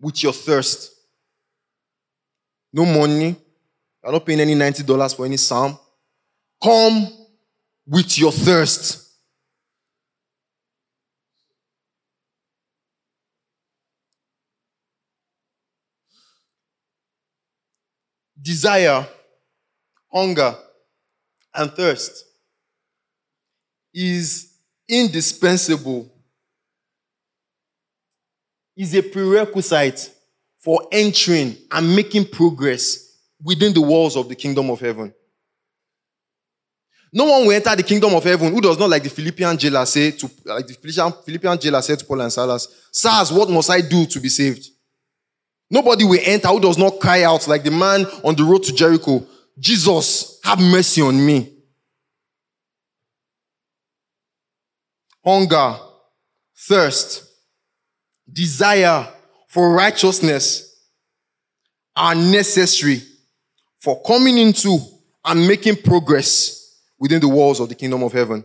with 0.00 0.20
your 0.20 0.32
thirst. 0.32 0.92
No 2.72 2.84
money. 2.84 3.36
You're 4.02 4.12
not 4.12 4.26
paying 4.26 4.40
any 4.40 4.56
$90 4.56 5.14
for 5.14 5.26
any 5.26 5.36
psalm. 5.36 5.78
Come 6.60 7.06
with 7.86 8.18
your 8.18 8.32
thirst. 8.32 9.10
Desire, 18.42 19.06
hunger, 20.12 20.56
and 21.54 21.70
thirst 21.72 22.24
is 23.94 24.52
indispensable, 24.88 26.10
is 28.76 28.94
a 28.94 29.02
prerequisite 29.02 30.10
for 30.58 30.86
entering 30.92 31.56
and 31.70 31.94
making 31.94 32.26
progress 32.26 33.18
within 33.42 33.72
the 33.72 33.80
walls 33.80 34.16
of 34.16 34.28
the 34.28 34.34
kingdom 34.34 34.70
of 34.70 34.80
heaven. 34.80 35.12
No 37.12 37.24
one 37.24 37.44
will 37.44 37.52
enter 37.52 37.76
the 37.76 37.82
kingdom 37.82 38.14
of 38.14 38.24
heaven 38.24 38.50
who 38.50 38.60
does 38.60 38.78
not 38.78 38.88
like 38.88 39.02
the 39.02 39.10
Philippian 39.10 39.58
jailer 39.58 39.84
say 39.84 40.12
to 40.12 40.30
like 40.46 40.66
the 40.66 40.72
Philippian, 40.72 41.12
Philippian 41.24 41.58
jailer 41.58 41.82
said 41.82 41.98
to 41.98 42.06
Paul 42.06 42.22
and 42.22 42.32
Silas, 42.32 42.88
Sirs, 42.90 43.30
what 43.30 43.50
must 43.50 43.68
I 43.68 43.82
do 43.82 44.06
to 44.06 44.18
be 44.18 44.30
saved? 44.30 44.66
Nobody 45.70 46.04
will 46.04 46.20
enter 46.22 46.48
who 46.48 46.60
does 46.60 46.78
not 46.78 47.00
cry 47.00 47.22
out 47.24 47.46
like 47.48 47.64
the 47.64 47.70
man 47.70 48.06
on 48.24 48.34
the 48.34 48.44
road 48.44 48.62
to 48.62 48.72
Jericho, 48.72 49.26
Jesus, 49.58 50.40
have 50.44 50.60
mercy 50.60 51.02
on 51.02 51.24
me. 51.24 51.52
Hunger, 55.24 55.76
thirst, 56.56 57.24
desire 58.30 59.06
for 59.48 59.72
righteousness 59.72 60.88
are 61.94 62.14
necessary 62.14 63.02
for 63.80 64.02
coming 64.02 64.38
into 64.38 64.78
and 65.24 65.46
making 65.46 65.76
progress 65.76 66.80
within 66.98 67.20
the 67.20 67.28
walls 67.28 67.60
of 67.60 67.68
the 67.68 67.74
kingdom 67.74 68.02
of 68.02 68.12
heaven. 68.12 68.44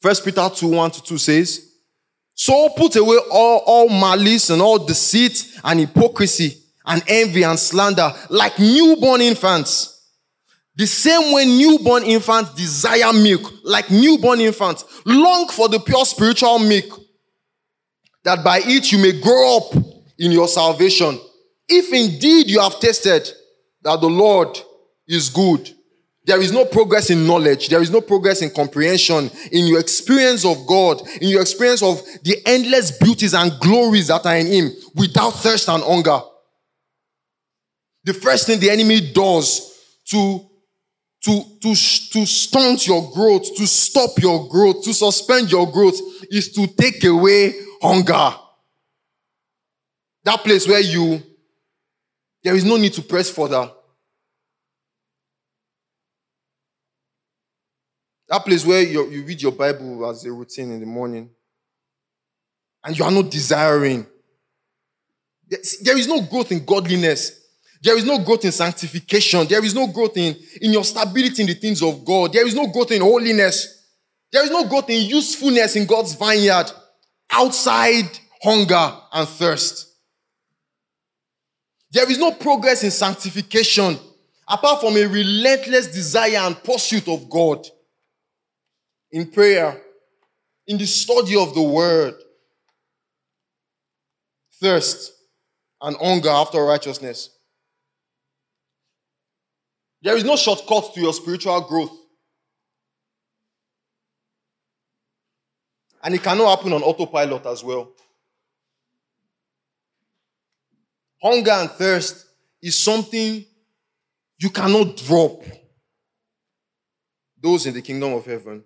First 0.00 0.24
Peter 0.24 0.48
2 0.48 0.68
1 0.68 0.90
to 0.92 1.02
2 1.02 1.18
says, 1.18 1.74
So 2.34 2.70
put 2.70 2.96
away 2.96 3.18
all, 3.30 3.62
all 3.66 3.88
malice 3.88 4.50
and 4.50 4.62
all 4.62 4.78
deceit 4.78 5.60
and 5.62 5.80
hypocrisy 5.80 6.59
and 6.90 7.02
envy 7.06 7.44
and 7.44 7.58
slander 7.58 8.12
like 8.28 8.58
newborn 8.58 9.20
infants. 9.20 9.96
The 10.76 10.86
same 10.86 11.32
way 11.32 11.44
newborn 11.44 12.02
infants 12.02 12.54
desire 12.54 13.12
milk, 13.12 13.52
like 13.64 13.90
newborn 13.90 14.40
infants, 14.40 14.84
long 15.04 15.48
for 15.48 15.68
the 15.68 15.78
pure 15.78 16.04
spiritual 16.04 16.58
milk 16.58 17.00
that 18.24 18.44
by 18.44 18.60
it 18.64 18.92
you 18.92 18.98
may 18.98 19.18
grow 19.20 19.58
up 19.58 19.74
in 20.18 20.32
your 20.32 20.48
salvation. 20.48 21.18
If 21.68 21.92
indeed 21.92 22.50
you 22.50 22.60
have 22.60 22.80
tasted 22.80 23.28
that 23.82 24.00
the 24.00 24.08
Lord 24.08 24.58
is 25.06 25.28
good, 25.28 25.70
there 26.26 26.40
is 26.40 26.52
no 26.52 26.64
progress 26.64 27.10
in 27.10 27.26
knowledge, 27.26 27.68
there 27.68 27.80
is 27.80 27.90
no 27.90 28.00
progress 28.00 28.42
in 28.42 28.50
comprehension, 28.50 29.30
in 29.52 29.66
your 29.66 29.80
experience 29.80 30.44
of 30.44 30.66
God, 30.66 31.00
in 31.20 31.28
your 31.28 31.40
experience 31.40 31.82
of 31.82 32.02
the 32.22 32.36
endless 32.44 32.98
beauties 32.98 33.34
and 33.34 33.58
glories 33.60 34.08
that 34.08 34.26
are 34.26 34.36
in 34.36 34.46
Him 34.46 34.70
without 34.94 35.30
thirst 35.30 35.68
and 35.68 35.82
hunger. 35.82 36.20
The 38.04 38.14
first 38.14 38.46
thing 38.46 38.60
the 38.60 38.70
enemy 38.70 39.12
does 39.12 39.76
to 40.06 40.50
to, 41.22 41.42
to, 41.60 41.74
to 41.74 42.26
stunt 42.26 42.86
your 42.86 43.10
growth, 43.12 43.54
to 43.56 43.66
stop 43.66 44.18
your 44.18 44.48
growth, 44.48 44.82
to 44.84 44.94
suspend 44.94 45.50
your 45.50 45.70
growth 45.70 46.00
is 46.30 46.50
to 46.52 46.66
take 46.66 47.04
away 47.04 47.52
hunger. 47.82 48.34
That 50.24 50.40
place 50.40 50.66
where 50.66 50.80
you, 50.80 51.22
there 52.42 52.54
is 52.54 52.64
no 52.64 52.76
need 52.76 52.94
to 52.94 53.02
press 53.02 53.28
further. 53.28 53.70
That 58.28 58.44
place 58.44 58.64
where 58.64 58.82
you, 58.82 59.10
you 59.10 59.24
read 59.24 59.42
your 59.42 59.52
Bible 59.52 60.08
as 60.08 60.24
a 60.24 60.32
routine 60.32 60.70
in 60.70 60.80
the 60.80 60.86
morning 60.86 61.30
and 62.84 62.98
you 62.98 63.04
are 63.04 63.10
not 63.10 63.30
desiring. 63.30 64.06
There 65.82 65.98
is 65.98 66.06
no 66.06 66.22
growth 66.22 66.52
in 66.52 66.64
godliness. 66.64 67.39
There 67.82 67.96
is 67.96 68.04
no 68.04 68.18
growth 68.18 68.44
in 68.44 68.52
sanctification. 68.52 69.46
There 69.46 69.64
is 69.64 69.74
no 69.74 69.86
growth 69.86 70.16
in, 70.16 70.36
in 70.60 70.72
your 70.72 70.84
stability 70.84 71.42
in 71.42 71.48
the 71.48 71.54
things 71.54 71.82
of 71.82 72.04
God. 72.04 72.32
There 72.32 72.46
is 72.46 72.54
no 72.54 72.66
growth 72.66 72.90
in 72.90 73.00
holiness. 73.00 73.86
There 74.30 74.44
is 74.44 74.50
no 74.50 74.66
growth 74.68 74.90
in 74.90 75.08
usefulness 75.08 75.76
in 75.76 75.86
God's 75.86 76.14
vineyard 76.14 76.70
outside 77.30 78.18
hunger 78.42 78.96
and 79.12 79.28
thirst. 79.28 79.94
There 81.90 82.08
is 82.10 82.18
no 82.18 82.32
progress 82.32 82.84
in 82.84 82.90
sanctification 82.90 83.98
apart 84.46 84.80
from 84.80 84.96
a 84.96 85.06
relentless 85.06 85.88
desire 85.88 86.38
and 86.38 86.62
pursuit 86.62 87.08
of 87.08 87.30
God 87.30 87.66
in 89.10 89.30
prayer, 89.30 89.80
in 90.66 90.78
the 90.78 90.86
study 90.86 91.36
of 91.36 91.54
the 91.54 91.62
word, 91.62 92.14
thirst 94.60 95.12
and 95.80 95.96
hunger 95.96 96.28
after 96.28 96.62
righteousness. 96.64 97.30
There 100.02 100.16
is 100.16 100.24
no 100.24 100.36
shortcut 100.36 100.94
to 100.94 101.00
your 101.00 101.12
spiritual 101.12 101.60
growth. 101.62 101.96
And 106.02 106.14
it 106.14 106.22
cannot 106.22 106.56
happen 106.56 106.72
on 106.72 106.82
autopilot 106.82 107.44
as 107.46 107.62
well. 107.62 107.92
Hunger 111.22 111.50
and 111.50 111.70
thirst 111.70 112.26
is 112.62 112.76
something 112.76 113.44
you 114.38 114.50
cannot 114.50 114.96
drop. 114.96 115.42
Those 117.42 117.66
in 117.66 117.74
the 117.74 117.82
kingdom 117.82 118.14
of 118.14 118.24
heaven. 118.24 118.64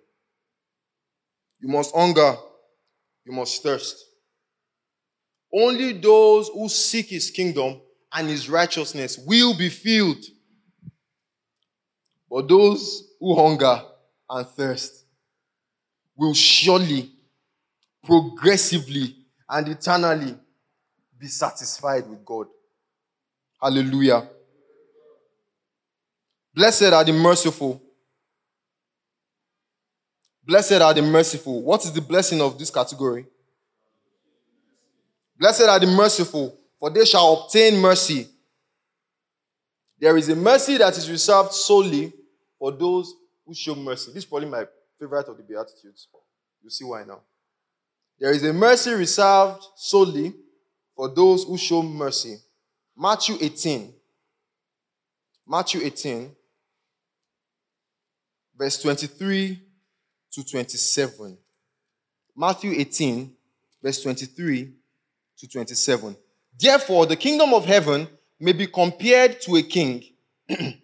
You 1.59 1.67
must 1.67 1.93
hunger. 1.93 2.35
You 3.25 3.33
must 3.33 3.61
thirst. 3.61 3.97
Only 5.53 5.93
those 5.93 6.49
who 6.49 6.69
seek 6.69 7.07
his 7.07 7.29
kingdom 7.29 7.81
and 8.13 8.29
his 8.29 8.49
righteousness 8.49 9.17
will 9.17 9.57
be 9.57 9.69
filled. 9.69 10.23
But 12.35 12.49
those 12.49 13.01
who 13.17 13.33
hunger 13.33 13.81
and 14.29 14.45
thirst 14.45 15.05
will 16.17 16.33
surely, 16.33 17.09
progressively, 18.03 19.15
and 19.47 19.69
eternally 19.69 20.35
be 21.17 21.27
satisfied 21.27 22.09
with 22.09 22.25
God. 22.25 22.47
Hallelujah. 23.61 24.27
Blessed 26.53 26.91
are 26.91 27.05
the 27.05 27.13
merciful. 27.13 27.81
Blessed 30.45 30.81
are 30.81 30.93
the 30.93 31.03
merciful. 31.03 31.61
What 31.61 31.85
is 31.85 31.93
the 31.93 32.01
blessing 32.01 32.41
of 32.41 32.59
this 32.59 32.69
category? 32.69 33.27
Blessed 35.39 35.69
are 35.69 35.79
the 35.79 35.87
merciful, 35.87 36.53
for 36.81 36.89
they 36.89 37.05
shall 37.05 37.45
obtain 37.45 37.79
mercy. 37.79 38.27
There 39.97 40.17
is 40.17 40.27
a 40.27 40.35
mercy 40.35 40.75
that 40.75 40.97
is 40.97 41.09
reserved 41.09 41.53
solely 41.53 42.11
for 42.65 42.71
those 42.71 43.13
who 43.45 43.53
show 43.53 43.75
mercy. 43.75 44.07
This 44.07 44.23
is 44.23 44.25
probably 44.25 44.49
my 44.49 44.65
favorite 44.99 45.27
of 45.27 45.37
the 45.37 45.43
Beatitudes. 45.43 46.07
You 46.63 46.69
see 46.71 46.83
why 46.83 47.03
now. 47.03 47.19
There 48.19 48.31
is 48.31 48.43
a 48.43 48.51
mercy 48.51 48.91
reserved 48.91 49.63
solely 49.75 50.33
for 50.95 51.13
those 51.13 51.43
who 51.43 51.59
show 51.59 51.83
mercy. 51.83 52.37
Matthew 52.97 53.35
18. 53.39 53.93
Matthew 55.47 55.81
18, 55.83 56.35
verse 58.57 58.81
23 58.81 59.61
to 60.31 60.43
27. 60.43 61.37
Matthew 62.35 62.73
18, 62.79 63.31
verse 63.83 64.01
23 64.01 64.73
to 65.37 65.47
27. 65.47 66.17
Therefore, 66.59 67.05
the 67.05 67.15
kingdom 67.15 67.53
of 67.53 67.65
heaven 67.65 68.07
may 68.39 68.53
be 68.53 68.65
compared 68.65 69.39
to 69.41 69.55
a 69.57 69.61
king 69.61 70.03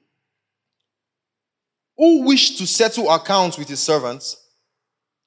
who 2.02 2.24
wished 2.24 2.58
to 2.58 2.66
settle 2.66 3.12
accounts 3.12 3.60
with 3.60 3.70
his 3.70 3.80
servants. 3.80 4.36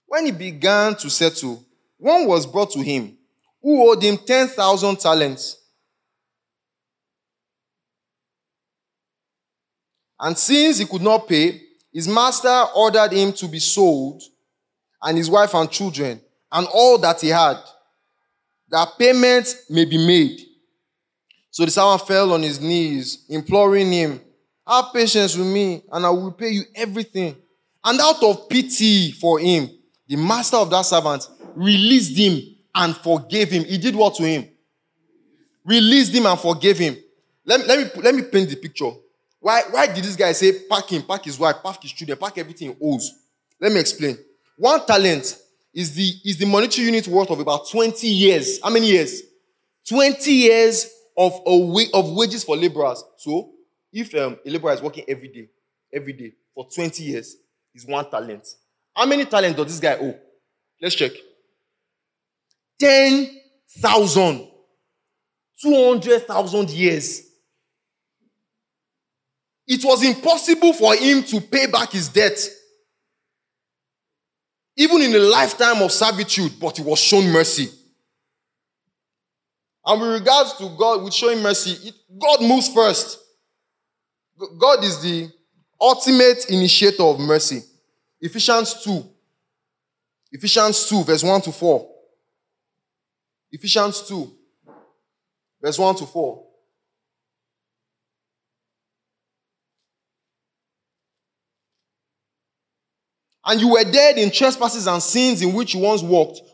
When 0.07 0.27
he 0.27 0.33
began 0.33 0.97
to 0.97 1.09
settle, 1.09 1.65
one 1.99 2.27
was 2.27 2.47
brought 2.47 2.73
to 2.73 2.83
him 2.83 3.17
who 3.63 3.89
owed 3.89 4.03
him 4.03 4.19
10,000 4.19 4.99
talents. 4.99 5.57
And 10.19 10.37
since 10.37 10.79
he 10.79 10.87
could 10.87 11.03
not 11.03 11.29
pay, 11.29 11.63
his 11.93 12.09
master 12.09 12.65
ordered 12.75 13.13
him 13.13 13.33
to 13.35 13.47
be 13.47 13.61
sold, 13.61 14.21
and 15.01 15.17
his 15.17 15.31
wife 15.31 15.55
and 15.55 15.71
children, 15.71 16.21
and 16.51 16.67
all 16.75 16.99
that 16.99 17.21
he 17.21 17.29
had, 17.29 17.59
that 18.71 18.99
payment 18.99 19.47
may 19.71 19.85
be 19.85 20.05
made. 20.05 20.41
So 21.53 21.65
the 21.65 21.71
servant 21.71 22.09
fell 22.09 22.33
on 22.33 22.43
his 22.43 22.61
knees, 22.61 23.27
imploring 23.29 23.93
him, 23.93 24.21
Have 24.67 24.87
patience 24.93 25.37
with 25.37 25.47
me, 25.47 25.83
and 25.93 26.07
I 26.07 26.11
will 26.11 26.33
pay 26.33 26.51
you 26.51 26.63
everything. 26.75 27.37
And 27.85 28.01
out 28.01 28.23
of 28.23 28.49
pity 28.49 29.13
for 29.13 29.39
him, 29.39 29.69
the 30.09 30.17
master 30.17 30.57
of 30.57 30.71
that 30.71 30.83
servant 30.83 31.29
released 31.55 32.17
him 32.17 32.41
and 32.75 32.97
forgave 32.97 33.51
him. 33.51 33.65
He 33.65 33.79
did 33.79 33.95
what 33.95 34.15
to 34.17 34.23
him? 34.23 34.49
Released 35.65 36.15
him 36.15 36.27
and 36.27 36.39
forgave 36.39 36.79
him. 36.79 36.97
Let 37.45 37.61
me, 37.61 37.67
let 37.67 37.79
me, 37.79 38.03
let 38.03 38.15
me 38.15 38.23
paint 38.23 38.51
the 38.51 38.57
picture. 38.57 38.91
Why, 39.41 39.63
why 39.71 39.87
did 39.87 40.03
this 40.03 40.17
guy 40.17 40.33
say, 40.33 40.61
pack 40.69 40.89
him, 40.89 41.03
pack 41.03 41.25
his 41.25 41.39
wife, 41.39 41.57
pack 41.63 41.83
his 41.83 41.93
children, 41.93 42.19
pack 42.19 42.39
everything 42.39 42.71
he 42.71 42.77
owes? 42.83 43.13
Let 43.61 43.73
me 43.73 43.81
explain. 43.81 44.17
One 44.57 44.85
talent 44.87 45.39
is 45.75 45.95
the, 45.95 46.11
is 46.25 46.39
the 46.39 46.47
monetary 46.47 46.87
unit 46.87 47.07
worth 47.09 47.31
of 47.31 47.41
about 47.41 47.69
20 47.69 48.07
years. 48.07 48.61
How 48.63 48.71
many 48.71 48.87
years? 48.87 49.23
20 49.89 50.31
years 50.33 50.89
of, 51.17 51.33
a 51.47 51.87
of 51.93 52.13
wages 52.13 52.45
for 52.45 52.57
laborers. 52.57 53.05
So, 53.19 53.51
if 53.95 54.13
um, 54.17 54.37
a 54.45 54.51
laborer 54.51 54.73
is 54.75 54.83
working 54.83 55.05
every 55.07 55.29
day, 55.29 55.49
every 55.93 56.13
day 56.13 56.33
for 56.53 56.67
20 56.69 57.03
years, 57.05 57.37
is 57.75 57.87
one 57.87 58.11
talent. 58.11 58.47
How 58.95 59.07
many 59.07 59.25
talents 59.25 59.57
does 59.57 59.67
this 59.67 59.81
guy 59.81 59.97
owe? 60.05 60.19
Let's 60.83 60.97
check. 60.97 61.13
10,000. 62.81 64.49
200,000 65.63 66.71
years. 66.71 67.23
It 69.67 69.83
was 69.85 70.05
impossible 70.05 70.73
for 70.75 70.95
him 70.95 71.23
to 71.23 71.41
pay 71.41 71.67
back 71.67 71.93
his 71.93 72.09
debt, 72.09 72.39
even 74.77 75.01
in 75.01 75.15
a 75.15 75.19
lifetime 75.19 75.81
of 75.81 75.91
servitude, 75.91 76.53
but 76.61 76.77
he 76.77 76.83
was 76.83 76.99
shown 76.99 77.31
mercy. 77.31 77.71
And 79.87 80.01
with 80.01 80.11
regards 80.11 80.55
to 80.55 80.69
God, 80.77 81.03
with 81.03 81.15
showing 81.15 81.43
mercy, 81.43 81.89
it, 81.89 81.95
God 82.19 82.43
moves 82.43 82.69
first. 82.69 83.21
God 84.59 84.83
is 84.85 85.01
the 85.01 85.31
ultimate 85.81 86.47
initiator 86.49 87.03
of 87.03 87.21
mercy. 87.21 87.63
Ephesians 88.21 88.83
2. 88.83 89.05
Ephesians 90.33 90.89
2, 90.89 91.05
verse 91.05 91.23
1 91.23 91.41
to 91.43 91.53
4. 91.53 91.91
Ephesians 93.53 94.09
2, 94.09 94.33
verse 95.63 95.79
1 95.79 95.95
to 95.97 96.07
4. 96.07 96.45
And 103.47 103.61
you 103.61 103.69
were 103.69 103.85
dead 103.85 104.19
in 104.19 104.31
trespasses 104.31 104.87
and 104.87 105.03
sins 105.03 105.43
in 105.43 105.53
which 105.53 105.75
you 105.75 105.81
once 105.81 106.03
walked, 106.03 106.41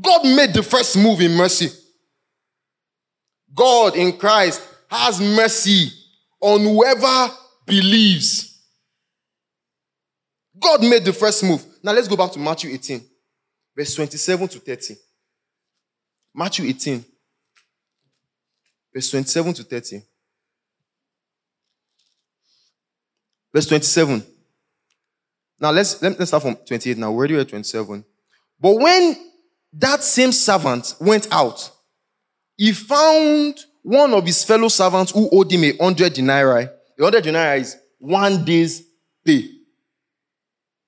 God 0.00 0.24
made 0.24 0.52
the 0.52 0.62
first 0.62 0.96
move 0.96 1.20
in 1.20 1.32
mercy. 1.36 1.68
God 3.54 3.96
in 3.96 4.16
Christ 4.16 4.62
has 4.90 5.20
mercy 5.20 5.88
on 6.40 6.60
whoever 6.60 7.32
believes. 7.66 8.60
God 10.58 10.82
made 10.82 11.04
the 11.04 11.12
first 11.12 11.44
move. 11.44 11.64
Now 11.82 11.92
let's 11.92 12.08
go 12.08 12.16
back 12.16 12.32
to 12.32 12.38
Matthew 12.38 12.70
18, 12.72 13.00
verse 13.76 13.94
27 13.94 14.48
to 14.48 14.58
30. 14.58 14.96
Matthew 16.34 16.66
18, 16.66 17.04
verse 18.92 19.10
27 19.10 19.54
to 19.54 19.62
30. 19.62 20.02
Verse 23.52 23.66
27. 23.66 24.26
Now 25.60 25.70
let's 25.70 26.02
let's 26.02 26.26
start 26.26 26.42
from 26.42 26.56
28 26.56 26.98
now. 26.98 27.12
We're 27.12 27.18
already 27.18 27.38
at 27.38 27.48
27. 27.48 28.04
But 28.60 28.74
when 28.74 29.16
that 29.78 30.02
same 30.02 30.32
servant 30.32 30.94
went 31.00 31.26
out, 31.32 31.70
he 32.56 32.72
found 32.72 33.58
one 33.82 34.14
of 34.14 34.24
his 34.24 34.44
fellow 34.44 34.68
servants 34.68 35.12
who 35.12 35.28
owed 35.32 35.50
him 35.52 35.64
a 35.64 35.76
hundred 35.76 36.12
denarii. 36.14 36.68
A 36.98 37.02
hundred 37.02 37.24
denarii 37.24 37.60
is 37.62 37.76
one 37.98 38.44
day's 38.44 38.82
pay. 39.24 39.50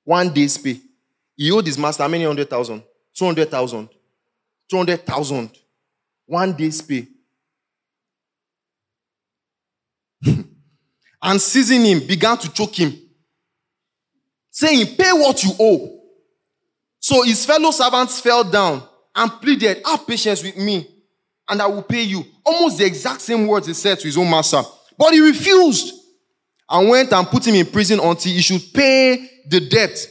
One 0.05 0.33
day's 0.33 0.57
pay. 0.57 0.81
He 1.37 1.51
owed 1.51 1.67
his 1.67 1.77
master 1.77 2.09
many 2.09 2.25
hundred 2.25 2.49
thousand? 2.49 2.83
Two 3.15 3.27
hundred 3.27 3.51
thousand. 3.51 3.89
Two 4.71 4.77
hundred 4.77 5.05
thousand. 5.05 5.51
One 6.27 6.53
day's 6.53 6.81
pay. 6.81 7.09
and 11.23 11.41
seizing 11.41 11.85
him, 11.85 12.07
began 12.07 12.39
to 12.39 12.53
choke 12.53 12.75
him, 12.79 12.97
saying, 14.51 14.97
Pay 14.97 15.13
what 15.13 15.43
you 15.43 15.51
owe. 15.59 15.96
So 17.07 17.23
his 17.23 17.47
fellow 17.47 17.71
servants 17.71 18.19
fell 18.19 18.43
down 18.43 18.83
and 19.15 19.31
pleaded, 19.41 19.81
Have 19.87 20.09
patience 20.09 20.43
with 20.43 20.57
me, 20.57 20.85
and 21.49 21.63
I 21.63 21.67
will 21.69 21.85
pay 21.85 22.03
you. 22.03 22.25
Almost 22.45 22.79
the 22.79 22.85
exact 22.85 23.21
same 23.21 23.47
words 23.47 23.69
he 23.69 23.75
said 23.75 24.01
to 24.01 24.09
his 24.09 24.19
own 24.19 24.29
master. 24.29 24.61
But 24.99 25.13
he 25.13 25.21
refused 25.21 25.95
and 26.69 26.89
went 26.89 27.13
and 27.13 27.25
put 27.29 27.47
him 27.47 27.55
in 27.55 27.67
prison 27.67 28.01
until 28.01 28.33
he 28.33 28.41
should 28.41 28.61
pay 28.75 29.25
the 29.49 29.61
debt. 29.61 30.05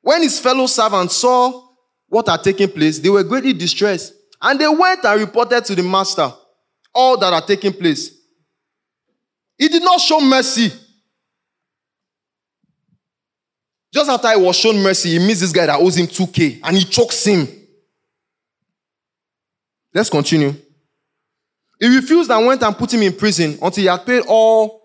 When 0.00 0.22
his 0.22 0.38
fellow 0.38 0.66
servants 0.68 1.16
saw 1.16 1.70
what 2.06 2.28
had 2.28 2.44
taken 2.44 2.70
place, 2.70 3.00
they 3.00 3.10
were 3.10 3.24
greatly 3.24 3.52
distressed. 3.52 4.14
And 4.40 4.60
they 4.60 4.68
went 4.68 5.04
and 5.04 5.20
reported 5.20 5.64
to 5.64 5.74
the 5.74 5.82
master 5.82 6.32
all 6.94 7.18
that 7.18 7.32
had 7.32 7.48
taken 7.48 7.72
place. 7.72 8.12
He 9.58 9.66
did 9.66 9.82
not 9.82 10.00
show 10.00 10.20
mercy. 10.20 10.70
Just 13.92 14.08
after 14.10 14.30
he 14.30 14.36
was 14.42 14.56
shown 14.56 14.82
mercy, 14.82 15.10
he 15.10 15.18
meets 15.18 15.40
this 15.40 15.52
guy 15.52 15.66
that 15.66 15.78
owes 15.78 15.96
him 15.96 16.06
2K 16.06 16.60
and 16.64 16.76
he 16.76 16.84
chokes 16.84 17.24
him. 17.24 17.46
Let's 19.92 20.08
continue. 20.08 20.54
He 21.78 21.94
refused 21.94 22.30
and 22.30 22.46
went 22.46 22.62
and 22.62 22.76
put 22.76 22.94
him 22.94 23.02
in 23.02 23.12
prison 23.12 23.58
until 23.60 23.82
he 23.82 23.88
had 23.88 24.06
paid 24.06 24.22
all 24.26 24.80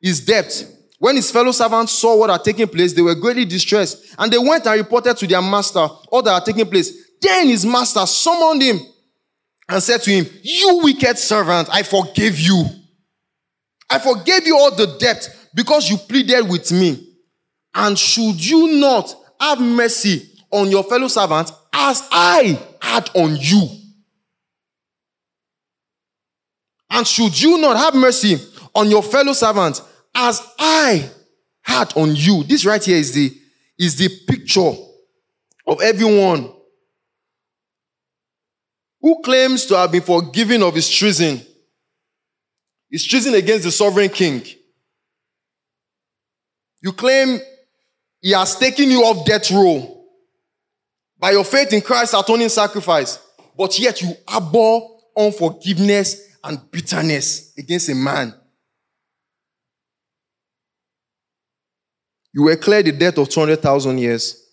his 0.00 0.20
debt. 0.20 0.66
When 0.98 1.16
his 1.16 1.30
fellow 1.30 1.50
servants 1.50 1.92
saw 1.92 2.16
what 2.16 2.30
had 2.30 2.44
taken 2.44 2.68
place, 2.68 2.92
they 2.92 3.02
were 3.02 3.16
greatly 3.16 3.44
distressed 3.44 4.14
and 4.16 4.32
they 4.32 4.38
went 4.38 4.66
and 4.66 4.78
reported 4.78 5.16
to 5.16 5.26
their 5.26 5.42
master 5.42 5.80
all 5.80 6.22
that 6.22 6.34
had 6.34 6.44
taken 6.44 6.68
place. 6.68 6.92
Then 7.20 7.48
his 7.48 7.66
master 7.66 8.06
summoned 8.06 8.62
him 8.62 8.78
and 9.68 9.82
said 9.82 10.02
to 10.02 10.10
him, 10.10 10.26
You 10.42 10.80
wicked 10.84 11.18
servant, 11.18 11.68
I 11.72 11.82
forgave 11.82 12.38
you. 12.38 12.64
I 13.90 13.98
forgave 13.98 14.46
you 14.46 14.56
all 14.56 14.74
the 14.74 14.96
debt 15.00 15.28
because 15.54 15.90
you 15.90 15.96
pleaded 15.96 16.48
with 16.48 16.70
me. 16.70 17.11
And 17.74 17.98
should 17.98 18.44
you 18.44 18.80
not 18.80 19.14
have 19.40 19.60
mercy 19.60 20.30
on 20.50 20.70
your 20.70 20.84
fellow 20.84 21.08
servant 21.08 21.50
as 21.72 22.06
I 22.10 22.60
had 22.80 23.10
on 23.14 23.36
you? 23.36 23.68
And 26.90 27.06
should 27.06 27.40
you 27.40 27.58
not 27.58 27.76
have 27.76 27.94
mercy 27.94 28.36
on 28.74 28.90
your 28.90 29.02
fellow 29.02 29.32
servant 29.32 29.80
as 30.14 30.42
I 30.58 31.10
had 31.62 31.96
on 31.96 32.14
you? 32.14 32.44
This 32.44 32.66
right 32.66 32.84
here 32.84 32.98
is 32.98 33.14
the, 33.14 33.32
is 33.78 33.96
the 33.96 34.10
picture 34.28 34.72
of 35.66 35.80
everyone 35.80 36.52
who 39.00 39.20
claims 39.22 39.64
to 39.66 39.76
have 39.76 39.90
been 39.90 40.02
forgiven 40.02 40.62
of 40.62 40.74
his 40.74 40.88
treason. 40.90 41.40
His 42.90 43.04
treason 43.04 43.34
against 43.34 43.64
the 43.64 43.72
sovereign 43.72 44.10
king. 44.10 44.42
You 46.82 46.92
claim 46.92 47.40
he 48.22 48.30
has 48.30 48.54
taken 48.56 48.88
you 48.88 49.02
off 49.02 49.26
death 49.26 49.50
row 49.50 50.04
by 51.18 51.32
your 51.32 51.44
faith 51.44 51.72
in 51.72 51.80
Christ's 51.80 52.14
atoning 52.14 52.48
sacrifice, 52.48 53.18
but 53.58 53.76
yet 53.80 54.00
you 54.00 54.14
abhor 54.32 55.00
unforgiveness 55.16 56.36
and 56.44 56.70
bitterness 56.70 57.52
against 57.58 57.88
a 57.88 57.94
man. 57.94 58.32
You 62.32 62.44
were 62.44 62.56
cleared 62.56 62.86
the 62.86 62.92
debt 62.92 63.18
of 63.18 63.28
200,000 63.28 63.98
years, 63.98 64.48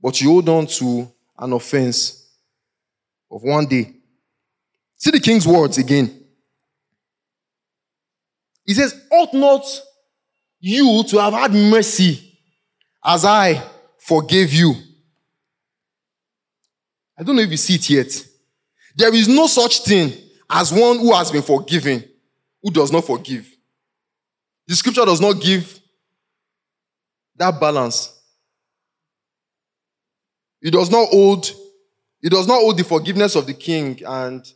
but 0.00 0.20
you 0.20 0.30
hold 0.30 0.48
on 0.48 0.66
to 0.66 1.12
an 1.38 1.52
offense 1.52 2.26
of 3.30 3.42
one 3.42 3.66
day. 3.66 3.92
See 4.96 5.10
the 5.10 5.20
king's 5.20 5.46
words 5.46 5.76
again. 5.76 6.24
He 8.64 8.72
says, 8.74 9.06
Ought 9.10 9.34
not 9.34 9.64
you 10.58 11.04
to 11.08 11.18
have 11.18 11.34
had 11.34 11.52
mercy 11.52 12.31
as 13.04 13.24
I 13.24 13.62
forgave 13.98 14.52
you? 14.52 14.74
I 17.18 17.22
don't 17.22 17.36
know 17.36 17.42
if 17.42 17.50
you 17.50 17.56
see 17.56 17.74
it 17.74 17.90
yet. 17.90 18.26
There 18.96 19.14
is 19.14 19.28
no 19.28 19.46
such 19.46 19.84
thing 19.84 20.12
as 20.48 20.72
one 20.72 20.98
who 20.98 21.12
has 21.14 21.30
been 21.30 21.42
forgiven 21.42 22.04
who 22.62 22.70
does 22.70 22.92
not 22.92 23.04
forgive. 23.04 23.48
The 24.66 24.76
scripture 24.76 25.04
does 25.04 25.20
not 25.20 25.40
give 25.40 25.80
that 27.36 27.58
balance. 27.58 28.18
It 30.60 30.70
does 30.70 30.90
not 30.90 31.08
hold, 31.08 31.50
it 32.22 32.30
does 32.30 32.46
not 32.46 32.60
hold 32.60 32.78
the 32.78 32.84
forgiveness 32.84 33.34
of 33.34 33.46
the 33.46 33.54
king 33.54 34.00
and 34.06 34.46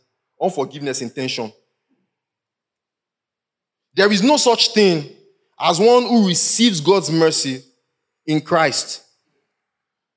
unforgiveness 0.41 1.01
intention. 1.01 1.51
There 3.93 4.11
is 4.11 4.23
no 4.23 4.37
such 4.37 4.73
thing 4.73 5.15
as 5.59 5.79
one 5.79 6.03
who 6.03 6.27
receives 6.27 6.79
God's 6.79 7.09
mercy 7.09 7.63
in 8.27 8.41
Christ, 8.41 9.03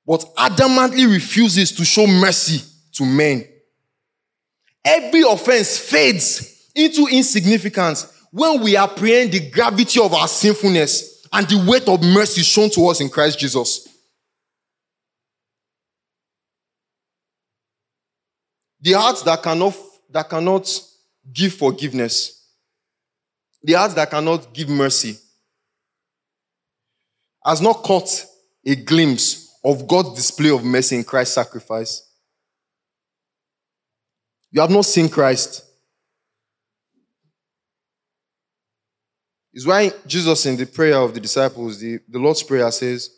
but 0.05 0.23
adamantly 0.35 1.09
refuses 1.09 1.71
to 1.71 1.85
show 1.85 2.05
mercy 2.05 2.61
to 2.93 3.05
men. 3.05 3.47
Every 4.83 5.21
offense 5.21 5.77
fades 5.77 6.69
into 6.75 7.07
insignificance 7.07 8.11
when 8.31 8.61
we 8.61 8.75
apprehend 8.75 9.31
the 9.31 9.49
gravity 9.49 9.99
of 9.99 10.13
our 10.13 10.27
sinfulness 10.27 11.25
and 11.31 11.47
the 11.47 11.65
weight 11.69 11.87
of 11.87 12.03
mercy 12.03 12.41
shown 12.41 12.69
to 12.71 12.87
us 12.87 12.99
in 12.99 13.09
Christ 13.09 13.39
Jesus. 13.39 13.87
The 18.81 18.93
heart 18.93 19.23
that 19.25 19.43
cannot, 19.43 19.75
that 20.09 20.29
cannot 20.29 20.67
give 21.31 21.53
forgiveness, 21.53 22.49
the 23.61 23.73
heart 23.73 23.95
that 23.95 24.09
cannot 24.09 24.51
give 24.53 24.69
mercy, 24.69 25.17
has 27.45 27.61
not 27.61 27.83
caught 27.83 28.25
a 28.65 28.75
glimpse 28.75 29.57
of 29.63 29.87
God's 29.87 30.15
display 30.15 30.49
of 30.49 30.63
mercy 30.63 30.95
in 30.95 31.03
Christ's 31.03 31.35
sacrifice. 31.35 32.07
You 34.51 34.61
have 34.61 34.69
not 34.69 34.85
seen 34.85 35.09
Christ. 35.09 35.65
Is 39.53 39.67
why 39.67 39.91
Jesus 40.05 40.45
in 40.45 40.55
the 40.55 40.65
prayer 40.65 40.97
of 40.97 41.13
the 41.13 41.19
disciples, 41.19 41.79
the, 41.79 41.99
the 42.07 42.19
Lord's 42.19 42.43
Prayer 42.43 42.71
says, 42.71 43.09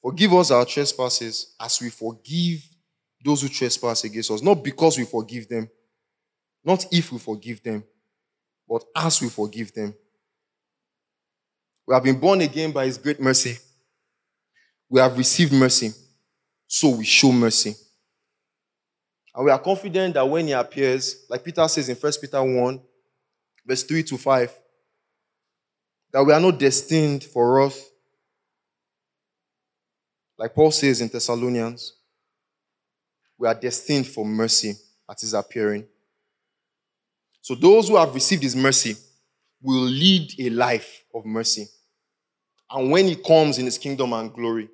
Forgive 0.00 0.34
us 0.34 0.50
our 0.50 0.64
trespasses 0.64 1.54
as 1.60 1.80
we 1.80 1.88
forgive 1.88 2.68
those 3.24 3.42
who 3.42 3.48
trespass 3.48 4.02
against 4.02 4.32
us. 4.32 4.42
Not 4.42 4.64
because 4.64 4.98
we 4.98 5.04
forgive 5.04 5.48
them, 5.48 5.70
not 6.64 6.84
if 6.90 7.12
we 7.12 7.18
forgive 7.18 7.62
them, 7.62 7.84
but 8.68 8.82
as 8.96 9.22
we 9.22 9.28
forgive 9.28 9.72
them. 9.72 9.94
We 11.86 11.94
have 11.94 12.04
been 12.04 12.18
born 12.18 12.40
again 12.40 12.72
by 12.72 12.86
His 12.86 12.98
great 12.98 13.20
mercy. 13.20 13.58
We 14.88 15.00
have 15.00 15.16
received 15.16 15.52
mercy, 15.52 15.92
so 16.66 16.90
we 16.90 17.04
show 17.04 17.32
mercy. 17.32 17.74
And 19.34 19.44
we 19.44 19.50
are 19.50 19.58
confident 19.58 20.14
that 20.14 20.28
when 20.28 20.46
He 20.46 20.52
appears, 20.52 21.24
like 21.28 21.44
Peter 21.44 21.66
says 21.68 21.88
in 21.88 21.96
1 21.96 22.12
Peter 22.20 22.42
1, 22.42 22.80
verse 23.66 23.82
3 23.84 24.02
to 24.04 24.18
5, 24.18 24.58
that 26.12 26.24
we 26.24 26.32
are 26.32 26.40
not 26.40 26.58
destined 26.58 27.24
for 27.24 27.54
wrath. 27.54 27.88
Like 30.38 30.54
Paul 30.54 30.70
says 30.70 31.00
in 31.00 31.08
Thessalonians, 31.08 31.94
we 33.38 33.48
are 33.48 33.54
destined 33.54 34.06
for 34.06 34.24
mercy 34.24 34.74
at 35.08 35.20
his 35.20 35.34
appearing. 35.34 35.86
So 37.40 37.54
those 37.54 37.88
who 37.88 37.96
have 37.96 38.14
received 38.14 38.42
his 38.42 38.54
mercy 38.54 38.96
will 39.62 39.82
lead 39.82 40.32
a 40.38 40.50
life 40.50 41.04
of 41.14 41.24
mercy. 41.24 41.66
And 42.70 42.90
when 42.90 43.06
he 43.06 43.16
comes 43.16 43.58
in 43.58 43.64
his 43.66 43.78
kingdom 43.78 44.12
and 44.12 44.32
glory, 44.32 44.68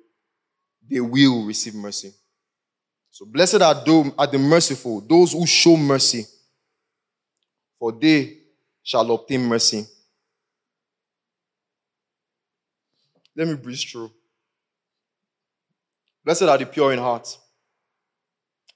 they 0.89 0.99
will 0.99 1.45
receive 1.45 1.75
mercy. 1.75 2.13
So 3.11 3.25
blessed 3.25 3.61
are, 3.61 3.83
those, 3.85 4.11
are 4.17 4.27
the 4.27 4.39
merciful, 4.39 5.01
those 5.01 5.33
who 5.33 5.45
show 5.45 5.75
mercy, 5.75 6.25
for 7.77 7.91
they 7.91 8.37
shall 8.83 9.11
obtain 9.11 9.45
mercy. 9.45 9.85
Let 13.35 13.47
me 13.47 13.55
breeze 13.55 13.83
through. 13.83 14.11
Blessed 16.23 16.43
are 16.43 16.57
the 16.57 16.65
pure 16.65 16.93
in 16.93 16.99
heart, 16.99 17.37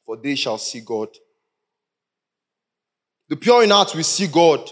for 0.05 0.18
they 0.18 0.36
shall 0.36 0.57
see 0.57 0.82
God. 0.82 1.09
The 3.30 3.36
pure 3.36 3.64
in 3.64 3.70
heart 3.70 3.93
will 3.95 4.03
see 4.03 4.28
God. 4.28 4.72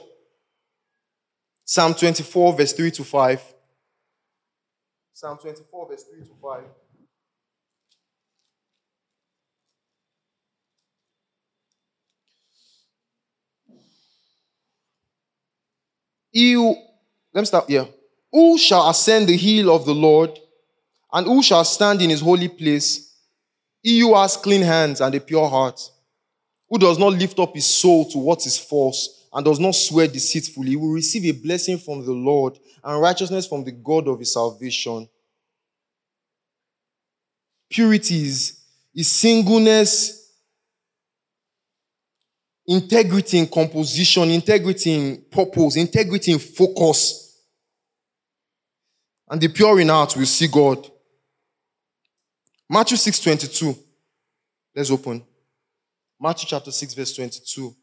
Psalm 1.66 1.94
24, 1.94 2.54
verse 2.54 2.74
3 2.74 2.92
to 2.92 3.04
5. 3.04 3.54
Psalm 5.14 5.38
24, 5.38 5.88
verse 5.90 6.04
3 6.04 6.20
to 6.26 6.34
5. 6.42 6.64
He 16.32 16.54
who, 16.54 16.76
let 17.34 17.42
me 17.42 17.46
start 17.46 17.70
here. 17.70 17.88
Who 18.32 18.58
shall 18.58 18.90
ascend 18.90 19.28
the 19.28 19.36
hill 19.36 19.70
of 19.76 19.86
the 19.86 19.94
Lord, 19.94 20.40
and 21.12 21.28
who 21.28 21.44
shall 21.44 21.66
stand 21.66 22.02
in 22.02 22.10
his 22.10 22.22
holy 22.22 22.48
place? 22.48 23.14
He 23.84 24.00
who 24.00 24.16
has 24.16 24.38
clean 24.38 24.62
hands 24.62 25.02
and 25.02 25.14
a 25.14 25.20
pure 25.20 25.50
heart, 25.50 25.82
who 26.70 26.78
does 26.78 26.98
not 26.98 27.14
lift 27.14 27.38
up 27.40 27.54
his 27.54 27.66
soul 27.66 28.10
to 28.12 28.18
what 28.18 28.46
is 28.46 28.58
false, 28.58 29.21
and 29.34 29.46
does 29.46 29.60
not 29.60 29.76
swear 29.76 30.08
deceitfully, 30.08 30.76
will 30.76 30.92
receive 30.92 31.26
a 31.26 31.40
blessing 31.40 31.78
from 31.78 32.06
the 32.06 32.12
Lord 32.12 32.58
and 32.84 33.02
righteousness 33.02 33.48
from 33.48 33.64
the 33.64 33.72
God 33.72 34.08
of 34.08 34.20
his 34.20 34.34
salvation. 34.34 35.08
Purity 37.70 38.24
is, 38.24 38.60
is 38.94 39.10
singleness, 39.10 40.34
integrity 42.68 43.40
in 43.40 43.48
composition, 43.48 44.30
integrity 44.32 44.94
in 44.94 45.24
purpose, 45.32 45.78
integrity 45.78 46.34
in 46.34 46.40
focus. 46.40 47.42
And 49.30 49.40
the 49.40 49.48
pure 49.48 49.80
in 49.80 49.88
heart 49.88 50.16
will 50.18 50.26
see 50.26 50.48
God. 50.48 50.90
Matthew 52.70 52.98
6 52.98 53.20
22. 53.20 53.76
Let's 54.76 54.92
open. 54.92 55.24
Matthew 56.20 56.48
chapter 56.48 56.72
6, 56.72 56.94
verse 56.94 57.16
22. 57.16 57.76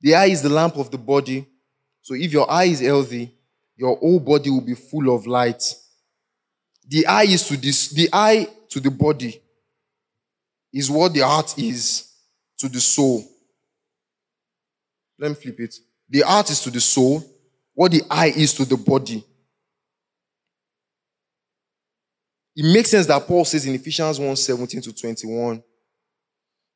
The 0.00 0.14
eye 0.14 0.26
is 0.26 0.42
the 0.42 0.48
lamp 0.48 0.76
of 0.76 0.90
the 0.90 0.98
body. 0.98 1.46
So 2.02 2.14
if 2.14 2.32
your 2.32 2.50
eye 2.50 2.64
is 2.64 2.80
healthy, 2.80 3.34
your 3.76 3.96
whole 3.96 4.20
body 4.20 4.50
will 4.50 4.60
be 4.60 4.74
full 4.74 5.14
of 5.14 5.26
light. 5.26 5.62
The 6.86 7.06
eye 7.06 7.24
is 7.24 7.46
to 7.48 7.56
this, 7.56 7.88
the 7.88 8.08
eye 8.12 8.48
to 8.70 8.80
the 8.80 8.90
body 8.90 9.40
is 10.72 10.90
what 10.90 11.12
the 11.12 11.20
heart 11.20 11.58
is 11.58 12.12
to 12.58 12.68
the 12.68 12.80
soul. 12.80 13.24
Let 15.18 15.30
me 15.30 15.34
flip 15.34 15.60
it. 15.60 15.74
The 16.08 16.20
heart 16.20 16.50
is 16.50 16.60
to 16.62 16.70
the 16.70 16.80
soul, 16.80 17.24
what 17.74 17.92
the 17.92 18.02
eye 18.10 18.32
is 18.34 18.54
to 18.54 18.64
the 18.64 18.76
body. 18.76 19.24
It 22.56 22.72
makes 22.72 22.90
sense 22.90 23.06
that 23.06 23.26
Paul 23.26 23.44
says 23.44 23.64
in 23.66 23.74
Ephesians 23.74 24.18
1 24.18 24.36
17 24.36 24.82
to 24.82 24.92
21 24.92 25.62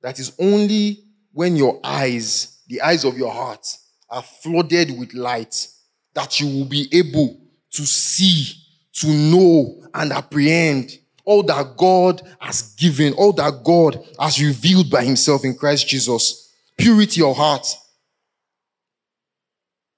that 0.00 0.18
is 0.18 0.32
only 0.38 1.04
when 1.32 1.56
your 1.56 1.80
eyes, 1.82 2.53
the 2.68 2.80
eyes 2.80 3.04
of 3.04 3.16
your 3.16 3.32
heart, 3.32 3.66
are 4.10 4.22
flooded 4.22 4.96
with 4.98 5.14
light 5.14 5.68
that 6.14 6.40
you 6.40 6.46
will 6.46 6.66
be 6.66 6.88
able 6.92 7.40
to 7.72 7.84
see, 7.84 8.54
to 8.92 9.08
know, 9.08 9.82
and 9.94 10.12
apprehend 10.12 10.98
all 11.24 11.42
that 11.42 11.76
God 11.76 12.22
has 12.38 12.74
given, 12.74 13.14
all 13.14 13.32
that 13.32 13.62
God 13.64 13.98
has 14.20 14.42
revealed 14.42 14.90
by 14.90 15.04
Himself 15.04 15.44
in 15.44 15.56
Christ 15.56 15.88
Jesus. 15.88 16.52
Purity 16.76 17.22
of 17.22 17.36
heart. 17.36 17.66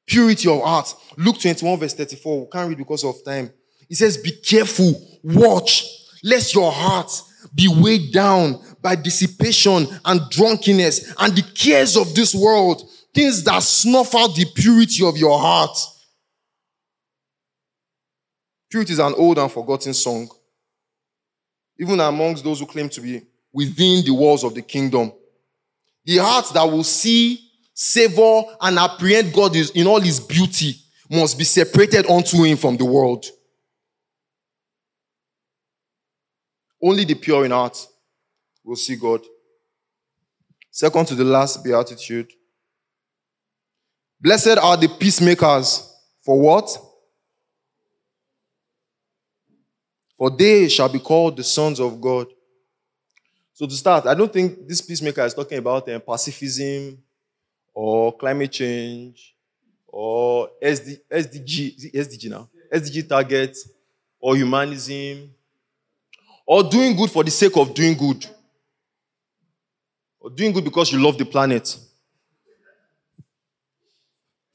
Purity 0.07 0.49
of 0.49 0.63
heart. 0.63 0.95
Luke 1.17 1.41
21, 1.41 1.79
verse 1.79 1.95
34. 1.95 2.41
We 2.41 2.47
can't 2.51 2.69
read 2.69 2.79
because 2.79 3.05
of 3.05 3.25
time. 3.25 3.51
It 3.89 3.97
says, 3.97 4.17
Be 4.17 4.31
careful, 4.31 4.95
watch, 5.23 5.85
lest 6.23 6.55
your 6.55 6.71
heart 6.71 7.11
be 7.55 7.69
weighed 7.69 8.13
down 8.13 8.63
by 8.87 8.95
dissipation 8.95 9.85
and 10.05 10.21
drunkenness 10.31 11.13
and 11.19 11.35
the 11.35 11.43
cares 11.43 11.97
of 11.97 12.15
this 12.15 12.33
world, 12.33 12.89
things 13.13 13.43
that 13.43 13.61
snuff 13.61 14.15
out 14.15 14.37
the 14.37 14.45
purity 14.55 15.05
of 15.05 15.17
your 15.17 15.37
heart. 15.37 15.77
Purity 18.71 18.93
is 18.93 19.01
an 19.01 19.13
old 19.17 19.39
and 19.39 19.51
forgotten 19.51 19.93
song, 19.93 20.29
even 21.77 21.99
amongst 21.99 22.45
those 22.45 22.61
who 22.61 22.67
claim 22.67 22.89
to 22.89 23.01
be 23.01 23.23
within 23.53 24.05
the 24.05 24.13
walls 24.13 24.45
of 24.45 24.55
the 24.55 24.63
kingdom. 24.63 25.13
The 26.05 26.19
heart 26.19 26.53
that 26.55 26.63
will 26.63 26.85
see, 26.85 27.41
savor, 27.75 28.43
and 28.61 28.79
apprehend 28.79 29.35
God 29.35 29.57
in 29.57 29.89
all 29.89 30.01
his 30.01 30.21
beauty 30.21 30.77
must 31.11 31.37
be 31.37 31.43
separated 31.43 32.09
unto 32.09 32.41
him 32.45 32.57
from 32.57 32.77
the 32.77 32.85
world. 32.85 33.27
Only 36.81 37.05
the 37.05 37.17
pure 37.17 37.45
in 37.45 37.51
heart 37.51 37.85
will 38.67 38.77
see 38.77 38.97
God. 38.97 39.21
Second 40.71 41.07
to 41.07 41.15
the 41.15 41.25
last 41.25 41.65
beatitude. 41.65 42.31
Blessed 44.21 44.59
are 44.59 44.77
the 44.77 44.89
peacemakers. 44.89 45.95
For 46.23 46.39
what? 46.39 46.77
For 50.19 50.31
they 50.31 50.69
shall 50.69 50.89
be 50.89 50.99
called 50.99 51.37
the 51.37 51.45
sons 51.45 51.79
of 51.79 52.01
God. 52.01 52.27
So 53.53 53.67
to 53.67 53.73
start, 53.73 54.07
I 54.07 54.15
don't 54.15 54.33
think 54.33 54.67
this 54.67 54.81
peacemaker 54.81 55.25
is 55.25 55.33
talking 55.33 55.59
about 55.59 55.89
um, 55.89 56.01
pacifism 56.01 56.99
or 57.73 58.17
climate 58.17 58.53
change 58.53 59.35
or 59.87 60.51
SD, 60.63 60.99
SDG, 61.11 61.93
SDG 61.95 62.31
now, 62.31 62.49
SDG 62.73 63.09
targets 63.09 63.69
or 64.19 64.37
humanism 64.37 65.31
or 66.47 66.63
doing 66.65 66.97
good 66.97 67.11
for 67.11 67.25
the 67.25 67.31
sake 67.31 67.57
of 67.57 67.73
doing 67.73 67.97
good 67.97 68.27
or 70.27 70.31
doing 70.31 70.51
good 70.51 70.65
because 70.65 70.91
you 70.91 71.01
love 71.01 71.17
the 71.17 71.25
planet. 71.25 71.79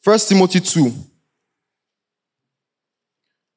First 0.02 0.28
Timothy 0.28 0.60
2, 0.60 0.92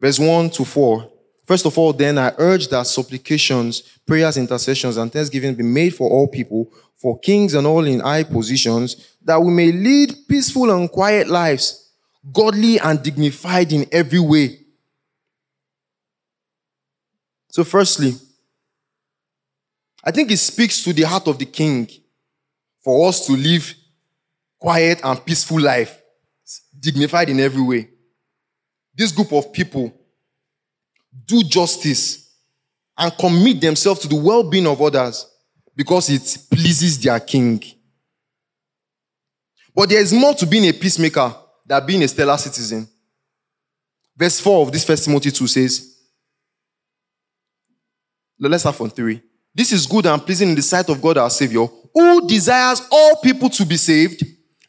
verse 0.00 0.20
1 0.20 0.50
to 0.50 0.64
4. 0.64 1.10
First 1.44 1.66
of 1.66 1.76
all, 1.76 1.92
then 1.92 2.16
I 2.18 2.32
urge 2.38 2.68
that 2.68 2.86
supplications, 2.86 3.80
prayers, 4.06 4.36
intercessions, 4.36 4.96
and 4.96 5.12
thanksgiving 5.12 5.56
be 5.56 5.64
made 5.64 5.92
for 5.92 6.08
all 6.08 6.28
people, 6.28 6.70
for 6.94 7.18
kings 7.18 7.54
and 7.54 7.66
all 7.66 7.84
in 7.84 7.98
high 7.98 8.22
positions, 8.22 9.16
that 9.24 9.42
we 9.42 9.52
may 9.52 9.72
lead 9.72 10.14
peaceful 10.28 10.70
and 10.70 10.88
quiet 10.88 11.26
lives, 11.26 11.90
godly 12.32 12.78
and 12.78 13.02
dignified 13.02 13.72
in 13.72 13.86
every 13.90 14.20
way. 14.20 14.60
So, 17.50 17.64
firstly, 17.64 18.12
I 20.04 20.12
think 20.12 20.30
it 20.30 20.36
speaks 20.36 20.84
to 20.84 20.92
the 20.92 21.02
heart 21.02 21.26
of 21.26 21.40
the 21.40 21.46
king 21.46 21.88
for 22.84 23.08
us 23.08 23.26
to 23.26 23.32
live 23.32 23.74
quiet 24.60 25.00
and 25.02 25.24
peaceful 25.24 25.60
life, 25.60 26.00
dignified 26.78 27.30
in 27.30 27.40
every 27.40 27.62
way. 27.62 27.88
This 28.94 29.10
group 29.10 29.32
of 29.32 29.52
people 29.52 29.92
do 31.26 31.42
justice, 31.44 32.24
and 32.96 33.16
commit 33.18 33.60
themselves 33.60 34.00
to 34.00 34.08
the 34.08 34.16
well 34.16 34.48
being 34.48 34.66
of 34.66 34.80
others 34.80 35.26
because 35.74 36.08
it 36.10 36.38
pleases 36.50 37.00
their 37.00 37.18
king. 37.20 37.62
But 39.74 39.88
there 39.88 40.00
is 40.00 40.12
more 40.12 40.34
to 40.34 40.46
being 40.46 40.68
a 40.68 40.72
peacemaker 40.72 41.34
than 41.66 41.84
being 41.84 42.02
a 42.02 42.08
stellar 42.08 42.38
citizen. 42.38 42.88
Verse 44.16 44.38
4 44.38 44.62
of 44.62 44.72
this 44.72 44.84
first 44.84 45.04
Timothy 45.04 45.32
2 45.32 45.46
says, 45.48 45.98
let's 48.38 48.62
start 48.62 48.76
from 48.76 48.90
3. 48.90 49.20
This 49.52 49.72
is 49.72 49.86
good 49.86 50.06
and 50.06 50.24
pleasing 50.24 50.50
in 50.50 50.54
the 50.54 50.62
sight 50.62 50.88
of 50.88 51.02
God 51.02 51.18
our 51.18 51.30
Savior, 51.30 51.66
who 51.94 52.26
desires 52.26 52.82
all 52.90 53.16
people 53.16 53.48
to 53.48 53.64
be 53.64 53.76
saved 53.76 54.24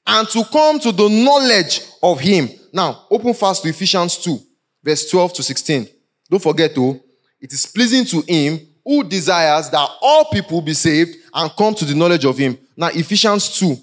and 0.07 0.27
to 0.29 0.43
come 0.45 0.79
to 0.79 0.91
the 0.91 1.09
knowledge 1.09 1.81
of 2.01 2.19
Him. 2.19 2.49
Now, 2.71 3.07
open 3.09 3.33
fast 3.33 3.63
to 3.63 3.69
Ephesians 3.69 4.17
2, 4.17 4.39
verse 4.83 5.09
12 5.09 5.33
to 5.33 5.43
16. 5.43 5.87
Don't 6.29 6.41
forget, 6.41 6.75
though, 6.75 6.99
it 7.39 7.53
is 7.53 7.65
pleasing 7.65 8.05
to 8.05 8.21
him 8.27 8.59
who 8.83 9.03
desires 9.03 9.69
that 9.69 9.89
all 10.01 10.25
people 10.25 10.61
be 10.61 10.73
saved 10.73 11.15
and 11.33 11.51
come 11.55 11.73
to 11.75 11.85
the 11.85 11.95
knowledge 11.95 12.25
of 12.25 12.37
him. 12.37 12.57
Now, 12.75 12.87
Ephesians 12.87 13.59
2. 13.59 13.77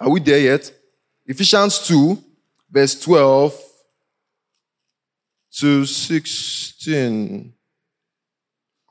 Are 0.00 0.10
we 0.10 0.20
there 0.20 0.38
yet? 0.38 0.72
Ephesians 1.26 1.86
2, 1.86 2.22
verse 2.70 3.00
12 3.00 3.60
to 5.52 5.84
16. 5.86 7.52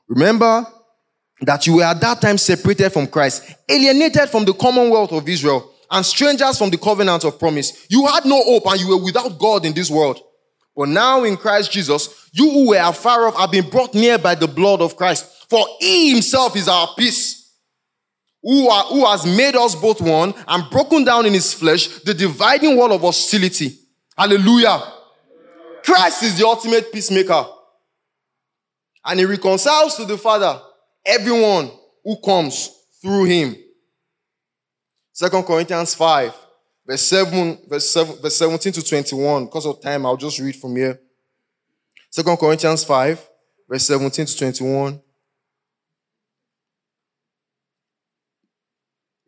Remember 0.08 0.66
that 1.42 1.66
you 1.66 1.76
were 1.76 1.84
at 1.84 2.00
that 2.00 2.20
time 2.20 2.38
separated 2.38 2.90
from 2.90 3.06
Christ, 3.06 3.54
alienated 3.68 4.30
from 4.30 4.44
the 4.44 4.54
commonwealth 4.54 5.12
of 5.12 5.28
Israel, 5.28 5.72
and 5.90 6.04
strangers 6.04 6.58
from 6.58 6.70
the 6.70 6.78
covenant 6.78 7.24
of 7.24 7.38
promise. 7.38 7.86
You 7.88 8.06
had 8.06 8.24
no 8.24 8.42
hope 8.42 8.66
and 8.66 8.80
you 8.80 8.88
were 8.88 9.04
without 9.04 9.38
God 9.38 9.64
in 9.64 9.74
this 9.74 9.90
world. 9.90 10.20
But 10.74 10.88
now 10.88 11.24
in 11.24 11.36
Christ 11.36 11.72
Jesus, 11.72 12.28
you 12.32 12.50
who 12.50 12.68
were 12.70 12.80
afar 12.82 13.28
off 13.28 13.36
have 13.36 13.50
been 13.50 13.68
brought 13.70 13.94
near 13.94 14.18
by 14.18 14.34
the 14.34 14.48
blood 14.48 14.80
of 14.80 14.96
Christ. 14.96 15.26
For 15.48 15.64
he 15.78 16.10
himself 16.12 16.56
is 16.56 16.68
our 16.68 16.88
peace, 16.98 17.54
who, 18.42 18.68
are, 18.68 18.84
who 18.84 19.06
has 19.06 19.24
made 19.24 19.56
us 19.56 19.74
both 19.74 20.00
one 20.00 20.34
and 20.48 20.70
broken 20.70 21.04
down 21.04 21.24
in 21.24 21.32
his 21.32 21.52
flesh 21.52 21.86
the 22.00 22.14
dividing 22.14 22.76
wall 22.76 22.92
of 22.92 23.00
hostility. 23.02 23.78
Hallelujah. 24.16 24.80
Christ 25.84 26.24
is 26.24 26.38
the 26.38 26.46
ultimate 26.46 26.92
peacemaker. 26.92 27.44
And 29.04 29.20
he 29.20 29.24
reconciles 29.24 29.96
to 29.96 30.04
the 30.04 30.18
Father 30.18 30.60
everyone 31.06 31.70
who 32.04 32.20
comes 32.20 32.70
through 33.00 33.24
him. 33.24 33.56
Second 35.12 35.44
Corinthians 35.44 35.94
5 35.94 36.46
verse 36.86 37.02
7, 37.02 37.58
verse 37.68 37.90
7, 37.90 38.16
verse 38.22 38.36
17 38.36 38.72
to 38.74 38.84
21. 38.84 39.46
Because 39.46 39.66
of 39.66 39.80
time, 39.80 40.06
I'll 40.06 40.16
just 40.16 40.38
read 40.38 40.56
from 40.56 40.76
here. 40.76 41.00
Second 42.10 42.36
Corinthians 42.36 42.84
5, 42.84 43.28
verse 43.68 43.86
17 43.86 44.26
to 44.26 44.38
21. 44.38 45.00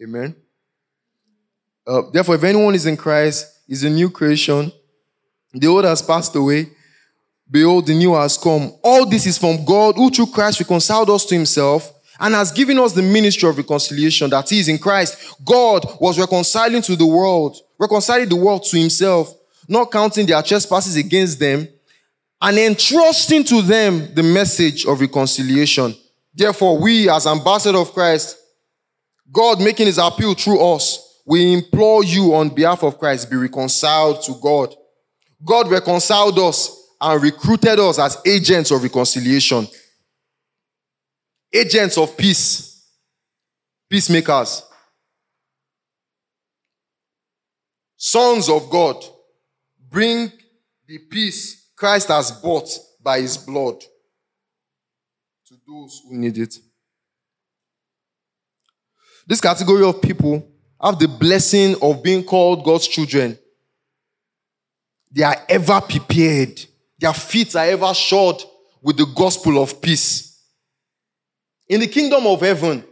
Amen. 0.00 0.36
Uh, 1.86 2.02
therefore, 2.12 2.36
if 2.36 2.44
anyone 2.44 2.74
is 2.74 2.86
in 2.86 2.96
Christ, 2.96 3.62
is 3.68 3.82
a 3.82 3.90
new 3.90 4.08
creation. 4.08 4.70
The 5.52 5.66
old 5.66 5.84
has 5.84 6.00
passed 6.00 6.34
away. 6.36 6.70
Behold, 7.50 7.86
the 7.86 7.94
new 7.94 8.14
has 8.14 8.36
come. 8.36 8.72
All 8.82 9.06
this 9.06 9.26
is 9.26 9.38
from 9.38 9.64
God, 9.64 9.96
who 9.96 10.10
through 10.10 10.26
Christ 10.26 10.60
reconciled 10.60 11.10
us 11.10 11.24
to 11.26 11.34
himself 11.34 11.92
and 12.20 12.34
has 12.34 12.52
given 12.52 12.78
us 12.78 12.92
the 12.92 13.02
ministry 13.02 13.48
of 13.48 13.56
reconciliation. 13.56 14.28
That 14.30 14.50
is, 14.52 14.68
in 14.68 14.78
Christ, 14.78 15.36
God 15.44 15.86
was 16.00 16.18
reconciling 16.18 16.82
to 16.82 16.96
the 16.96 17.06
world, 17.06 17.56
reconciling 17.78 18.28
the 18.28 18.36
world 18.36 18.64
to 18.64 18.78
himself, 18.78 19.34
not 19.68 19.90
counting 19.90 20.26
their 20.26 20.42
trespasses 20.42 20.96
against 20.96 21.38
them, 21.38 21.68
and 22.40 22.58
entrusting 22.58 23.44
to 23.44 23.62
them 23.62 24.14
the 24.14 24.22
message 24.22 24.84
of 24.86 25.00
reconciliation. 25.00 25.94
Therefore, 26.34 26.78
we 26.78 27.08
as 27.08 27.26
ambassadors 27.26 27.80
of 27.80 27.92
Christ, 27.92 28.36
God 29.30 29.60
making 29.60 29.86
his 29.86 29.98
appeal 29.98 30.34
through 30.34 30.60
us, 30.60 31.22
we 31.26 31.52
implore 31.52 32.04
you 32.04 32.34
on 32.34 32.48
behalf 32.48 32.82
of 32.82 32.98
Christ, 32.98 33.30
be 33.30 33.36
reconciled 33.36 34.22
to 34.22 34.34
God. 34.40 34.74
God 35.44 35.70
reconciled 35.70 36.38
us 36.38 36.77
and 37.00 37.22
recruited 37.22 37.78
us 37.78 37.98
as 37.98 38.18
agents 38.26 38.70
of 38.70 38.82
reconciliation, 38.82 39.66
agents 41.52 41.96
of 41.96 42.16
peace, 42.16 42.86
peacemakers, 43.88 44.62
sons 47.96 48.48
of 48.48 48.68
God. 48.70 49.04
Bring 49.90 50.30
the 50.86 50.98
peace 50.98 51.70
Christ 51.76 52.08
has 52.08 52.30
bought 52.30 52.68
by 53.02 53.20
his 53.20 53.38
blood 53.38 53.80
to 55.46 55.54
those 55.66 56.02
who 56.04 56.16
need 56.16 56.36
it. 56.36 56.58
This 59.26 59.40
category 59.40 59.84
of 59.84 60.02
people 60.02 60.46
have 60.80 60.98
the 60.98 61.08
blessing 61.08 61.76
of 61.80 62.02
being 62.02 62.24
called 62.24 62.64
God's 62.64 62.88
children. 62.88 63.38
They 65.10 65.22
are 65.22 65.36
ever 65.48 65.80
prepared 65.80 66.64
their 66.98 67.14
feet 67.14 67.54
are 67.56 67.66
ever 67.66 67.94
shod 67.94 68.42
with 68.82 68.96
the 68.96 69.06
gospel 69.06 69.62
of 69.62 69.80
peace. 69.80 70.42
In 71.68 71.80
the 71.80 71.86
kingdom 71.86 72.26
of 72.26 72.40
heaven, 72.40 72.84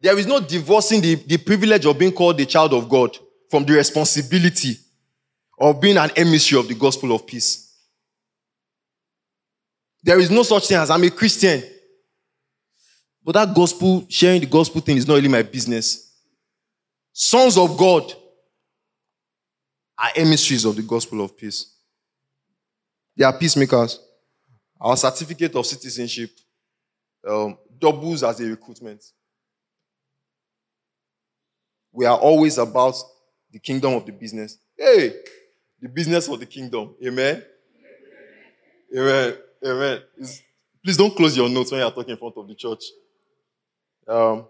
there 0.00 0.18
is 0.18 0.26
no 0.26 0.40
divorcing 0.40 1.00
the, 1.00 1.14
the 1.14 1.38
privilege 1.38 1.86
of 1.86 1.98
being 1.98 2.12
called 2.12 2.36
the 2.36 2.46
child 2.46 2.74
of 2.74 2.88
God 2.88 3.16
from 3.50 3.64
the 3.64 3.72
responsibility 3.72 4.76
of 5.58 5.80
being 5.80 5.96
an 5.96 6.10
emissary 6.16 6.60
of 6.60 6.68
the 6.68 6.74
gospel 6.74 7.12
of 7.14 7.26
peace. 7.26 7.64
There 10.02 10.18
is 10.18 10.30
no 10.30 10.42
such 10.42 10.68
thing 10.68 10.76
as 10.76 10.90
I'm 10.90 11.04
a 11.04 11.10
Christian. 11.10 11.62
But 13.24 13.32
that 13.32 13.54
gospel, 13.54 14.04
sharing 14.10 14.40
the 14.40 14.46
gospel 14.46 14.82
thing 14.82 14.98
is 14.98 15.08
not 15.08 15.14
really 15.14 15.28
my 15.28 15.42
business. 15.42 16.12
Sons 17.12 17.56
of 17.56 17.78
God 17.78 18.12
are 19.98 20.10
emissaries 20.16 20.66
of 20.66 20.76
the 20.76 20.82
gospel 20.82 21.22
of 21.22 21.34
peace. 21.36 21.74
They 23.16 23.24
are 23.24 23.36
peacemakers. 23.36 24.00
Our 24.80 24.96
certificate 24.96 25.54
of 25.54 25.66
citizenship 25.66 26.30
um, 27.26 27.56
doubles 27.78 28.22
as 28.22 28.40
a 28.40 28.44
recruitment. 28.44 29.04
We 31.92 32.06
are 32.06 32.18
always 32.18 32.58
about 32.58 32.96
the 33.50 33.58
kingdom 33.60 33.94
of 33.94 34.04
the 34.04 34.12
business. 34.12 34.58
Hey, 34.76 35.14
the 35.80 35.88
business 35.88 36.28
of 36.28 36.40
the 36.40 36.46
kingdom. 36.46 36.94
Amen. 37.04 37.42
Amen. 38.96 39.36
Amen. 39.64 40.02
It's, 40.18 40.42
please 40.84 40.96
don't 40.96 41.14
close 41.16 41.36
your 41.36 41.48
notes 41.48 41.70
when 41.70 41.80
you 41.80 41.86
are 41.86 41.92
talking 41.92 42.10
in 42.10 42.16
front 42.16 42.36
of 42.36 42.48
the 42.48 42.54
church. 42.54 42.82
Um, 44.08 44.46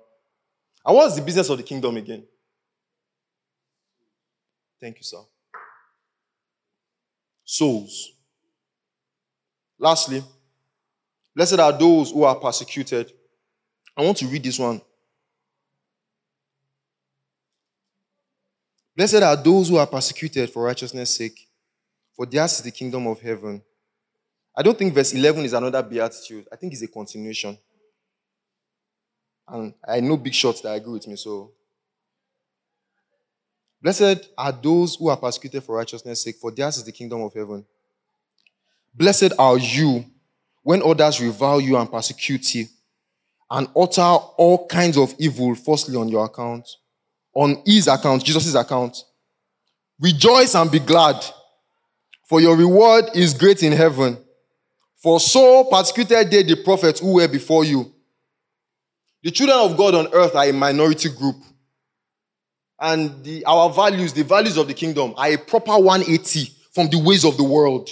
and 0.87 0.97
what's 0.97 1.17
the 1.17 1.23
business 1.23 1.49
of 1.49 1.59
the 1.59 1.62
kingdom 1.62 1.97
again? 1.97 2.25
Thank 4.81 4.97
you, 4.97 5.03
sir. 5.03 5.19
Souls. 7.45 8.14
Lastly, 9.85 10.24
blessed 11.37 11.59
are 11.59 11.70
those 11.70 12.11
who 12.11 12.22
are 12.22 12.37
persecuted. 12.37 13.12
I 13.95 14.03
want 14.03 14.16
to 14.16 14.26
read 14.26 14.43
this 14.43 14.59
one. 14.59 14.80
Blessed 18.97 19.16
are 19.16 19.37
those 19.37 19.68
who 19.68 19.76
are 19.76 19.87
persecuted 19.87 20.49
for 20.49 20.62
righteousness' 20.62 21.14
sake, 21.14 21.39
for 22.16 22.24
theirs 22.24 22.55
is 22.55 22.62
the 22.62 22.70
kingdom 22.70 23.07
of 23.07 23.20
heaven. 23.20 23.61
I 24.57 24.62
don't 24.62 24.78
think 24.78 24.95
verse 24.95 25.12
11 25.12 25.45
is 25.45 25.53
another 25.53 25.82
beatitude. 25.82 26.49
I 26.51 26.57
think 26.57 26.72
it's 26.72 26.80
a 26.80 26.89
continuation. 26.89 27.59
And 29.47 29.74
I 29.87 30.01
know 30.01 30.16
big 30.16 30.32
shots 30.32 30.62
that 30.62 30.72
agree 30.72 30.95
with 30.95 31.09
me, 31.09 31.16
so. 31.16 31.53
Blessed 33.82 34.30
are 34.39 34.53
those 34.53 34.97
who 34.97 35.09
are 35.09 35.16
persecuted 35.18 35.62
for 35.62 35.74
righteousness' 35.74 36.22
sake, 36.22 36.37
for 36.37 36.51
theirs 36.51 36.78
is 36.78 36.85
the 36.85 36.93
kingdom 36.93 37.20
of 37.20 37.35
heaven. 37.35 37.66
Blessed 38.95 39.32
are 39.38 39.59
you 39.59 40.05
when 40.62 40.82
others 40.82 41.20
revile 41.20 41.61
you 41.61 41.76
and 41.76 41.90
persecute 41.90 42.55
you 42.55 42.66
and 43.51 43.68
utter 43.76 44.03
all 44.03 44.66
kinds 44.66 44.97
of 44.97 45.14
evil 45.18 45.55
falsely 45.55 45.97
on 45.97 46.09
your 46.09 46.24
account, 46.24 46.68
on 47.34 47.62
his 47.64 47.86
account, 47.88 48.24
Jesus' 48.24 48.55
account. 48.55 48.97
Rejoice 50.01 50.55
and 50.55 50.70
be 50.70 50.78
glad, 50.78 51.24
for 52.28 52.40
your 52.40 52.57
reward 52.57 53.05
is 53.14 53.34
great 53.34 53.62
in 53.62 53.72
heaven. 53.72 54.18
For 54.97 55.20
so 55.20 55.64
persecuted 55.64 56.30
they 56.30 56.42
the 56.42 56.57
prophets 56.57 57.01
who 57.01 57.14
were 57.14 57.28
before 57.28 57.64
you. 57.64 57.92
The 59.22 59.30
children 59.30 59.59
of 59.59 59.76
God 59.76 59.95
on 59.95 60.09
earth 60.12 60.34
are 60.34 60.47
a 60.47 60.53
minority 60.53 61.11
group. 61.11 61.36
And 62.80 63.22
the, 63.22 63.45
our 63.45 63.70
values, 63.70 64.12
the 64.12 64.24
values 64.24 64.57
of 64.57 64.66
the 64.66 64.74
kingdom, 64.74 65.14
are 65.16 65.28
a 65.28 65.36
proper 65.36 65.78
180 65.78 66.51
from 66.72 66.88
the 66.88 66.99
ways 66.99 67.24
of 67.24 67.36
the 67.36 67.45
world. 67.45 67.90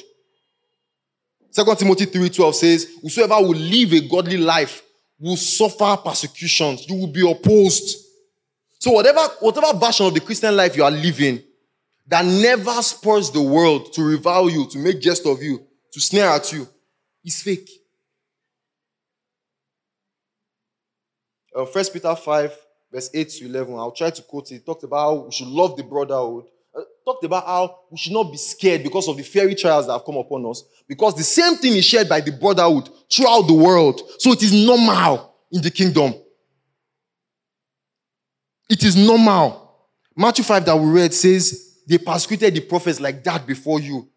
Second 1.53 1.76
Timothy 1.76 2.07
3:12 2.07 2.55
says, 2.55 2.88
Whosoever 3.03 3.34
will 3.34 3.55
live 3.55 3.92
a 3.92 4.00
godly 4.00 4.38
life 4.38 4.82
will 5.20 5.36
suffer 5.36 5.98
persecutions. 6.03 6.88
You 6.88 6.96
will 6.96 7.07
be 7.07 7.30
opposed. 7.30 7.98
So 8.78 8.90
whatever, 8.92 9.20
whatever 9.40 9.78
version 9.78 10.07
of 10.07 10.14
the 10.14 10.20
Christian 10.20 10.57
life 10.57 10.76
you 10.76 10.82
are 10.82 10.90
living 10.90 11.42
that 12.09 12.24
never 12.24 12.82
spurs 12.82 13.30
the 13.30 13.42
world 13.42 13.92
to 13.92 14.03
revile 14.03 14.48
you, 14.48 14.66
to 14.70 14.78
make 14.78 15.00
jest 15.00 15.26
of 15.26 15.42
you, 15.42 15.64
to 15.92 16.00
snare 16.00 16.30
at 16.30 16.50
you, 16.53 16.66
is 17.22 17.42
fake. 17.42 17.70
Uh, 21.55 21.66
First 21.66 21.92
Peter 21.92 22.16
5, 22.16 22.57
verse 22.90 23.11
8 23.12 23.28
to 23.28 23.44
11. 23.44 23.74
I'll 23.74 23.92
try 23.92 24.09
to 24.11 24.22
quote 24.22 24.50
it. 24.50 24.57
it. 24.57 24.66
Talked 24.66 24.84
about 24.84 24.98
how 24.98 25.14
we 25.26 25.32
should 25.32 25.48
love 25.48 25.76
the 25.76 25.84
brotherhood 25.84 26.46
talked 27.05 27.24
about 27.24 27.46
how 27.46 27.78
we 27.90 27.98
should 27.98 28.12
not 28.12 28.30
be 28.30 28.38
scared 28.38 28.82
because 28.82 29.09
of 29.09 29.16
the 29.16 29.22
fiery 29.22 29.55
trials 29.55 29.86
that 29.86 29.92
have 29.92 30.05
come 30.05 30.16
upon 30.16 30.44
us, 30.46 30.64
because 30.88 31.14
the 31.14 31.22
same 31.22 31.57
thing 31.57 31.74
is 31.74 31.84
shared 31.84 32.09
by 32.09 32.20
the 32.20 32.32
brotherhood 32.32 32.88
throughout 33.11 33.42
the 33.42 33.55
world. 33.55 34.00
So 34.18 34.32
it 34.32 34.42
is 34.42 34.53
normal 34.53 35.34
in 35.50 35.62
the 35.62 35.70
kingdom. 35.70 36.14
It 38.68 38.84
is 38.84 38.96
normal. 38.96 39.86
Matthew 40.16 40.44
5 40.44 40.64
that 40.64 40.76
we 40.76 40.90
read 40.90 41.12
says, 41.12 41.80
they 41.86 41.98
persecuted 41.98 42.55
the 42.55 42.61
prophets 42.61 43.00
like 43.00 43.22
that 43.24 43.46
before 43.46 43.80
you. 43.80 44.09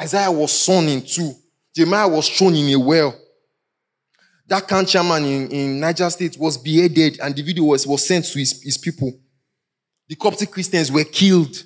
Isaiah 0.00 0.30
was 0.30 0.52
sawn 0.52 0.84
in 0.88 1.02
two. 1.02 1.32
Jeremiah 1.74 2.08
was 2.08 2.28
thrown 2.28 2.54
in 2.54 2.72
a 2.74 2.78
well. 2.78 3.18
That 4.46 4.66
can 4.66 4.86
in, 5.24 5.50
in 5.50 5.80
Niger 5.80 6.08
State 6.08 6.38
was 6.38 6.56
beheaded 6.56 7.20
and 7.20 7.34
the 7.34 7.42
video 7.42 7.64
was, 7.64 7.86
was 7.86 8.06
sent 8.06 8.24
to 8.26 8.38
his, 8.38 8.62
his 8.62 8.78
people. 8.78 9.12
The 10.08 10.16
Coptic 10.16 10.50
Christians 10.50 10.90
were 10.90 11.04
killed. 11.04 11.64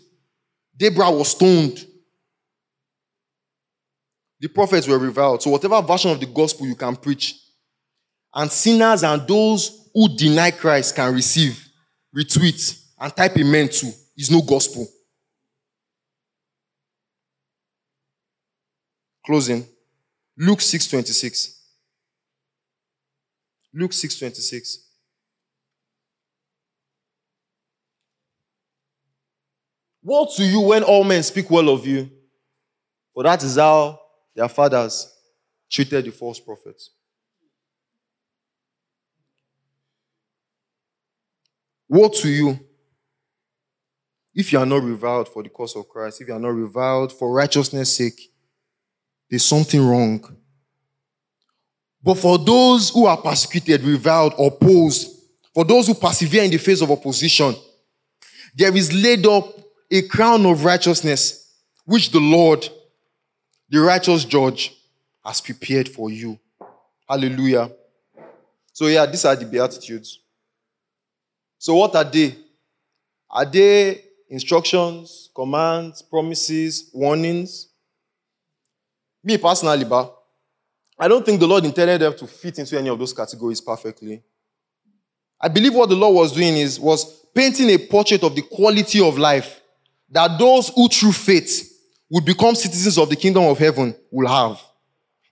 Deborah 0.83 1.13
was 1.13 1.29
stoned. 1.31 1.87
The 4.41 4.49
prophets 4.49 4.89
were 4.89 4.99
reviled. 4.99 5.41
So, 5.41 5.51
whatever 5.51 5.81
version 5.81 6.11
of 6.11 6.19
the 6.19 6.27
gospel 6.27 6.67
you 6.67 6.75
can 6.75 6.97
preach, 6.97 7.39
and 8.35 8.51
sinners 8.51 9.05
and 9.05 9.25
those 9.29 9.89
who 9.95 10.09
deny 10.17 10.51
Christ 10.51 10.97
can 10.97 11.15
receive, 11.15 11.65
retweet, 12.13 12.83
and 12.99 13.15
type 13.15 13.39
amen 13.39 13.69
to, 13.69 13.93
is 14.17 14.29
no 14.29 14.43
gospel. 14.43 14.89
Closing. 19.25 19.65
Luke 20.37 20.59
6:26. 20.59 21.61
Luke 23.73 23.93
6:26. 23.93 24.79
Woe 30.03 30.27
to 30.37 30.45
you 30.45 30.61
when 30.61 30.83
all 30.83 31.05
men 31.05 31.23
speak 31.23 31.51
well 31.51 31.69
of 31.69 31.87
you, 31.87 32.11
for 33.15 33.23
that 33.23 33.43
is 33.43 33.57
how 33.57 34.01
their 34.35 34.49
fathers 34.49 35.13
treated 35.71 36.05
the 36.05 36.11
false 36.11 36.41
prophets. 36.41 36.91
Woe 41.89 42.09
to 42.09 42.29
you 42.29 42.59
if 44.35 44.53
you 44.53 44.59
are 44.59 44.67
not 44.67 44.83
reviled 44.83 45.29
for 45.29 45.43
the 45.43 45.49
cause 45.49 45.77
of 45.77 45.89
Christ, 45.89 46.21
if 46.21 46.29
you 46.29 46.35
are 46.35 46.41
not 46.41 46.55
reviled 46.55 47.13
for 47.13 47.33
righteousness' 47.33 47.97
sake, 47.97 48.33
there's 49.29 49.45
something 49.45 49.87
wrong. 49.87 50.37
But 52.03 52.15
for 52.15 52.39
those 52.39 52.91
who 52.91 53.07
are 53.07 53.17
persecuted, 53.17 53.83
reviled, 53.83 54.35
opposed, 54.39 55.11
for 55.55 55.65
those 55.65 55.87
who 55.87 55.95
persevere 55.95 56.45
in 56.45 56.51
the 56.51 56.59
face 56.59 56.81
of 56.81 56.91
opposition, 56.91 57.55
there 58.55 58.75
is 58.75 58.93
laid 58.93 59.27
up 59.27 59.62
a 59.93 60.01
crown 60.01 60.47
of 60.47 60.65
righteousness, 60.65 61.53
which 61.85 62.11
the 62.11 62.19
Lord, 62.19 62.67
the 63.69 63.79
righteous 63.79 64.25
judge, 64.25 64.75
has 65.23 65.43
prepared 65.43 65.87
for 65.87 66.11
you. 66.11 66.39
Hallelujah. 67.07 67.71
So, 68.73 68.87
yeah, 68.87 69.05
these 69.05 69.27
are 69.27 69.37
the 69.37 69.45
Beatitudes. 69.45 70.21
So, 71.59 71.75
what 71.75 71.95
are 71.95 72.05
they? 72.05 72.35
Are 73.31 73.45
they 73.45 74.03
instructions, 74.31 75.29
commands, 75.35 76.01
promises, 76.01 76.91
warnings? 76.95 77.69
Me 79.23 79.37
personally, 79.37 79.85
but 79.85 80.17
I 80.99 81.07
don't 81.07 81.25
think 81.25 81.39
the 81.39 81.47
Lord 81.47 81.67
intended 81.67 82.01
them 82.01 82.17
to 82.17 82.27
fit 82.27 82.59
into 82.59 82.79
any 82.79 82.89
of 82.89 82.99
those 82.99 83.13
categories 83.13 83.61
perfectly. 83.61 84.23
I 85.39 85.49
believe 85.49 85.75
what 85.75 85.91
the 85.91 85.97
Lord 85.97 86.15
was 86.15 86.33
doing 86.33 86.57
is 86.57 86.81
was 86.81 87.27
painting 87.35 87.69
a 87.71 87.79
portrait 87.79 88.23
of 88.23 88.35
the 88.35 88.43
quality 88.43 89.07
of 89.07 89.19
life 89.19 89.62
that 90.13 90.39
those 90.39 90.69
who 90.69 90.89
through 90.89 91.13
faith 91.13 91.69
would 92.11 92.25
become 92.25 92.55
citizens 92.55 92.99
of 92.99 93.09
the 93.09 93.17
kingdom 93.17 93.45
of 93.45 93.59
heaven 93.59 93.95
will 94.11 94.29
have. 94.29 94.61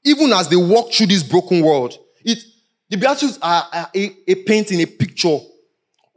Even 0.03 0.33
as 0.33 0.49
they 0.49 0.57
walk 0.57 0.93
through 0.93 1.07
this 1.07 1.22
broken 1.22 1.62
world, 1.62 1.97
it, 2.24 2.39
the 2.89 2.97
Beatitudes 2.97 3.39
are, 3.43 3.68
a, 3.95 4.16
a 4.26 4.35
painting, 4.35 4.81
a 4.81 4.87
picture 4.87 5.39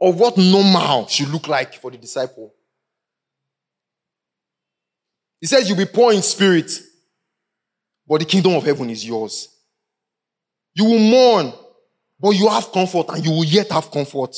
of 0.00 0.18
what 0.18 0.36
normal 0.38 1.06
should 1.06 1.28
look 1.28 1.46
like 1.46 1.74
for 1.74 1.90
the 1.90 1.98
disciple. 1.98 2.54
He 5.40 5.46
says, 5.46 5.68
You'll 5.68 5.76
be 5.76 5.84
poor 5.84 6.14
in 6.14 6.22
spirit, 6.22 6.72
but 8.08 8.20
the 8.20 8.24
kingdom 8.24 8.54
of 8.54 8.64
heaven 8.64 8.88
is 8.88 9.06
yours. 9.06 9.48
You 10.74 10.86
will 10.86 10.98
mourn, 10.98 11.52
but 12.18 12.30
you 12.30 12.48
have 12.48 12.72
comfort 12.72 13.06
and 13.10 13.24
you 13.24 13.30
will 13.30 13.44
yet 13.44 13.70
have 13.70 13.90
comfort. 13.90 14.34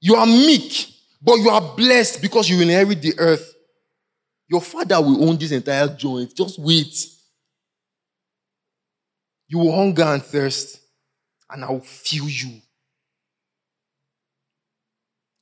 You 0.00 0.14
are 0.16 0.26
meek, 0.26 0.86
but 1.20 1.34
you 1.36 1.50
are 1.50 1.60
blessed 1.76 2.22
because 2.22 2.48
you 2.48 2.56
will 2.56 2.68
inherit 2.68 3.02
the 3.02 3.18
earth. 3.18 3.54
Your 4.48 4.60
father 4.60 5.00
will 5.00 5.28
own 5.28 5.36
this 5.36 5.52
entire 5.52 5.88
joint. 5.88 6.34
Just 6.34 6.58
wait. 6.58 6.94
You 9.48 9.58
will 9.58 9.74
hunger 9.74 10.04
and 10.04 10.22
thirst, 10.22 10.80
and 11.50 11.64
I 11.64 11.70
will 11.70 11.80
fill 11.80 12.28
you. 12.28 12.60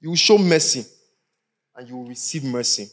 You 0.00 0.10
will 0.10 0.16
show 0.16 0.38
mercy, 0.38 0.84
and 1.74 1.88
you 1.88 1.96
will 1.96 2.08
receive 2.08 2.44
mercy. 2.44 2.88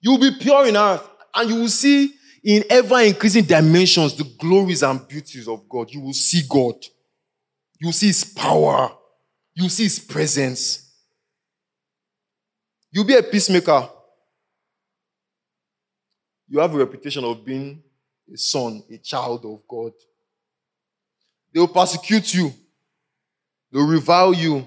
You 0.00 0.12
will 0.12 0.20
be 0.20 0.38
pure 0.38 0.66
in 0.66 0.76
heart, 0.76 1.04
and 1.34 1.50
you 1.50 1.56
will 1.56 1.68
see 1.68 2.12
in 2.44 2.62
ever 2.70 3.00
increasing 3.00 3.44
dimensions 3.44 4.14
the 4.14 4.24
glories 4.38 4.84
and 4.84 5.06
beauties 5.08 5.48
of 5.48 5.68
God. 5.68 5.90
You 5.90 6.00
will 6.00 6.12
see 6.12 6.42
God. 6.48 6.76
You 7.80 7.88
will 7.88 7.92
see 7.92 8.06
His 8.06 8.22
power. 8.22 8.92
You 9.54 9.64
will 9.64 9.70
see 9.70 9.84
His 9.84 9.98
presence. 9.98 10.85
You'll 12.96 13.04
be 13.04 13.14
a 13.14 13.22
peacemaker. 13.22 13.90
You 16.48 16.60
have 16.60 16.74
a 16.74 16.78
reputation 16.78 17.22
of 17.24 17.44
being 17.44 17.82
a 18.32 18.38
son, 18.38 18.82
a 18.90 18.96
child 18.96 19.44
of 19.44 19.60
God. 19.68 19.92
They 21.52 21.60
will 21.60 21.68
persecute 21.68 22.32
you. 22.32 22.54
They 23.70 23.78
will 23.80 23.86
revile 23.86 24.32
you. 24.32 24.66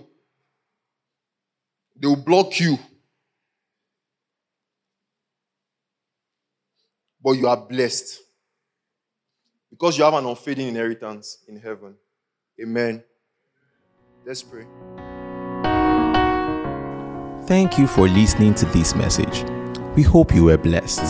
They 1.99 2.05
will 2.05 2.17
block 2.17 2.59
you. 2.59 2.77
but 7.21 7.31
you 7.31 7.47
are 7.47 7.57
blessed 7.57 8.19
because 9.69 9.97
you 9.97 10.03
have 10.03 10.13
an 10.13 10.25
unfading 10.25 10.69
inheritance 10.69 11.39
in 11.47 11.59
heaven. 11.59 11.95
Amen. 12.61 13.03
Let's 14.25 14.41
pray. 14.41 14.65
Thank 17.49 17.79
you 17.79 17.87
for 17.87 18.07
listening 18.07 18.53
to 18.53 18.67
this 18.67 18.93
message. 18.93 19.43
We 19.95 20.03
hope 20.03 20.35
you 20.35 20.43
were 20.43 20.57
blessed. 20.59 21.01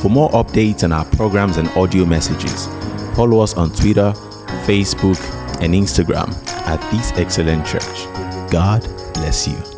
For 0.00 0.08
more 0.08 0.30
updates 0.30 0.84
on 0.84 0.92
our 0.92 1.04
programs 1.04 1.56
and 1.56 1.66
audio 1.70 2.04
messages, 2.04 2.66
follow 3.16 3.40
us 3.40 3.54
on 3.54 3.70
Twitter, 3.70 4.12
Facebook, 4.64 5.20
and 5.60 5.74
Instagram 5.74 6.28
at 6.68 6.80
This 6.92 7.10
Excellent 7.16 7.66
Church. 7.66 8.04
God 8.48 8.82
bless 9.14 9.48
you. 9.48 9.75